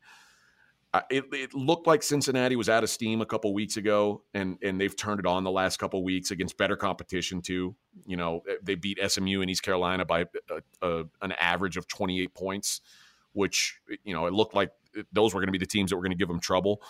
Uh, 0.93 1.01
it, 1.11 1.25
it, 1.33 1.53
looked 1.53 1.85
like 1.85 2.03
Cincinnati 2.03 2.55
was 2.55 2.69
out 2.69 2.83
of 2.83 2.89
steam 2.89 3.19
a 3.19 3.25
couple 3.25 3.53
weeks 3.53 3.75
ago, 3.77 4.23
and 4.33 4.57
and 4.63 4.81
they've 4.81 4.95
turned 4.95 5.19
it 5.19 5.25
on 5.27 5.43
the 5.43 5.51
last 5.51 5.77
couple 5.77 6.03
weeks 6.03 6.31
against 6.31 6.57
better 6.57 6.75
competition 6.75 7.43
too. 7.43 7.75
You 8.07 8.17
know, 8.17 8.41
they 8.63 8.73
beat 8.73 8.97
SMU 9.05 9.41
and 9.41 9.51
East 9.51 9.61
Carolina 9.61 10.03
by 10.05 10.21
a, 10.21 10.61
a, 10.81 11.03
an 11.21 11.33
average 11.33 11.77
of 11.77 11.87
28 11.87 12.33
points, 12.33 12.81
which 13.33 13.79
you 14.03 14.15
know 14.15 14.25
it 14.25 14.33
looked 14.33 14.55
like 14.55 14.71
those 15.11 15.35
were 15.35 15.41
going 15.41 15.49
to 15.49 15.51
be 15.51 15.59
the 15.59 15.67
teams 15.67 15.91
that 15.91 15.95
were 15.95 16.01
going 16.01 16.11
to 16.11 16.17
give 16.17 16.27
them 16.27 16.39
trouble 16.39 16.81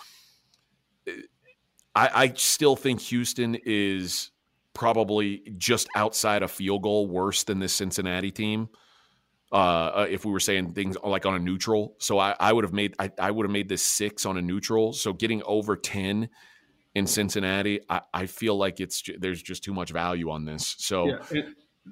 I, 1.94 2.10
I 2.14 2.32
still 2.36 2.76
think 2.76 3.00
Houston 3.00 3.56
is 3.64 4.30
probably 4.74 5.42
just 5.58 5.88
outside 5.96 6.42
a 6.42 6.48
field 6.48 6.82
goal 6.82 7.06
worse 7.06 7.44
than 7.44 7.58
this 7.58 7.74
Cincinnati 7.74 8.30
team. 8.30 8.68
Uh, 9.52 9.56
uh, 9.56 10.06
if 10.08 10.24
we 10.24 10.30
were 10.30 10.38
saying 10.38 10.72
things 10.74 10.96
like 11.02 11.26
on 11.26 11.34
a 11.34 11.38
neutral, 11.38 11.96
so 11.98 12.20
I, 12.20 12.36
I 12.38 12.52
would 12.52 12.62
have 12.62 12.72
made 12.72 12.94
I, 13.00 13.10
I 13.18 13.32
would 13.32 13.44
have 13.44 13.50
made 13.50 13.68
this 13.68 13.82
six 13.82 14.24
on 14.24 14.36
a 14.36 14.42
neutral. 14.42 14.92
So 14.92 15.12
getting 15.12 15.42
over 15.44 15.76
ten 15.76 16.28
in 16.94 17.06
Cincinnati, 17.06 17.80
I, 17.88 18.00
I 18.14 18.26
feel 18.26 18.56
like 18.56 18.78
it's 18.78 19.02
there's 19.18 19.42
just 19.42 19.64
too 19.64 19.74
much 19.74 19.90
value 19.90 20.30
on 20.30 20.44
this. 20.44 20.76
So 20.78 21.08
yeah, 21.08 21.18
it, 21.32 21.46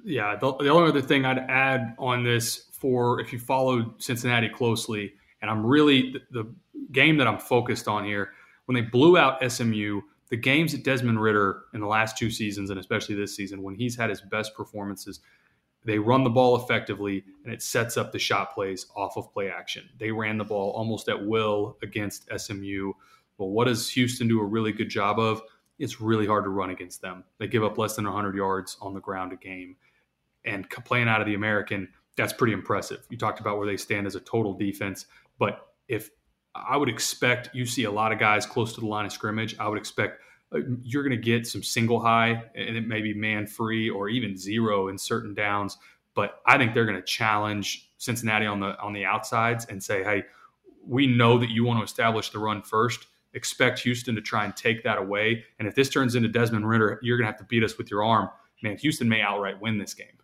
yeah 0.05 0.35
the, 0.37 0.55
the 0.55 0.69
only 0.69 0.89
other 0.89 1.01
thing 1.01 1.25
I'd 1.25 1.39
add 1.49 1.95
on 1.99 2.23
this 2.23 2.69
for 2.71 3.19
if 3.19 3.33
you 3.33 3.39
followed 3.39 4.01
Cincinnati 4.01 4.47
closely, 4.47 5.11
and 5.41 5.51
I'm 5.51 5.65
really 5.65 6.13
the, 6.13 6.21
the 6.31 6.55
game 6.93 7.17
that 7.17 7.27
I'm 7.27 7.39
focused 7.39 7.89
on 7.89 8.05
here 8.05 8.31
when 8.69 8.75
they 8.75 8.87
blew 8.87 9.17
out 9.17 9.41
SMU, 9.51 10.01
the 10.29 10.37
games 10.37 10.73
that 10.73 10.83
Desmond 10.83 11.19
Ridder 11.19 11.63
in 11.73 11.81
the 11.81 11.87
last 11.87 12.19
two 12.19 12.29
seasons, 12.29 12.69
and 12.69 12.79
especially 12.79 13.15
this 13.15 13.35
season, 13.35 13.63
when 13.63 13.73
he's 13.73 13.95
had 13.95 14.11
his 14.11 14.21
best 14.21 14.53
performances, 14.53 15.21
they 15.85 15.97
run 15.97 16.23
the 16.23 16.29
ball 16.29 16.55
effectively 16.55 17.23
and 17.43 17.51
it 17.51 17.63
sets 17.63 17.97
up 17.97 18.11
the 18.11 18.19
shot 18.19 18.53
plays 18.53 18.85
off 18.95 19.17
of 19.17 19.33
play 19.33 19.49
action. 19.49 19.89
They 19.97 20.11
ran 20.11 20.37
the 20.37 20.43
ball 20.43 20.69
almost 20.73 21.09
at 21.09 21.25
will 21.25 21.79
against 21.81 22.29
SMU. 22.37 22.93
Well, 23.39 23.49
what 23.49 23.65
does 23.65 23.89
Houston 23.89 24.27
do 24.27 24.39
a 24.39 24.45
really 24.45 24.71
good 24.71 24.89
job 24.89 25.17
of? 25.17 25.41
It's 25.79 25.99
really 25.99 26.27
hard 26.27 26.43
to 26.43 26.51
run 26.51 26.69
against 26.69 27.01
them. 27.01 27.23
They 27.39 27.47
give 27.47 27.63
up 27.63 27.79
less 27.79 27.95
than 27.95 28.05
100 28.05 28.35
yards 28.35 28.77
on 28.81 28.93
the 28.93 29.01
ground 29.01 29.33
a 29.33 29.37
game. 29.37 29.77
And 30.45 30.69
playing 30.69 31.07
out 31.07 31.21
of 31.21 31.25
the 31.25 31.33
American, 31.33 31.89
that's 32.17 32.33
pretty 32.33 32.53
impressive. 32.53 33.03
You 33.09 33.17
talked 33.17 33.39
about 33.39 33.57
where 33.57 33.65
they 33.65 33.77
stand 33.77 34.05
as 34.05 34.13
a 34.13 34.19
total 34.19 34.53
defense, 34.53 35.07
but 35.39 35.69
if 35.87 36.11
I 36.67 36.77
would 36.77 36.89
expect 36.89 37.49
you 37.53 37.65
see 37.65 37.83
a 37.83 37.91
lot 37.91 38.11
of 38.11 38.19
guys 38.19 38.45
close 38.45 38.73
to 38.73 38.81
the 38.81 38.87
line 38.87 39.05
of 39.05 39.11
scrimmage. 39.11 39.55
I 39.59 39.67
would 39.67 39.77
expect 39.77 40.21
uh, 40.53 40.59
you're 40.81 41.03
going 41.03 41.15
to 41.15 41.23
get 41.23 41.45
some 41.47 41.63
single 41.63 41.99
high 41.99 42.43
and 42.55 42.75
it 42.75 42.87
may 42.87 43.01
be 43.01 43.13
man 43.13 43.45
free 43.45 43.89
or 43.89 44.09
even 44.09 44.37
zero 44.37 44.87
in 44.87 44.97
certain 44.97 45.33
downs. 45.33 45.77
But 46.15 46.41
I 46.45 46.57
think 46.57 46.73
they're 46.73 46.85
going 46.85 46.97
to 46.97 47.03
challenge 47.03 47.91
Cincinnati 47.97 48.45
on 48.45 48.59
the 48.59 48.79
on 48.79 48.93
the 48.93 49.05
outsides 49.05 49.65
and 49.65 49.81
say, 49.81 50.03
hey, 50.03 50.23
we 50.85 51.07
know 51.07 51.37
that 51.37 51.49
you 51.49 51.63
want 51.63 51.79
to 51.79 51.83
establish 51.83 52.31
the 52.31 52.39
run 52.39 52.61
first. 52.61 53.07
Expect 53.33 53.79
Houston 53.79 54.15
to 54.15 54.21
try 54.21 54.43
and 54.43 54.55
take 54.55 54.83
that 54.83 54.97
away. 54.97 55.45
And 55.59 55.67
if 55.67 55.75
this 55.75 55.89
turns 55.89 56.15
into 56.15 56.29
Desmond 56.29 56.67
Ridder, 56.67 56.99
you're 57.03 57.17
going 57.17 57.27
to 57.27 57.31
have 57.31 57.39
to 57.39 57.45
beat 57.45 57.63
us 57.63 57.77
with 57.77 57.91
your 57.91 58.03
arm. 58.03 58.29
Man, 58.63 58.77
Houston 58.77 59.07
may 59.07 59.21
outright 59.21 59.61
win 59.61 59.77
this 59.77 59.93
game. 59.93 60.18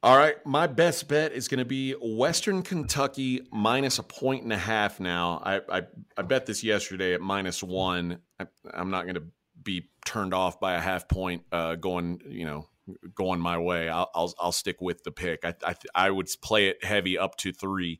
All 0.00 0.16
right, 0.16 0.36
my 0.46 0.68
best 0.68 1.08
bet 1.08 1.32
is 1.32 1.48
going 1.48 1.58
to 1.58 1.64
be 1.64 1.92
Western 2.00 2.62
Kentucky 2.62 3.40
minus 3.50 3.98
a 3.98 4.04
point 4.04 4.44
and 4.44 4.52
a 4.52 4.58
half. 4.58 5.00
Now, 5.00 5.42
I 5.44 5.78
I, 5.78 5.82
I 6.16 6.22
bet 6.22 6.46
this 6.46 6.62
yesterday 6.62 7.14
at 7.14 7.20
minus 7.20 7.64
one. 7.64 8.20
I, 8.38 8.46
am 8.74 8.90
not 8.90 9.04
going 9.04 9.16
to 9.16 9.24
be 9.60 9.88
turned 10.04 10.34
off 10.34 10.60
by 10.60 10.74
a 10.74 10.80
half 10.80 11.08
point 11.08 11.42
uh, 11.50 11.74
going, 11.74 12.20
you 12.28 12.46
know, 12.46 12.68
going 13.12 13.40
my 13.40 13.58
way. 13.58 13.88
I'll 13.88 14.08
I'll, 14.14 14.32
I'll 14.38 14.52
stick 14.52 14.80
with 14.80 15.02
the 15.02 15.10
pick. 15.10 15.44
I, 15.44 15.54
I 15.64 15.74
I 15.96 16.10
would 16.10 16.28
play 16.42 16.68
it 16.68 16.84
heavy 16.84 17.18
up 17.18 17.34
to 17.38 17.52
three 17.52 17.98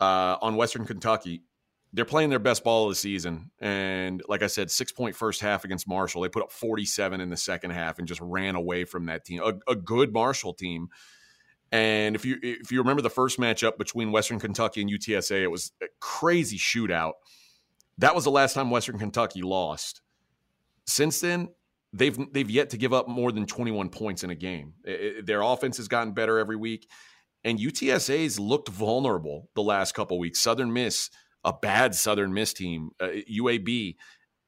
uh, 0.00 0.38
on 0.42 0.56
Western 0.56 0.86
Kentucky. 0.86 1.44
They're 1.92 2.04
playing 2.06 2.30
their 2.30 2.38
best 2.38 2.64
ball 2.64 2.84
of 2.84 2.92
the 2.92 2.96
season, 2.96 3.50
and 3.60 4.22
like 4.26 4.42
I 4.42 4.46
said, 4.46 4.70
six 4.70 4.92
point 4.92 5.14
first 5.14 5.40
half 5.40 5.64
against 5.64 5.86
Marshall. 5.86 6.22
They 6.22 6.28
put 6.28 6.42
up 6.42 6.52
47 6.52 7.20
in 7.20 7.28
the 7.28 7.36
second 7.36 7.72
half 7.72 7.98
and 7.98 8.08
just 8.08 8.20
ran 8.22 8.54
away 8.54 8.84
from 8.84 9.06
that 9.06 9.24
team. 9.24 9.42
A, 9.42 9.52
a 9.70 9.76
good 9.76 10.12
Marshall 10.12 10.54
team 10.54 10.88
and 11.72 12.14
if 12.14 12.26
you 12.26 12.36
if 12.42 12.70
you 12.70 12.78
remember 12.78 13.00
the 13.00 13.10
first 13.10 13.40
matchup 13.40 13.78
between 13.78 14.12
Western 14.12 14.38
Kentucky 14.38 14.82
and 14.82 14.90
UTSA, 14.90 15.42
it 15.42 15.50
was 15.50 15.72
a 15.82 15.86
crazy 16.00 16.58
shootout. 16.58 17.14
That 17.96 18.14
was 18.14 18.24
the 18.24 18.30
last 18.30 18.52
time 18.52 18.70
Western 18.70 18.98
Kentucky 18.98 19.40
lost. 19.40 20.02
Since 20.86 21.20
then, 21.20 21.48
they've 21.94 22.16
they've 22.30 22.50
yet 22.50 22.70
to 22.70 22.76
give 22.76 22.92
up 22.92 23.08
more 23.08 23.32
than 23.32 23.46
21 23.46 23.88
points 23.88 24.22
in 24.22 24.28
a 24.28 24.34
game. 24.34 24.74
It, 24.84 25.24
their 25.24 25.40
offense 25.40 25.78
has 25.78 25.88
gotten 25.88 26.12
better 26.12 26.38
every 26.38 26.56
week, 26.56 26.86
and 27.42 27.58
UTSA's 27.58 28.38
looked 28.38 28.68
vulnerable 28.68 29.48
the 29.54 29.62
last 29.62 29.94
couple 29.94 30.18
weeks. 30.18 30.42
Southern 30.42 30.74
Miss, 30.74 31.08
a 31.44 31.52
bad 31.52 31.94
Southern 31.94 32.32
Miss 32.32 32.52
team, 32.52 32.90
uh, 33.00 33.08
UAB, 33.30 33.96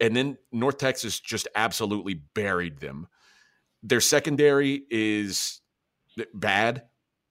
and 0.00 0.14
then 0.14 0.38
North 0.52 0.78
Texas 0.78 1.20
just 1.20 1.48
absolutely 1.54 2.14
buried 2.14 2.78
them. 2.78 3.06
Their 3.82 4.00
secondary 4.00 4.82
is 4.90 5.60
bad 6.32 6.84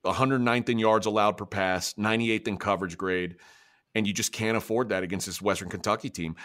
109th 0.05 0.69
in 0.69 0.79
yards 0.79 1.05
allowed 1.05 1.37
per 1.37 1.45
pass, 1.45 1.93
98th 1.93 2.47
in 2.47 2.57
coverage 2.57 2.97
grade, 2.97 3.37
and 3.95 4.05
you 4.05 4.13
just 4.13 4.31
can't 4.31 4.57
afford 4.57 4.89
that 4.89 5.03
against 5.03 5.25
this 5.25 5.41
Western 5.41 5.69
Kentucky 5.69 6.09
team. 6.09 6.35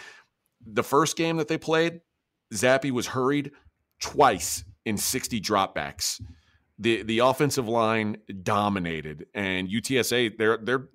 The 0.65 0.83
first 0.83 1.17
game 1.17 1.37
that 1.37 1.47
they 1.47 1.57
played, 1.57 2.01
Zappe 2.53 2.91
was 2.91 3.07
hurried 3.07 3.51
twice 3.99 4.63
in 4.85 4.97
60 4.97 5.41
dropbacks. 5.41 6.21
The 6.81 7.03
the 7.03 7.19
offensive 7.19 7.67
line 7.67 8.17
dominated, 8.43 9.25
and 9.33 9.67
UTSA 9.67 10.37
they're 10.37 10.57
they're 10.57 10.87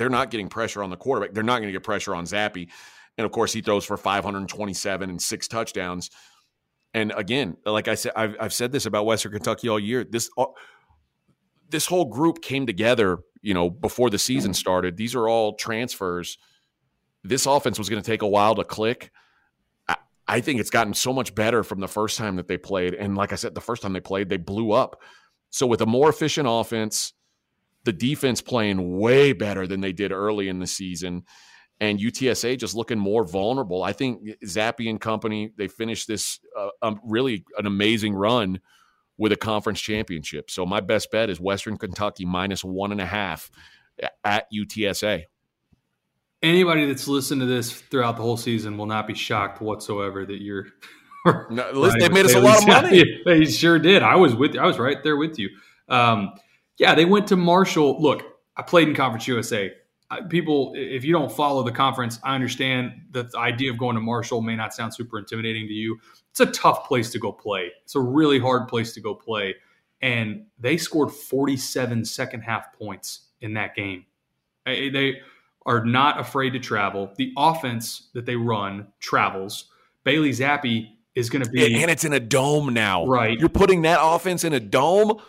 they're 0.00 0.08
not 0.08 0.30
getting 0.30 0.48
pressure 0.48 0.82
on 0.82 0.88
the 0.88 0.96
quarterback. 0.96 1.34
They're 1.34 1.42
not 1.42 1.58
going 1.58 1.68
to 1.68 1.72
get 1.72 1.82
pressure 1.82 2.14
on 2.14 2.24
Zappe, 2.24 2.70
and 3.18 3.24
of 3.26 3.32
course 3.32 3.52
he 3.52 3.60
throws 3.60 3.84
for 3.84 3.98
527 3.98 5.10
and 5.10 5.20
six 5.20 5.46
touchdowns. 5.46 6.10
And 6.94 7.12
again, 7.14 7.58
like 7.66 7.86
I 7.86 7.96
said, 7.96 8.12
I've, 8.16 8.34
I've 8.40 8.52
said 8.54 8.72
this 8.72 8.86
about 8.86 9.04
Western 9.04 9.32
Kentucky 9.32 9.68
all 9.68 9.78
year. 9.78 10.02
This 10.02 10.30
uh, 10.38 10.46
this 11.68 11.84
whole 11.84 12.06
group 12.06 12.40
came 12.40 12.64
together, 12.64 13.18
you 13.42 13.52
know, 13.52 13.68
before 13.68 14.08
the 14.08 14.18
season 14.18 14.54
started. 14.54 14.96
These 14.96 15.14
are 15.14 15.28
all 15.28 15.52
transfers. 15.56 16.38
This 17.22 17.44
offense 17.44 17.78
was 17.78 17.90
going 17.90 18.02
to 18.02 18.10
take 18.10 18.22
a 18.22 18.26
while 18.26 18.54
to 18.54 18.64
click. 18.64 19.12
I, 19.86 19.96
I 20.26 20.40
think 20.40 20.60
it's 20.60 20.70
gotten 20.70 20.94
so 20.94 21.12
much 21.12 21.34
better 21.34 21.62
from 21.62 21.80
the 21.80 21.88
first 21.88 22.16
time 22.16 22.36
that 22.36 22.48
they 22.48 22.56
played. 22.56 22.94
And 22.94 23.18
like 23.18 23.34
I 23.34 23.36
said, 23.36 23.54
the 23.54 23.60
first 23.60 23.82
time 23.82 23.92
they 23.92 24.00
played, 24.00 24.30
they 24.30 24.38
blew 24.38 24.72
up. 24.72 24.98
So 25.50 25.66
with 25.66 25.82
a 25.82 25.86
more 25.86 26.08
efficient 26.08 26.48
offense, 26.50 27.12
the 27.84 27.92
defense 27.92 28.40
playing 28.40 28.98
way 28.98 29.32
better 29.32 29.66
than 29.66 29.80
they 29.80 29.92
did 29.92 30.12
early 30.12 30.48
in 30.48 30.58
the 30.58 30.66
season, 30.66 31.24
and 31.80 31.98
UTSA 31.98 32.58
just 32.58 32.74
looking 32.74 32.98
more 32.98 33.24
vulnerable. 33.24 33.82
I 33.82 33.92
think 33.92 34.22
Zappe 34.44 34.88
and 34.88 35.00
company 35.00 35.52
they 35.56 35.68
finished 35.68 36.08
this 36.08 36.38
uh, 36.58 36.68
um, 36.82 37.00
really 37.04 37.44
an 37.56 37.66
amazing 37.66 38.14
run 38.14 38.60
with 39.16 39.32
a 39.32 39.36
conference 39.36 39.80
championship. 39.80 40.50
So 40.50 40.64
my 40.64 40.80
best 40.80 41.10
bet 41.10 41.30
is 41.30 41.38
Western 41.38 41.76
Kentucky 41.76 42.24
minus 42.24 42.64
one 42.64 42.90
and 42.90 43.00
a 43.00 43.06
half 43.06 43.50
at 44.24 44.46
UTSA. 44.52 45.24
Anybody 46.42 46.86
that's 46.86 47.06
listened 47.06 47.42
to 47.42 47.46
this 47.46 47.70
throughout 47.70 48.16
the 48.16 48.22
whole 48.22 48.38
season 48.38 48.78
will 48.78 48.86
not 48.86 49.06
be 49.06 49.14
shocked 49.14 49.60
whatsoever 49.60 50.24
that 50.24 50.40
you're. 50.40 50.68
no, 51.50 51.70
listen, 51.74 52.00
they 52.00 52.08
made 52.08 52.24
us 52.24 52.34
a 52.34 52.40
lot 52.40 52.62
of 52.62 52.66
money. 52.66 53.04
They 53.26 53.44
sure 53.44 53.78
did. 53.78 54.02
I 54.02 54.16
was 54.16 54.34
with. 54.34 54.56
I 54.56 54.64
was 54.64 54.78
right 54.78 55.02
there 55.02 55.16
with 55.16 55.38
you. 55.38 55.50
Um, 55.90 56.32
yeah, 56.80 56.96
they 56.96 57.04
went 57.04 57.28
to 57.28 57.36
Marshall. 57.36 58.02
Look, 58.02 58.24
I 58.56 58.62
played 58.62 58.88
in 58.88 58.96
Conference 58.96 59.28
USA. 59.28 59.72
People, 60.28 60.72
if 60.74 61.04
you 61.04 61.12
don't 61.12 61.30
follow 61.30 61.62
the 61.62 61.70
conference, 61.70 62.18
I 62.24 62.34
understand 62.34 63.02
that 63.12 63.30
the 63.30 63.38
idea 63.38 63.70
of 63.70 63.78
going 63.78 63.94
to 63.94 64.00
Marshall 64.00 64.40
may 64.40 64.56
not 64.56 64.74
sound 64.74 64.92
super 64.92 65.20
intimidating 65.20 65.68
to 65.68 65.72
you 65.72 66.00
it's 66.30 66.40
a 66.40 66.46
tough 66.46 66.86
place 66.86 67.10
to 67.10 67.18
go 67.18 67.32
play. 67.32 67.72
It's 67.82 67.96
a 67.96 68.00
really 68.00 68.38
hard 68.38 68.68
place 68.68 68.92
to 68.94 69.00
go 69.00 69.14
play. 69.14 69.56
And 70.00 70.46
they 70.58 70.76
scored 70.76 71.12
47 71.12 72.04
second 72.04 72.42
half 72.42 72.72
points 72.72 73.28
in 73.40 73.54
that 73.54 73.74
game. 73.74 74.06
They 74.64 75.20
are 75.66 75.84
not 75.84 76.20
afraid 76.20 76.50
to 76.50 76.58
travel. 76.58 77.12
The 77.16 77.32
offense 77.36 78.08
that 78.14 78.24
they 78.24 78.36
run 78.36 78.86
travels. 79.00 79.66
Bailey 80.04 80.30
Zappe 80.30 80.88
is 81.14 81.28
going 81.28 81.44
to 81.44 81.50
be. 81.50 81.82
And 81.82 81.90
it's 81.90 82.04
in 82.04 82.12
a 82.12 82.20
dome 82.20 82.72
now. 82.72 83.06
Right. 83.06 83.38
You're 83.38 83.48
putting 83.48 83.82
that 83.82 83.98
offense 84.00 84.44
in 84.44 84.52
a 84.52 84.60
dome? 84.60 85.20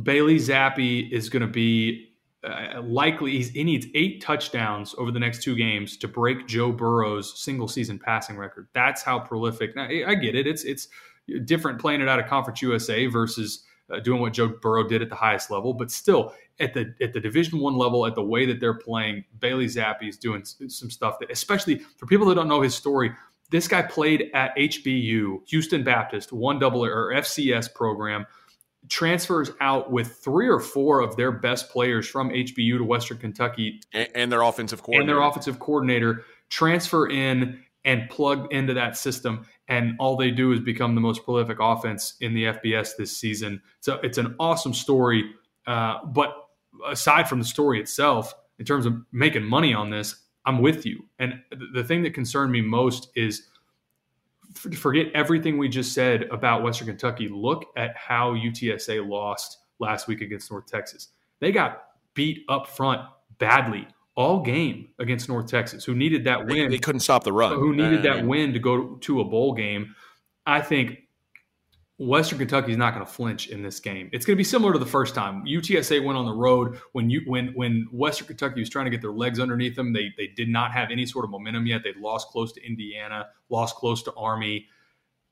Bailey 0.00 0.36
Zappe 0.36 1.10
is 1.10 1.28
going 1.28 1.42
to 1.42 1.46
be 1.46 2.12
uh, 2.44 2.82
likely 2.82 3.42
he 3.42 3.62
needs 3.62 3.86
eight 3.94 4.20
touchdowns 4.20 4.94
over 4.98 5.12
the 5.12 5.20
next 5.20 5.42
two 5.42 5.54
games 5.54 5.96
to 5.98 6.08
break 6.08 6.48
Joe 6.48 6.72
Burrow's 6.72 7.40
single 7.40 7.68
season 7.68 7.98
passing 7.98 8.36
record. 8.36 8.68
That's 8.72 9.02
how 9.02 9.20
prolific. 9.20 9.76
Now, 9.76 9.84
I 9.84 10.14
get 10.14 10.34
it. 10.34 10.46
It's 10.46 10.64
it's 10.64 10.88
different 11.44 11.80
playing 11.80 12.00
it 12.00 12.08
out 12.08 12.18
of 12.18 12.26
Conference 12.26 12.60
USA 12.62 13.06
versus 13.06 13.64
uh, 13.92 14.00
doing 14.00 14.20
what 14.20 14.32
Joe 14.32 14.48
Burrow 14.48 14.88
did 14.88 15.02
at 15.02 15.08
the 15.08 15.14
highest 15.14 15.50
level, 15.50 15.72
but 15.72 15.90
still 15.90 16.34
at 16.58 16.74
the 16.74 16.94
at 17.00 17.12
the 17.12 17.20
Division 17.20 17.60
One 17.60 17.76
level, 17.76 18.06
at 18.06 18.16
the 18.16 18.24
way 18.24 18.44
that 18.46 18.58
they're 18.58 18.74
playing, 18.74 19.24
Bailey 19.38 19.66
Zappe 19.66 20.08
is 20.08 20.16
doing 20.16 20.44
some 20.44 20.90
stuff 20.90 21.18
that, 21.20 21.30
especially 21.30 21.78
for 21.96 22.06
people 22.06 22.26
that 22.26 22.34
don't 22.34 22.48
know 22.48 22.60
his 22.60 22.74
story. 22.74 23.12
This 23.50 23.68
guy 23.68 23.82
played 23.82 24.30
at 24.32 24.56
HBU, 24.56 25.46
Houston 25.48 25.84
Baptist, 25.84 26.32
one 26.32 26.58
double 26.58 26.84
or 26.84 27.12
FCS 27.12 27.72
program 27.74 28.26
transfers 28.92 29.50
out 29.62 29.90
with 29.90 30.18
three 30.18 30.46
or 30.46 30.60
four 30.60 31.00
of 31.00 31.16
their 31.16 31.32
best 31.32 31.70
players 31.70 32.06
from 32.06 32.28
HBU 32.28 32.76
to 32.76 32.84
Western 32.84 33.16
Kentucky 33.16 33.80
and, 33.94 34.06
and 34.14 34.30
their 34.30 34.42
offensive 34.42 34.82
coordinator. 34.82 35.00
And 35.00 35.08
their 35.08 35.26
offensive 35.26 35.58
coordinator 35.58 36.24
transfer 36.50 37.08
in 37.08 37.62
and 37.86 38.10
plug 38.10 38.52
into 38.52 38.74
that 38.74 38.98
system. 38.98 39.46
And 39.66 39.94
all 39.98 40.14
they 40.16 40.30
do 40.30 40.52
is 40.52 40.60
become 40.60 40.94
the 40.94 41.00
most 41.00 41.24
prolific 41.24 41.56
offense 41.58 42.16
in 42.20 42.34
the 42.34 42.44
FBS 42.44 42.90
this 42.98 43.16
season. 43.16 43.62
So 43.80 43.98
it's 44.02 44.18
an 44.18 44.34
awesome 44.38 44.74
story. 44.74 45.24
Uh, 45.66 46.04
but 46.04 46.36
aside 46.86 47.30
from 47.30 47.38
the 47.38 47.46
story 47.46 47.80
itself, 47.80 48.34
in 48.58 48.66
terms 48.66 48.84
of 48.84 48.94
making 49.10 49.44
money 49.44 49.72
on 49.72 49.88
this, 49.88 50.16
I'm 50.44 50.60
with 50.60 50.84
you. 50.84 51.06
And 51.18 51.40
the 51.72 51.82
thing 51.82 52.02
that 52.02 52.12
concerned 52.12 52.52
me 52.52 52.60
most 52.60 53.08
is 53.16 53.48
forget 54.54 55.06
everything 55.14 55.58
we 55.58 55.68
just 55.68 55.92
said 55.92 56.24
about 56.24 56.62
Western 56.62 56.88
Kentucky. 56.88 57.28
Look 57.28 57.66
at 57.76 57.96
how 57.96 58.34
UTSA 58.34 59.06
lost 59.08 59.58
last 59.78 60.08
week 60.08 60.20
against 60.20 60.50
North 60.50 60.66
Texas. 60.66 61.08
They 61.40 61.52
got 61.52 61.84
beat 62.14 62.44
up 62.48 62.66
front 62.68 63.02
badly 63.38 63.86
all 64.14 64.42
game 64.42 64.88
against 64.98 65.28
North 65.28 65.46
Texas, 65.46 65.84
who 65.84 65.94
needed 65.94 66.24
that 66.24 66.46
win. 66.46 66.70
They, 66.70 66.76
they 66.76 66.78
couldn't 66.78 67.00
stop 67.00 67.24
the 67.24 67.32
run. 67.32 67.58
Who 67.58 67.74
needed 67.74 68.02
that 68.02 68.26
win 68.26 68.52
to 68.52 68.58
go 68.58 68.96
to 68.96 69.20
a 69.20 69.24
bowl 69.24 69.54
game. 69.54 69.94
I 70.46 70.60
think 70.60 70.98
Western 72.06 72.38
Kentucky 72.38 72.72
is 72.72 72.78
not 72.78 72.94
going 72.94 73.06
to 73.06 73.10
flinch 73.10 73.48
in 73.48 73.62
this 73.62 73.78
game. 73.78 74.10
It's 74.12 74.26
going 74.26 74.34
to 74.34 74.38
be 74.38 74.44
similar 74.44 74.72
to 74.72 74.78
the 74.78 74.86
first 74.86 75.14
time 75.14 75.44
UTSA 75.44 76.04
went 76.04 76.18
on 76.18 76.26
the 76.26 76.32
road 76.32 76.80
when 76.92 77.08
you 77.08 77.22
when 77.26 77.48
when 77.54 77.86
Western 77.92 78.26
Kentucky 78.26 78.60
was 78.60 78.68
trying 78.68 78.86
to 78.86 78.90
get 78.90 79.00
their 79.00 79.12
legs 79.12 79.38
underneath 79.38 79.76
them. 79.76 79.92
They 79.92 80.12
they 80.16 80.26
did 80.26 80.48
not 80.48 80.72
have 80.72 80.90
any 80.90 81.06
sort 81.06 81.24
of 81.24 81.30
momentum 81.30 81.66
yet. 81.66 81.82
They'd 81.84 81.96
lost 81.96 82.28
close 82.28 82.52
to 82.54 82.66
Indiana, 82.66 83.28
lost 83.50 83.76
close 83.76 84.02
to 84.04 84.14
Army, 84.14 84.66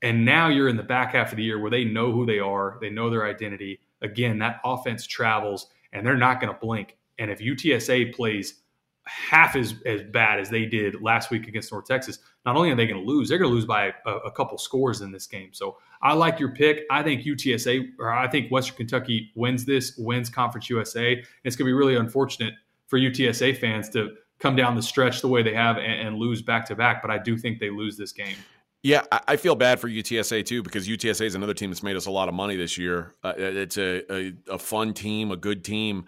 and 0.01 0.23
now 0.23 0.47
you're 0.47 0.69
in 0.69 0.77
the 0.77 0.83
back 0.83 1.13
half 1.13 1.31
of 1.31 1.37
the 1.37 1.43
year 1.43 1.59
where 1.59 1.71
they 1.71 1.83
know 1.83 2.11
who 2.11 2.25
they 2.25 2.39
are, 2.39 2.77
they 2.79 2.89
know 2.89 3.09
their 3.09 3.25
identity. 3.25 3.81
Again, 4.01 4.39
that 4.39 4.61
offense 4.63 5.05
travels, 5.05 5.67
and 5.91 6.05
they're 6.05 6.17
not 6.17 6.39
going 6.39 6.53
to 6.53 6.59
blink. 6.59 6.97
And 7.19 7.29
if 7.29 7.39
UTSA 7.39 8.15
plays 8.15 8.60
half 9.05 9.55
as, 9.55 9.75
as 9.85 10.03
bad 10.03 10.39
as 10.39 10.49
they 10.49 10.65
did 10.65 11.01
last 11.01 11.31
week 11.31 11.47
against 11.47 11.71
North 11.71 11.85
Texas, 11.85 12.19
not 12.45 12.55
only 12.55 12.71
are 12.71 12.75
they 12.75 12.87
going 12.87 12.99
to 12.99 13.05
lose, 13.05 13.29
they're 13.29 13.37
going 13.37 13.49
to 13.49 13.55
lose 13.55 13.65
by 13.65 13.93
a, 14.05 14.11
a, 14.11 14.31
couple 14.31 14.57
scores 14.57 15.01
in 15.01 15.11
this 15.11 15.27
game. 15.27 15.49
So 15.53 15.77
I 16.01 16.13
like 16.13 16.39
your 16.39 16.53
pick. 16.53 16.81
I 16.89 17.03
think 17.03 17.23
UTSA, 17.23 17.89
or 17.99 18.11
I 18.11 18.27
think 18.27 18.51
Western 18.51 18.77
Kentucky 18.77 19.31
wins 19.35 19.65
this, 19.65 19.95
wins 19.97 20.29
Conference 20.29 20.69
USA. 20.69 21.13
And 21.13 21.25
it's 21.43 21.55
going 21.55 21.65
to 21.65 21.69
be 21.69 21.73
really 21.73 21.95
unfortunate 21.95 22.53
for 22.87 22.99
UTSA 22.99 23.57
fans 23.57 23.89
to 23.89 24.09
come 24.39 24.55
down 24.55 24.75
the 24.75 24.81
stretch 24.81 25.21
the 25.21 25.27
way 25.27 25.43
they 25.43 25.53
have 25.53 25.77
and, 25.77 26.07
and 26.07 26.17
lose 26.17 26.41
back 26.41 26.65
to 26.67 26.75
back. 26.75 27.01
But 27.01 27.11
I 27.11 27.17
do 27.17 27.37
think 27.37 27.59
they 27.59 27.69
lose 27.69 27.97
this 27.97 28.11
game. 28.11 28.35
Yeah, 28.83 29.03
I 29.27 29.35
feel 29.35 29.53
bad 29.53 29.79
for 29.79 29.87
UTSA 29.87 30.43
too 30.43 30.63
because 30.63 30.87
UTSA 30.87 31.25
is 31.25 31.35
another 31.35 31.53
team 31.53 31.69
that's 31.69 31.83
made 31.83 31.95
us 31.95 32.07
a 32.07 32.11
lot 32.11 32.27
of 32.27 32.33
money 32.33 32.55
this 32.55 32.79
year. 32.79 33.13
Uh, 33.23 33.33
it's 33.37 33.77
a, 33.77 34.01
a, 34.11 34.33
a 34.49 34.57
fun 34.57 34.95
team, 34.95 35.29
a 35.29 35.37
good 35.37 35.63
team 35.63 36.05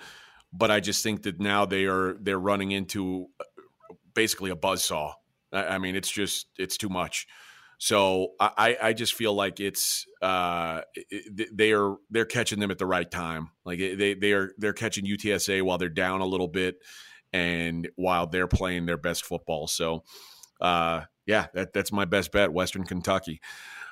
but 0.53 0.69
I 0.71 0.79
just 0.79 1.03
think 1.03 1.23
that 1.23 1.39
now 1.39 1.65
they 1.65 1.85
are 1.85 2.15
they're 2.19 2.39
running 2.39 2.71
into 2.71 3.27
uh, 3.39 3.43
basically 4.13 4.51
a 4.51 4.55
buzz 4.55 4.83
saw. 4.83 5.13
I, 5.51 5.65
I 5.65 5.77
mean, 5.79 5.95
it's 5.95 6.11
just 6.11 6.47
it's 6.57 6.77
too 6.77 6.89
much. 6.89 7.27
So 7.79 8.29
I, 8.39 8.77
I 8.81 8.93
just 8.93 9.13
feel 9.13 9.33
like 9.33 9.59
it's 9.59 10.05
uh, 10.21 10.81
they 11.51 11.73
are 11.73 11.97
they're 12.09 12.23
catching 12.23 12.61
them 12.61 12.71
at 12.71 12.77
the 12.77 12.85
right 12.85 13.09
time. 13.09 13.49
Like 13.65 13.79
they 13.79 14.13
they 14.13 14.31
are 14.31 14.53
they're 14.57 14.71
catching 14.71 15.05
UTSA 15.05 15.63
while 15.63 15.77
they're 15.77 15.89
down 15.89 16.21
a 16.21 16.25
little 16.25 16.47
bit, 16.47 16.77
and 17.33 17.89
while 17.97 18.27
they're 18.27 18.47
playing 18.47 18.85
their 18.85 18.95
best 18.95 19.25
football. 19.25 19.67
So 19.67 20.03
uh, 20.61 21.01
yeah, 21.25 21.47
that, 21.55 21.73
that's 21.73 21.91
my 21.91 22.05
best 22.05 22.31
bet. 22.31 22.53
Western 22.53 22.85
Kentucky. 22.85 23.41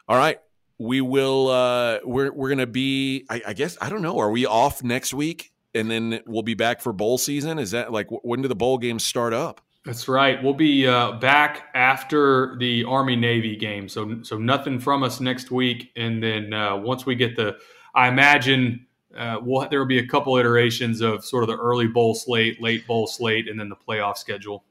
All 0.07 0.18
right, 0.18 0.39
we 0.80 1.01
will. 1.01 1.49
Uh, 1.49 1.99
we're 2.05 2.32
we're 2.32 2.49
gonna 2.49 2.68
be. 2.68 3.26
I, 3.30 3.41
I 3.47 3.53
guess 3.53 3.78
I 3.82 3.89
don't 3.89 4.01
know. 4.01 4.20
Are 4.20 4.32
we 4.32 4.45
off 4.45 4.84
next 4.84 5.14
week? 5.14 5.51
And 5.74 5.89
then 5.89 6.22
we'll 6.26 6.43
be 6.43 6.53
back 6.53 6.82
for 6.82 6.91
bowl 6.91 7.17
season. 7.17 7.59
Is 7.59 7.72
that 7.72 7.91
like 7.91 8.07
when 8.09 8.41
do 8.41 8.47
the 8.47 8.55
bowl 8.55 8.78
games 8.78 9.03
start 9.03 9.34
up? 9.34 9.61
That's 9.86 10.07
right. 10.07 10.41
We'll 10.43 10.53
be 10.53 10.86
uh, 10.86 11.13
back 11.13 11.69
after 11.74 12.55
the 12.59 12.84
Army 12.84 13.15
Navy 13.15 13.55
game, 13.55 13.89
so 13.89 14.22
so 14.22 14.38
nothing 14.38 14.80
from 14.80 15.01
us 15.01 15.19
next 15.19 15.49
week. 15.49 15.91
And 15.95 16.22
then 16.22 16.53
uh, 16.53 16.78
once 16.78 17.05
we 17.05 17.15
get 17.15 17.36
the, 17.36 17.57
I 17.95 18.07
imagine 18.07 18.86
uh, 19.17 19.38
we'll, 19.41 19.67
there 19.69 19.80
will 19.80 19.88
be 19.88 19.99
a 19.99 20.07
couple 20.07 20.38
iterations 20.38 21.01
of 21.01 21.26
sort 21.26 21.43
of 21.43 21.49
the 21.49 21.57
early 21.57 21.88
bowl 21.88 22.13
slate, 22.13 22.61
late 22.61 22.86
bowl 22.86 23.07
slate, 23.07 23.49
and 23.49 23.59
then 23.59 23.69
the 23.69 23.76
playoff 23.76 24.17
schedule. 24.17 24.63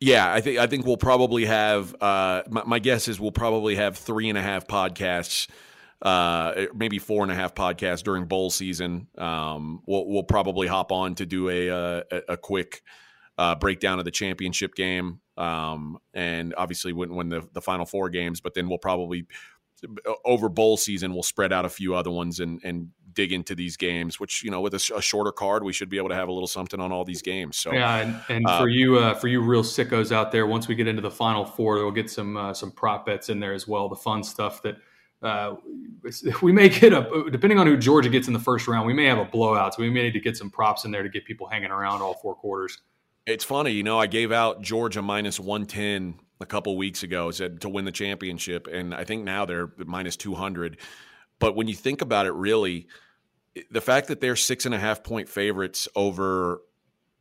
Yeah, 0.00 0.32
I 0.32 0.40
think 0.40 0.58
I 0.58 0.68
think 0.68 0.86
we'll 0.86 0.96
probably 0.96 1.44
have. 1.46 1.94
Uh, 2.00 2.42
my, 2.48 2.62
my, 2.64 2.78
guess 2.78 3.08
is 3.08 3.18
we'll 3.18 3.32
probably 3.32 3.74
have 3.74 3.98
three 3.98 4.28
and 4.28 4.38
a 4.38 4.42
half 4.42 4.68
podcasts, 4.68 5.48
uh, 6.02 6.66
maybe 6.74 6.98
four 6.98 7.22
and 7.22 7.32
a 7.32 7.34
half 7.34 7.54
podcasts 7.54 8.02
during 8.02 8.26
bowl 8.26 8.50
season. 8.50 9.08
Um, 9.16 9.82
we'll, 9.86 10.06
we'll 10.06 10.22
probably 10.22 10.66
hop 10.66 10.92
on 10.92 11.14
to 11.16 11.26
do 11.26 11.48
a 11.48 11.70
uh, 11.70 12.02
a, 12.10 12.22
a 12.30 12.36
quick 12.36 12.82
uh, 13.36 13.54
breakdown 13.56 13.98
of 13.98 14.04
the 14.04 14.10
championship 14.10 14.74
game, 14.74 15.20
um, 15.36 15.98
and 16.14 16.54
obviously 16.56 16.92
wouldn't 16.92 17.16
win 17.16 17.28
the, 17.28 17.48
the 17.52 17.60
final 17.60 17.86
four 17.86 18.10
games. 18.10 18.40
But 18.40 18.54
then 18.54 18.68
we'll 18.68 18.78
probably 18.78 19.26
over 20.24 20.48
bowl 20.48 20.76
season 20.76 21.14
we'll 21.14 21.22
spread 21.22 21.52
out 21.52 21.64
a 21.64 21.68
few 21.68 21.94
other 21.94 22.10
ones 22.10 22.40
and 22.40 22.60
and 22.64 22.90
dig 23.12 23.32
into 23.32 23.56
these 23.56 23.76
games. 23.76 24.20
Which 24.20 24.44
you 24.44 24.50
know, 24.52 24.60
with 24.60 24.74
a, 24.74 24.92
a 24.96 25.02
shorter 25.02 25.32
card, 25.32 25.64
we 25.64 25.72
should 25.72 25.88
be 25.88 25.98
able 25.98 26.10
to 26.10 26.14
have 26.14 26.28
a 26.28 26.32
little 26.32 26.48
something 26.48 26.78
on 26.78 26.92
all 26.92 27.04
these 27.04 27.22
games. 27.22 27.56
So 27.56 27.72
yeah, 27.72 27.96
and, 27.96 28.20
and 28.28 28.46
uh, 28.46 28.58
for 28.60 28.68
you 28.68 28.98
uh, 28.98 29.14
for 29.14 29.26
you 29.26 29.40
real 29.40 29.64
sickos 29.64 30.12
out 30.12 30.30
there, 30.30 30.46
once 30.46 30.68
we 30.68 30.76
get 30.76 30.86
into 30.86 31.02
the 31.02 31.10
final 31.10 31.44
four, 31.44 31.74
we'll 31.74 31.90
get 31.90 32.08
some 32.08 32.36
uh, 32.36 32.54
some 32.54 32.70
prop 32.70 33.06
bets 33.06 33.28
in 33.28 33.40
there 33.40 33.52
as 33.52 33.66
well. 33.66 33.88
The 33.88 33.96
fun 33.96 34.22
stuff 34.22 34.62
that. 34.62 34.76
Uh, 35.22 35.56
we 36.42 36.52
may 36.52 36.68
get 36.68 36.92
a 36.92 37.28
depending 37.30 37.58
on 37.58 37.66
who 37.66 37.76
Georgia 37.76 38.08
gets 38.08 38.28
in 38.28 38.32
the 38.32 38.38
first 38.38 38.68
round. 38.68 38.86
We 38.86 38.94
may 38.94 39.06
have 39.06 39.18
a 39.18 39.24
blowout, 39.24 39.74
so 39.74 39.82
we 39.82 39.90
may 39.90 40.02
need 40.02 40.12
to 40.12 40.20
get 40.20 40.36
some 40.36 40.50
props 40.50 40.84
in 40.84 40.90
there 40.90 41.02
to 41.02 41.08
get 41.08 41.24
people 41.24 41.48
hanging 41.48 41.70
around 41.70 42.02
all 42.02 42.14
four 42.14 42.34
quarters. 42.34 42.78
It's 43.26 43.44
funny, 43.44 43.72
you 43.72 43.82
know, 43.82 43.98
I 43.98 44.06
gave 44.06 44.32
out 44.32 44.62
Georgia 44.62 45.02
minus 45.02 45.38
110 45.38 46.18
a 46.40 46.46
couple 46.46 46.76
weeks 46.76 47.02
ago, 47.02 47.30
said 47.30 47.60
to 47.60 47.68
win 47.68 47.84
the 47.84 47.92
championship, 47.92 48.66
and 48.68 48.94
I 48.94 49.04
think 49.04 49.24
now 49.24 49.44
they're 49.44 49.70
minus 49.76 50.16
200. 50.16 50.78
But 51.38 51.54
when 51.54 51.68
you 51.68 51.74
think 51.74 52.00
about 52.00 52.26
it, 52.26 52.32
really, 52.32 52.86
the 53.70 53.80
fact 53.80 54.08
that 54.08 54.20
they're 54.20 54.36
six 54.36 54.66
and 54.66 54.74
a 54.74 54.78
half 54.78 55.02
point 55.02 55.28
favorites 55.28 55.88
over 55.94 56.62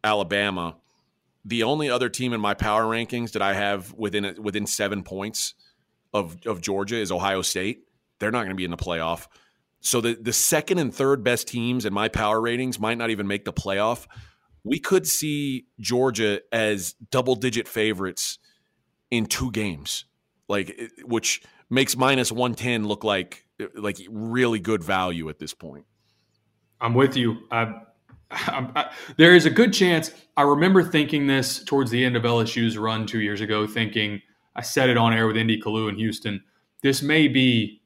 Alabama, 0.04 0.78
the 1.44 1.64
only 1.64 1.90
other 1.90 2.10
team 2.10 2.34
in 2.34 2.42
my 2.42 2.54
power 2.54 2.84
rankings 2.84 3.32
that 3.32 3.42
I 3.42 3.54
have 3.54 3.94
within 3.94 4.36
within 4.42 4.68
seven 4.68 5.04
points 5.04 5.56
of 6.14 6.38
of 6.46 6.62
Georgia 6.62 6.98
is 6.98 7.12
Ohio 7.12 7.42
State. 7.42 7.87
They're 8.20 8.32
not 8.32 8.40
going 8.40 8.50
to 8.50 8.56
be 8.56 8.66
in 8.66 8.72
the 8.72 8.78
playoff. 8.78 9.28
So 9.80 10.02
the 10.02 10.18
the 10.20 10.34
second 10.34 10.80
and 10.80 10.94
third 10.94 11.24
best 11.24 11.48
teams 11.48 11.86
in 11.86 11.94
my 11.94 12.08
power 12.08 12.42
ratings 12.42 12.80
might 12.80 12.98
not 12.98 13.10
even 13.10 13.28
make 13.28 13.46
the 13.46 13.54
playoff 13.54 14.08
we 14.68 14.80
could 14.80 15.08
see 15.08 15.66
Georgia 15.80 16.42
as 16.52 16.94
double 17.10 17.36
digit 17.36 17.68
favorites 17.68 18.38
in 19.10 19.26
two 19.26 19.52
games, 19.52 20.06
like 20.50 20.78
which 21.04 21.42
makes 21.70 21.96
minus 21.96 22.32
110 22.32 22.86
look 22.86 23.04
like 23.04 23.46
like 23.76 23.98
really 24.10 24.60
good 24.60 24.84
value 24.84 25.30
at 25.30 25.40
this 25.40 25.54
point. 25.54 25.86
I'm 26.82 26.94
with 26.94 27.16
you. 27.16 27.38
I, 27.50 27.74
I, 28.30 28.92
there 29.16 29.34
is 29.34 29.46
a 29.46 29.50
good 29.50 29.74
chance. 29.74 30.12
I 30.36 30.44
remember 30.44 30.84
thinking 30.84 31.28
this 31.28 31.64
towards 31.64 31.90
the 31.90 32.04
end 32.04 32.16
of 32.16 32.24
LSU's 32.24 32.78
run 32.78 33.08
two 33.08 33.22
years 33.22 33.42
ago, 33.42 33.66
thinking 33.66 34.22
I 34.56 34.62
said 34.62 34.90
it 34.90 34.98
on 34.98 35.14
air 35.14 35.28
with 35.28 35.38
Indy 35.38 35.60
Kalu 35.60 35.90
in 35.90 35.96
Houston. 35.96 36.44
This 36.84 37.02
may 37.02 37.28
be 37.28 37.82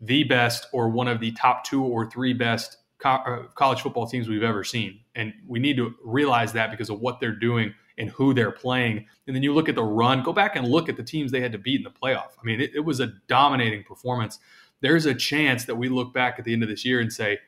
the 0.00 0.24
best 0.24 0.66
or 0.72 0.88
one 0.88 1.08
of 1.08 1.20
the 1.20 1.32
top 1.32 1.64
two 1.64 1.82
or 1.82 2.08
three 2.08 2.32
best 2.32 2.78
co- 2.98 3.10
uh, 3.10 3.42
college 3.54 3.80
football 3.80 4.06
teams 4.06 4.28
we've 4.28 4.42
ever 4.42 4.64
seen. 4.64 5.00
And 5.14 5.32
we 5.46 5.58
need 5.58 5.76
to 5.76 5.94
realize 6.04 6.52
that 6.52 6.70
because 6.70 6.90
of 6.90 7.00
what 7.00 7.20
they're 7.20 7.32
doing 7.32 7.74
and 7.98 8.10
who 8.10 8.32
they're 8.32 8.52
playing. 8.52 9.06
And 9.26 9.34
then 9.34 9.42
you 9.42 9.52
look 9.52 9.68
at 9.68 9.74
the 9.74 9.82
run, 9.82 10.22
go 10.22 10.32
back 10.32 10.54
and 10.54 10.68
look 10.68 10.88
at 10.88 10.96
the 10.96 11.02
teams 11.02 11.32
they 11.32 11.40
had 11.40 11.52
to 11.52 11.58
beat 11.58 11.80
in 11.80 11.82
the 11.82 11.90
playoff. 11.90 12.30
I 12.40 12.44
mean, 12.44 12.60
it, 12.60 12.70
it 12.74 12.80
was 12.80 13.00
a 13.00 13.08
dominating 13.26 13.82
performance. 13.82 14.38
There's 14.80 15.06
a 15.06 15.14
chance 15.14 15.64
that 15.64 15.74
we 15.74 15.88
look 15.88 16.14
back 16.14 16.38
at 16.38 16.44
the 16.44 16.52
end 16.52 16.62
of 16.62 16.68
this 16.68 16.84
year 16.84 17.00
and 17.00 17.12
say, 17.12 17.38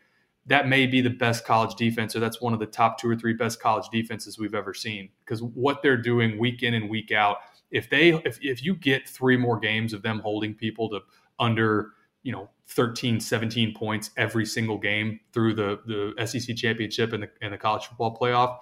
that 0.46 0.66
may 0.66 0.86
be 0.86 1.00
the 1.00 1.10
best 1.10 1.44
college 1.44 1.76
defense, 1.76 2.16
or 2.16 2.20
that's 2.20 2.40
one 2.40 2.52
of 2.52 2.58
the 2.58 2.66
top 2.66 2.98
two 2.98 3.08
or 3.08 3.14
three 3.14 3.34
best 3.34 3.60
college 3.60 3.88
defenses 3.92 4.38
we've 4.38 4.54
ever 4.54 4.74
seen. 4.74 5.10
Because 5.20 5.42
what 5.42 5.82
they're 5.82 5.96
doing 5.96 6.38
week 6.38 6.62
in 6.62 6.74
and 6.74 6.90
week 6.90 7.12
out, 7.12 7.36
if 7.70 7.88
they 7.88 8.10
if, 8.24 8.38
if 8.42 8.64
you 8.64 8.74
get 8.74 9.08
three 9.08 9.36
more 9.36 9.58
games 9.58 9.92
of 9.92 10.02
them 10.02 10.18
holding 10.18 10.54
people 10.54 10.88
to 10.88 11.00
under 11.38 11.92
you 12.22 12.32
know 12.32 12.48
13 12.68 13.20
17 13.20 13.74
points 13.74 14.10
every 14.16 14.46
single 14.46 14.78
game 14.78 15.20
through 15.32 15.54
the 15.54 15.80
the 15.86 16.26
SEC 16.26 16.56
championship 16.56 17.12
and 17.12 17.22
the, 17.24 17.30
and 17.40 17.52
the 17.52 17.58
college 17.58 17.86
football 17.86 18.16
playoff 18.16 18.58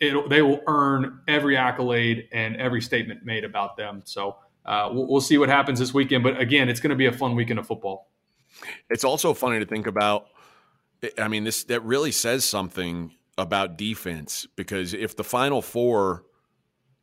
it 0.00 0.28
they 0.28 0.42
will 0.42 0.60
earn 0.66 1.20
every 1.26 1.56
accolade 1.56 2.28
and 2.32 2.56
every 2.56 2.80
statement 2.80 3.24
made 3.24 3.44
about 3.44 3.76
them. 3.76 4.02
So 4.04 4.36
uh, 4.64 4.90
we'll, 4.92 5.06
we'll, 5.08 5.20
see 5.20 5.38
what 5.38 5.48
happens 5.48 5.78
this 5.78 5.94
weekend 5.94 6.22
but 6.22 6.38
again 6.40 6.68
it's 6.68 6.80
going 6.80 6.90
to 6.90 6.96
be 6.96 7.06
a 7.06 7.12
fun 7.12 7.34
weekend 7.34 7.58
of 7.58 7.66
football. 7.66 8.10
It's 8.90 9.04
also 9.04 9.34
funny 9.34 9.58
to 9.58 9.66
think 9.66 9.86
about 9.86 10.26
i 11.18 11.28
mean 11.28 11.44
this 11.44 11.64
that 11.64 11.80
really 11.84 12.10
says 12.10 12.44
something 12.44 13.12
about 13.36 13.78
defense 13.78 14.46
because 14.56 14.94
if 14.94 15.16
the 15.16 15.24
final 15.24 15.62
four 15.62 16.24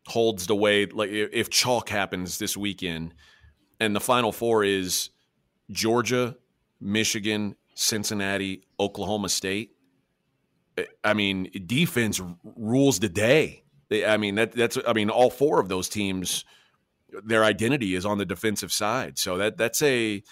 holds 0.07 0.47
the 0.47 0.55
way 0.55 0.85
like 0.85 1.09
if 1.09 1.49
chalk 1.49 1.89
happens 1.89 2.37
this 2.37 2.57
weekend 2.57 3.13
and 3.79 3.95
the 3.95 3.99
final 4.01 4.31
four 4.31 4.63
is 4.63 5.09
Georgia, 5.71 6.35
Michigan, 6.79 7.55
Cincinnati, 7.73 8.63
Oklahoma 8.79 9.29
State. 9.29 9.71
I 11.03 11.13
mean, 11.13 11.49
defense 11.65 12.21
rules 12.43 12.99
the 12.99 13.09
day. 13.09 13.63
I 13.91 14.17
mean, 14.17 14.35
that, 14.35 14.51
that's 14.51 14.77
I 14.87 14.93
mean, 14.93 15.09
all 15.09 15.29
four 15.29 15.59
of 15.59 15.69
those 15.69 15.87
teams, 15.87 16.43
their 17.23 17.43
identity 17.43 17.95
is 17.95 18.05
on 18.05 18.17
the 18.17 18.25
defensive 18.25 18.71
side. 18.71 19.17
So 19.17 19.37
that 19.37 19.57
that's 19.57 19.81
a 19.81 20.23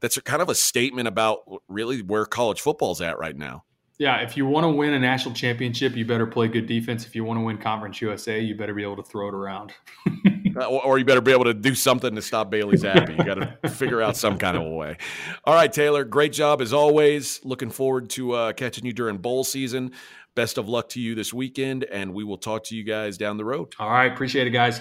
that's 0.00 0.16
a 0.16 0.22
kind 0.22 0.42
of 0.42 0.48
a 0.48 0.54
statement 0.54 1.08
about 1.08 1.40
really 1.68 2.02
where 2.02 2.24
college 2.24 2.60
football's 2.60 3.00
at 3.00 3.18
right 3.18 3.36
now. 3.36 3.64
Yeah, 3.98 4.16
if 4.22 4.36
you 4.36 4.46
want 4.46 4.64
to 4.64 4.68
win 4.68 4.94
a 4.94 4.98
national 4.98 5.34
championship, 5.34 5.94
you 5.94 6.04
better 6.04 6.26
play 6.26 6.48
good 6.48 6.66
defense. 6.66 7.06
If 7.06 7.14
you 7.14 7.24
want 7.24 7.38
to 7.38 7.44
win 7.44 7.58
Conference 7.58 8.00
USA, 8.00 8.40
you 8.40 8.56
better 8.56 8.74
be 8.74 8.82
able 8.82 8.96
to 8.96 9.02
throw 9.04 9.28
it 9.28 9.34
around. 9.34 9.72
Uh, 10.56 10.66
or 10.66 10.98
you 10.98 11.04
better 11.04 11.20
be 11.20 11.32
able 11.32 11.44
to 11.44 11.54
do 11.54 11.74
something 11.74 12.14
to 12.14 12.22
stop 12.22 12.50
Bailey 12.50 12.76
Zappe. 12.76 13.16
You 13.16 13.24
got 13.24 13.34
to 13.62 13.68
figure 13.68 14.02
out 14.02 14.16
some 14.16 14.38
kind 14.38 14.56
of 14.56 14.64
a 14.64 14.70
way. 14.70 14.96
All 15.44 15.54
right, 15.54 15.72
Taylor, 15.72 16.04
great 16.04 16.32
job 16.32 16.60
as 16.60 16.72
always. 16.72 17.40
Looking 17.44 17.70
forward 17.70 18.10
to 18.10 18.32
uh, 18.32 18.52
catching 18.52 18.84
you 18.86 18.92
during 18.92 19.18
bowl 19.18 19.44
season. 19.44 19.92
Best 20.34 20.56
of 20.56 20.68
luck 20.68 20.88
to 20.90 21.00
you 21.00 21.14
this 21.14 21.32
weekend, 21.32 21.84
and 21.84 22.14
we 22.14 22.24
will 22.24 22.38
talk 22.38 22.64
to 22.64 22.76
you 22.76 22.84
guys 22.84 23.18
down 23.18 23.36
the 23.36 23.44
road. 23.44 23.74
All 23.78 23.90
right, 23.90 24.10
appreciate 24.10 24.46
it, 24.46 24.50
guys. 24.50 24.80